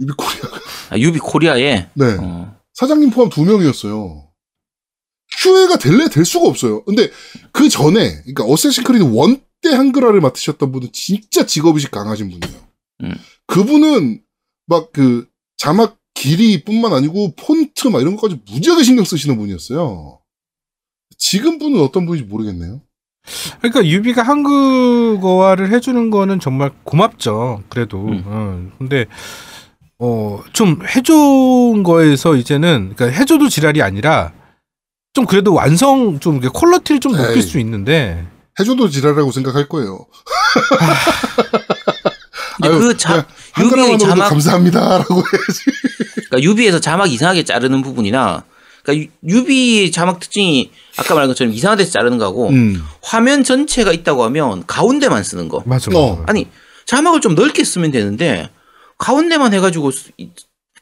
유비 0.00 0.12
코리아. 0.16 0.60
아, 0.90 0.98
유비 0.98 1.18
코리아에 1.18 1.88
네. 1.94 2.04
어, 2.20 2.56
사장님 2.74 3.10
포함 3.10 3.28
두 3.28 3.44
명이었어요. 3.44 4.30
QA가 5.36 5.78
될래 5.78 6.08
될 6.08 6.24
수가 6.24 6.48
없어요. 6.48 6.84
근데 6.84 7.10
그 7.52 7.68
전에, 7.68 8.20
그러니까 8.22 8.44
어쌔신 8.44 8.84
크리드 8.84 9.04
원 9.12 9.42
때 9.64 9.70
한글화를 9.70 10.20
맡으셨던 10.20 10.70
분은 10.72 10.90
진짜 10.92 11.46
직업의식 11.46 11.90
강하신 11.90 12.30
분이에요. 12.30 12.68
음. 13.04 13.14
그분은 13.46 14.22
막 14.66 14.92
그 14.92 15.26
자막 15.56 15.98
길이뿐만 16.12 16.92
아니고 16.92 17.34
폰트 17.34 17.88
막 17.88 18.02
이런 18.02 18.14
것까지 18.16 18.42
무지하게 18.46 18.82
신경 18.82 19.06
쓰시는 19.06 19.38
분이었어요. 19.38 20.20
지금 21.18 21.58
분은 21.58 21.80
어떤 21.80 22.06
분인지 22.06 22.28
모르겠네요. 22.28 22.80
그러니까 23.60 23.86
유비가 23.86 24.22
한국어화를 24.22 25.72
해주는 25.72 26.10
거는 26.10 26.40
정말 26.40 26.70
고맙죠. 26.84 27.62
그래도. 27.68 28.06
음. 28.08 28.22
어, 28.26 28.70
근데 28.78 29.06
어, 29.98 30.40
좀 30.52 30.80
해준 30.94 31.82
거에서 31.82 32.36
이제는 32.36 32.92
그러니까 32.96 33.18
해줘도 33.18 33.48
지랄이 33.48 33.80
아니라 33.80 34.32
좀 35.14 35.24
그래도 35.24 35.54
완성 35.54 36.18
좀 36.18 36.34
이렇게 36.34 36.48
퀄리티를 36.52 37.00
좀 37.00 37.12
높일 37.12 37.36
에이. 37.36 37.42
수 37.42 37.58
있는데 37.60 38.26
해줘도 38.58 38.88
지랄이라고 38.88 39.30
생각할 39.32 39.68
거예요. 39.68 40.04
근데 42.56 42.68
아유, 42.68 42.78
그 42.78 42.96
자, 42.96 43.12
그냥 43.12 43.26
한 43.52 43.64
유비의 43.66 43.70
그램만으로도 43.70 44.06
자막 44.06 44.28
감사합니다라고 44.28 45.14
해야지. 45.14 45.64
그러니까 46.28 46.42
유비에서 46.42 46.80
자막 46.80 47.10
이상하게 47.10 47.44
자르는 47.44 47.82
부분이나 47.82 48.44
그러니까 48.84 49.08
유- 49.26 49.36
유비 49.36 49.90
자막 49.90 50.20
특징이 50.20 50.70
아까 50.96 51.14
말한 51.14 51.28
것처럼 51.28 51.52
이상한 51.52 51.78
데서 51.78 51.90
자르는 51.90 52.18
거하고 52.18 52.50
음. 52.50 52.84
화면 53.02 53.42
전체가 53.42 53.92
있다고 53.92 54.22
하면 54.24 54.64
가운데만 54.66 55.24
쓰는 55.24 55.48
거. 55.48 55.62
맞아, 55.66 55.90
맞아. 55.90 55.98
어. 55.98 56.22
아니 56.28 56.46
자막을 56.84 57.20
좀 57.20 57.34
넓게 57.34 57.64
쓰면 57.64 57.90
되는데 57.90 58.50
가운데만 58.98 59.54
해가지고 59.54 59.90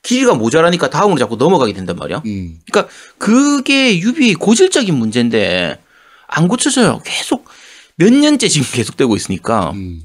길이가 0.02 0.34
모자라니까 0.34 0.90
다음으로 0.90 1.18
자꾸 1.18 1.36
넘어가게 1.36 1.72
된단 1.72 1.96
말이야. 1.96 2.22
음. 2.26 2.58
그러니까 2.70 2.92
그게 3.18 3.98
유비 4.00 4.34
고질적인 4.34 4.92
문제인데 4.94 5.80
안 6.26 6.48
고쳐져요. 6.48 7.02
계속 7.04 7.48
몇 7.96 8.12
년째 8.12 8.48
지금 8.48 8.66
계속되고 8.72 9.14
있으니까 9.14 9.70
음. 9.70 10.02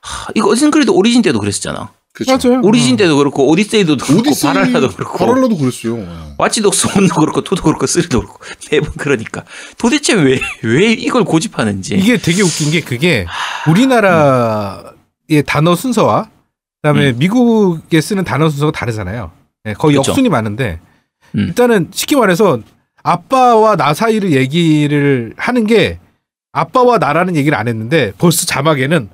하, 0.00 0.28
이거 0.34 0.48
어쨌든 0.48 0.70
그래도 0.70 0.94
오리진 0.94 1.20
때도 1.20 1.38
그랬었잖아. 1.40 1.92
그렇죠. 2.14 2.48
맞아요. 2.50 2.60
오리진 2.62 2.96
때도 2.96 3.16
그렇고 3.16 3.48
오디세이도 3.48 3.96
그렇고 3.96 4.20
오디세이 4.20 4.52
발할라도 4.52 4.90
그렇고 4.90 5.18
발할라도 5.18 5.56
그랬어요. 5.56 5.98
예. 5.98 6.08
와치독스 6.36 6.88
1도 6.88 7.14
그렇고 7.20 7.40
2도 7.42 7.62
그렇고 7.62 7.86
3도 7.86 8.10
그렇고 8.20 8.38
매번 8.70 8.92
그러니까 8.98 9.44
도대체 9.78 10.12
왜 10.14 10.38
왜 10.62 10.92
이걸 10.92 11.24
고집하는지 11.24 11.94
이게 11.94 12.18
되게 12.18 12.42
웃긴 12.42 12.70
게 12.70 12.80
그게 12.82 13.26
우리나라의 13.66 15.42
단어 15.46 15.74
순서와 15.74 16.28
그다음에 16.82 17.12
미국에 17.12 18.00
쓰는 18.00 18.24
단어 18.24 18.48
순서가 18.50 18.72
다르잖아요. 18.72 19.30
네, 19.64 19.72
거의 19.74 19.96
그쵸. 19.96 20.10
역순이 20.10 20.28
많은데 20.28 20.80
음. 21.36 21.46
일단은 21.48 21.88
쉽게 21.92 22.16
말해서 22.16 22.58
아빠와 23.02 23.76
나 23.76 23.94
사이를 23.94 24.32
얘기를 24.32 25.32
하는 25.36 25.66
게 25.66 25.98
아빠와 26.52 26.98
나라는 26.98 27.36
얘기를 27.36 27.56
안 27.56 27.68
했는데 27.68 28.12
벌써 28.18 28.44
자막에는 28.46 29.08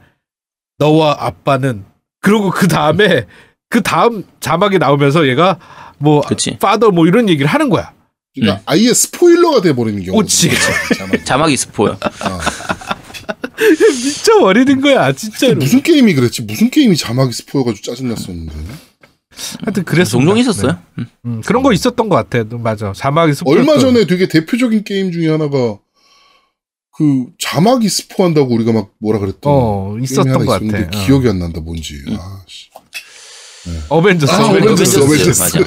너와 0.79 1.17
아빠는 1.21 1.85
그러고 2.21 2.51
그 2.51 2.69
다음에 2.69 3.27
그 3.69 3.83
다음 3.83 4.25
자막에 4.41 4.79
나오면서 4.79 5.29
얘가 5.29 5.59
뭐 5.99 6.21
그치. 6.23 6.57
파더 6.59 6.91
뭐 6.91 7.07
이런 7.07 7.29
얘기를 7.29 7.47
하는 7.47 7.69
거야. 7.69 7.93
그러니까 8.35 8.62
아예 8.66 8.93
스포일러가 8.95 9.61
돼버리는 9.62 10.03
경우. 10.05 10.19
그치. 10.19 10.51
자막이 11.25 11.57
스포야. 11.57 11.99
미쳐버리는 13.59 14.81
거야 14.81 15.12
진짜로. 15.12 15.57
무슨 15.57 15.83
게임이 15.83 16.14
그랬지? 16.14 16.43
무슨 16.43 16.71
게임이 16.71 16.97
자막이 16.97 17.33
스포여가지고 17.33 17.85
짜증났었는데. 17.85 18.55
하여튼 19.64 19.85
그랬어. 19.85 20.11
종종 20.12 20.39
있었어요. 20.39 20.79
음. 20.99 21.07
음, 21.25 21.41
그런 21.45 21.62
거 21.62 21.73
있었던 21.73 22.09
것 22.09 22.16
같아. 22.16 22.45
맞아. 22.59 22.93
자막이 22.95 23.35
스포. 23.35 23.51
얼마 23.53 23.79
전에 23.79 24.07
되게 24.07 24.27
대표적인 24.29 24.85
게임 24.85 25.12
중에 25.12 25.29
하나가 25.29 25.79
그 26.99 27.27
자막이 27.39 27.89
스포한다고 27.89 28.53
우리가 28.55 28.73
막 28.73 28.91
뭐라 28.99 29.21
그랬던 29.21 29.53
어 29.55 29.97
있었던 30.03 30.45
것 30.45 30.47
같아. 30.47 30.65
어. 30.65 31.05
기억이 31.07 31.29
안 31.29 31.39
난다 31.39 31.61
뭔지. 31.61 32.03
아, 32.11 32.43
씨. 32.49 32.69
어벤져스. 33.89 34.33
아, 34.33 34.47
어벤져스, 34.49 34.99
어벤져스. 34.99 35.41
맞아. 35.41 35.59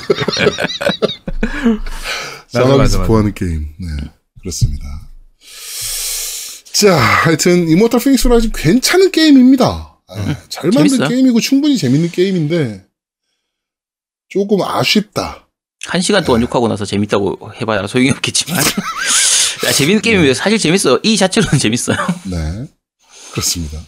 자막이 2.51 2.89
스포하는 2.89 3.33
게임. 3.33 3.69
네, 3.79 3.87
그렇습니다. 4.41 4.83
자, 6.73 6.97
하여튼 6.97 7.69
임모탈 7.69 8.01
피닉스 8.01 8.27
라이징 8.27 8.51
괜찮은 8.53 9.11
게임입니다. 9.11 9.65
아, 10.07 10.15
잘 10.49 10.65
만든 10.65 10.89
재밌어요. 10.89 11.07
게임이고 11.07 11.39
충분히 11.39 11.77
재밌는 11.77 12.11
게임인데 12.11 12.85
조금 14.27 14.61
아쉽다. 14.61 15.47
한 15.85 16.01
시간 16.01 16.25
동안 16.25 16.41
욕하고 16.41 16.67
나서 16.67 16.83
재밌다고 16.83 17.53
해봐야 17.61 17.87
소용이 17.87 18.09
없겠지만. 18.11 18.61
야, 19.65 19.71
재밌는 19.71 20.01
게임이에요. 20.01 20.33
사실 20.33 20.57
재밌어요. 20.57 20.99
이 21.03 21.17
자체로는 21.17 21.57
재밌어요. 21.59 21.97
네, 22.25 22.65
그렇습니다. 23.31 23.79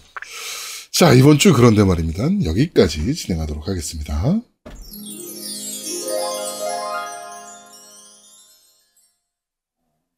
자, 0.91 1.13
이번 1.13 1.39
주 1.39 1.53
그런데 1.53 1.83
말입니다. 1.83 2.23
여기까지 2.45 3.13
진행하도록 3.15 3.67
하겠습니다. 3.67 4.39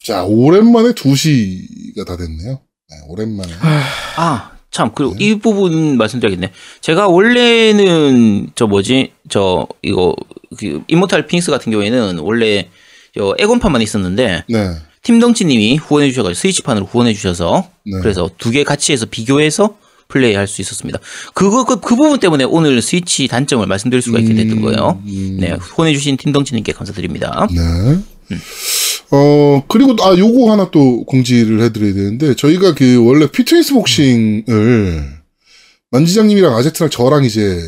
자, 0.03 0.23
오랜만에 0.23 0.89
2시가 0.91 2.05
다 2.05 2.15
됐네요. 2.17 2.59
네, 2.89 2.95
오랜만에. 3.07 3.51
아, 4.17 4.51
참, 4.69 4.91
그리고 4.93 5.15
이 5.17 5.39
부분 5.39 5.97
말씀드려야겠네. 5.97 6.51
제가 6.81 7.07
원래는, 7.07 8.51
저 8.53 8.67
뭐지, 8.67 9.13
저, 9.29 9.67
이거, 9.81 10.15
그, 10.59 10.83
이모탈 10.87 11.25
피닉스 11.25 11.49
같은 11.49 11.71
경우에는 11.71 12.19
원래, 12.19 12.69
저, 13.17 13.35
에곤판만 13.39 13.81
있었는데, 13.81 14.43
네. 14.47 14.75
팀덩치님이 15.05 15.77
후원해 15.77 16.09
주셔가지고, 16.09 16.33
스위치판으로 16.41 16.85
후원해 16.87 17.13
주셔서, 17.13 17.69
네. 17.85 17.99
그래서 18.01 18.29
두 18.39 18.51
개 18.51 18.63
같이 18.63 18.91
해서 18.91 19.05
비교해서 19.05 19.77
플레이 20.07 20.33
할 20.35 20.47
수 20.47 20.61
있었습니다. 20.61 20.99
그거, 21.33 21.63
그, 21.63 21.79
그 21.79 21.95
부분 21.95 22.19
때문에 22.19 22.43
오늘 22.43 22.81
스위치 22.81 23.27
단점을 23.27 23.65
말씀드릴 23.65 24.01
수가 24.01 24.19
있게 24.19 24.33
됐던 24.33 24.61
거예요. 24.61 25.01
음, 25.05 25.37
네, 25.39 25.51
후원해 25.59 25.93
주신 25.93 26.17
팀덩치님께 26.17 26.73
감사드립니다. 26.73 27.47
네. 27.51 28.35
어, 29.11 29.63
그리고, 29.67 29.95
아, 30.01 30.17
요거 30.17 30.51
하나 30.51 30.69
또 30.71 31.05
공지를 31.05 31.61
해드려야 31.61 31.93
되는데, 31.93 32.35
저희가 32.35 32.73
그, 32.73 33.03
원래 33.05 33.27
피트니스 33.31 33.73
복싱을, 33.73 35.03
만지장님이랑 35.91 36.55
아제트랑 36.55 36.89
저랑 36.89 37.23
이제, 37.25 37.61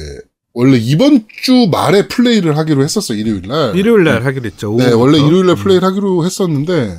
원래 0.53 0.77
이번 0.77 1.25
주 1.43 1.67
말에 1.71 2.07
플레이를 2.07 2.57
하기로 2.57 2.83
했었어요, 2.83 3.17
일요일 3.19 3.43
날. 3.47 3.75
일요일 3.75 4.03
날 4.05 4.25
하기로 4.25 4.45
했죠. 4.45 4.75
네, 4.75 4.85
오후부터. 4.85 4.97
원래 4.97 5.17
일요일 5.19 5.45
날 5.45 5.55
음. 5.55 5.63
플레이를 5.63 5.88
하기로 5.88 6.25
했었는데, 6.25 6.97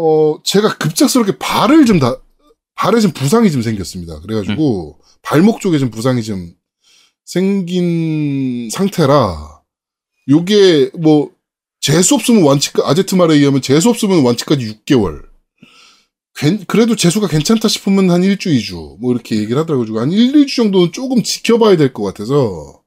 어, 0.00 0.40
제가 0.44 0.76
급작스럽게 0.78 1.38
발을 1.38 1.84
좀 1.86 1.98
다, 1.98 2.16
발에 2.76 3.00
좀 3.00 3.10
부상이 3.10 3.50
좀 3.50 3.62
생겼습니다. 3.62 4.20
그래가지고, 4.20 5.00
발목 5.22 5.60
쪽에 5.60 5.78
좀 5.78 5.90
부상이 5.90 6.22
좀 6.22 6.52
생긴 7.24 8.70
상태라, 8.70 9.60
요게 10.28 10.92
뭐, 10.98 11.30
재수 11.80 12.14
없으면 12.14 12.42
완치까, 12.44 12.88
아제트 12.88 13.14
말에 13.16 13.34
의하면 13.34 13.60
재수 13.62 13.88
없으면 13.88 14.22
완치까지 14.24 14.64
6개월. 14.86 15.22
괜- 16.36 16.64
그래도 16.66 16.94
재수가 16.94 17.26
괜찮다 17.26 17.66
싶으면 17.68 18.10
한 18.10 18.22
1주, 18.22 18.46
2주. 18.46 18.98
뭐 19.00 19.12
이렇게 19.12 19.36
얘기를 19.36 19.58
하더라고요. 19.60 19.98
한 20.00 20.12
1, 20.12 20.32
2주 20.32 20.54
정도는 20.56 20.92
조금 20.92 21.22
지켜봐야 21.22 21.76
될 21.76 21.92
것 21.92 22.04
같아서, 22.04 22.82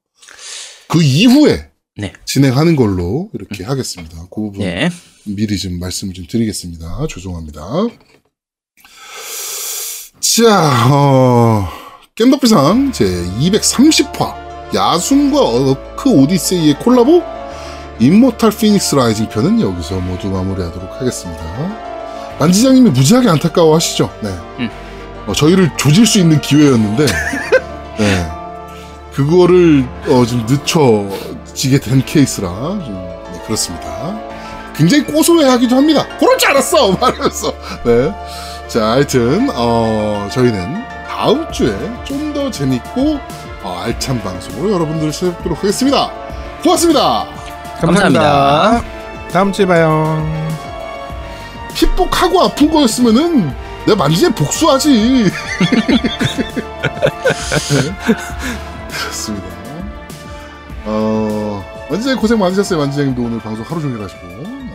그 0.87 1.01
이후에, 1.03 1.70
네. 1.97 2.13
진행하는 2.25 2.75
걸로 2.75 3.29
이렇게 3.33 3.63
하겠습니다. 3.63 4.17
그 4.29 4.41
부분 4.41 4.59
네. 4.59 4.89
미리 5.25 5.57
좀 5.57 5.79
말씀을 5.79 6.13
좀 6.13 6.25
드리겠습니다. 6.27 7.05
죄송합니다. 7.09 7.61
자, 10.19 10.87
어, 10.91 11.67
겜덕비상 12.15 12.91
제 12.93 13.05
230화 13.05 14.73
야숨과 14.73 15.39
어크 15.39 16.09
오디세이의 16.09 16.79
콜라보 16.79 17.21
임모탈 17.99 18.51
피닉스 18.51 18.95
라이징 18.95 19.29
편은 19.29 19.59
여기서 19.59 19.99
모두 19.99 20.29
마무리하도록 20.29 20.93
하겠습니다. 20.93 22.37
만지장님이 22.39 22.89
무지하게 22.91 23.29
안타까워 23.29 23.75
하시죠? 23.75 24.09
네. 24.23 24.29
음. 24.59 24.69
어, 25.27 25.33
저희를 25.33 25.69
조질 25.77 26.07
수 26.07 26.17
있는 26.19 26.41
기회였는데, 26.41 27.05
네. 27.99 28.27
그거를, 29.13 29.87
어, 30.07 30.25
좀 30.25 30.45
늦춰 30.47 31.07
지게 31.53 31.79
된 31.79 32.03
케이스라, 32.05 32.47
좀, 32.49 32.93
네, 33.31 33.41
그렇습니다. 33.45 34.19
굉장히 34.75 35.03
고소해하기도 35.05 35.75
합니다. 35.75 36.05
그럴 36.19 36.37
줄 36.37 36.49
알았어! 36.51 36.91
말하면서. 36.99 37.53
네. 37.83 38.13
자, 38.67 38.91
하여튼, 38.91 39.49
어, 39.53 40.27
저희는 40.31 40.83
다음 41.07 41.51
주에 41.51 41.75
좀 42.05 42.31
더 42.33 42.49
재밌고, 42.49 43.19
어, 43.63 43.81
알찬 43.83 44.21
방송으로 44.23 44.71
여러분들을 44.73 45.11
찾아뵙도록 45.11 45.57
하겠습니다. 45.59 46.09
고맙습니다! 46.63 47.25
감사합니다. 47.81 48.81
다음 49.33 49.51
주에 49.51 49.65
봐요. 49.65 50.25
핏복하고 51.73 52.41
아픈 52.43 52.71
거였으면은 52.71 53.53
내가 53.85 53.95
만지에 53.97 54.29
복수하지. 54.29 55.29
네. 57.69 57.95
그렇습니다. 58.89 59.60
어, 60.85 61.63
만지장님 61.89 62.19
고생 62.19 62.39
많으셨어요. 62.39 62.79
만지장님도 62.79 63.21
오늘 63.21 63.39
방송 63.39 63.63
하루 63.65 63.81
종일 63.81 64.01
하시고. 64.01 64.27
네. 64.27 64.73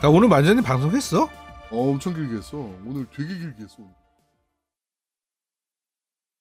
나 0.00 0.08
오늘 0.08 0.28
완전히 0.28 0.60
방송했어? 0.62 1.24
어, 1.70 1.90
엄청 1.90 2.14
길게 2.14 2.36
했어. 2.38 2.56
오늘 2.84 3.06
되게 3.14 3.28
길게 3.28 3.62
했어. 3.62 3.76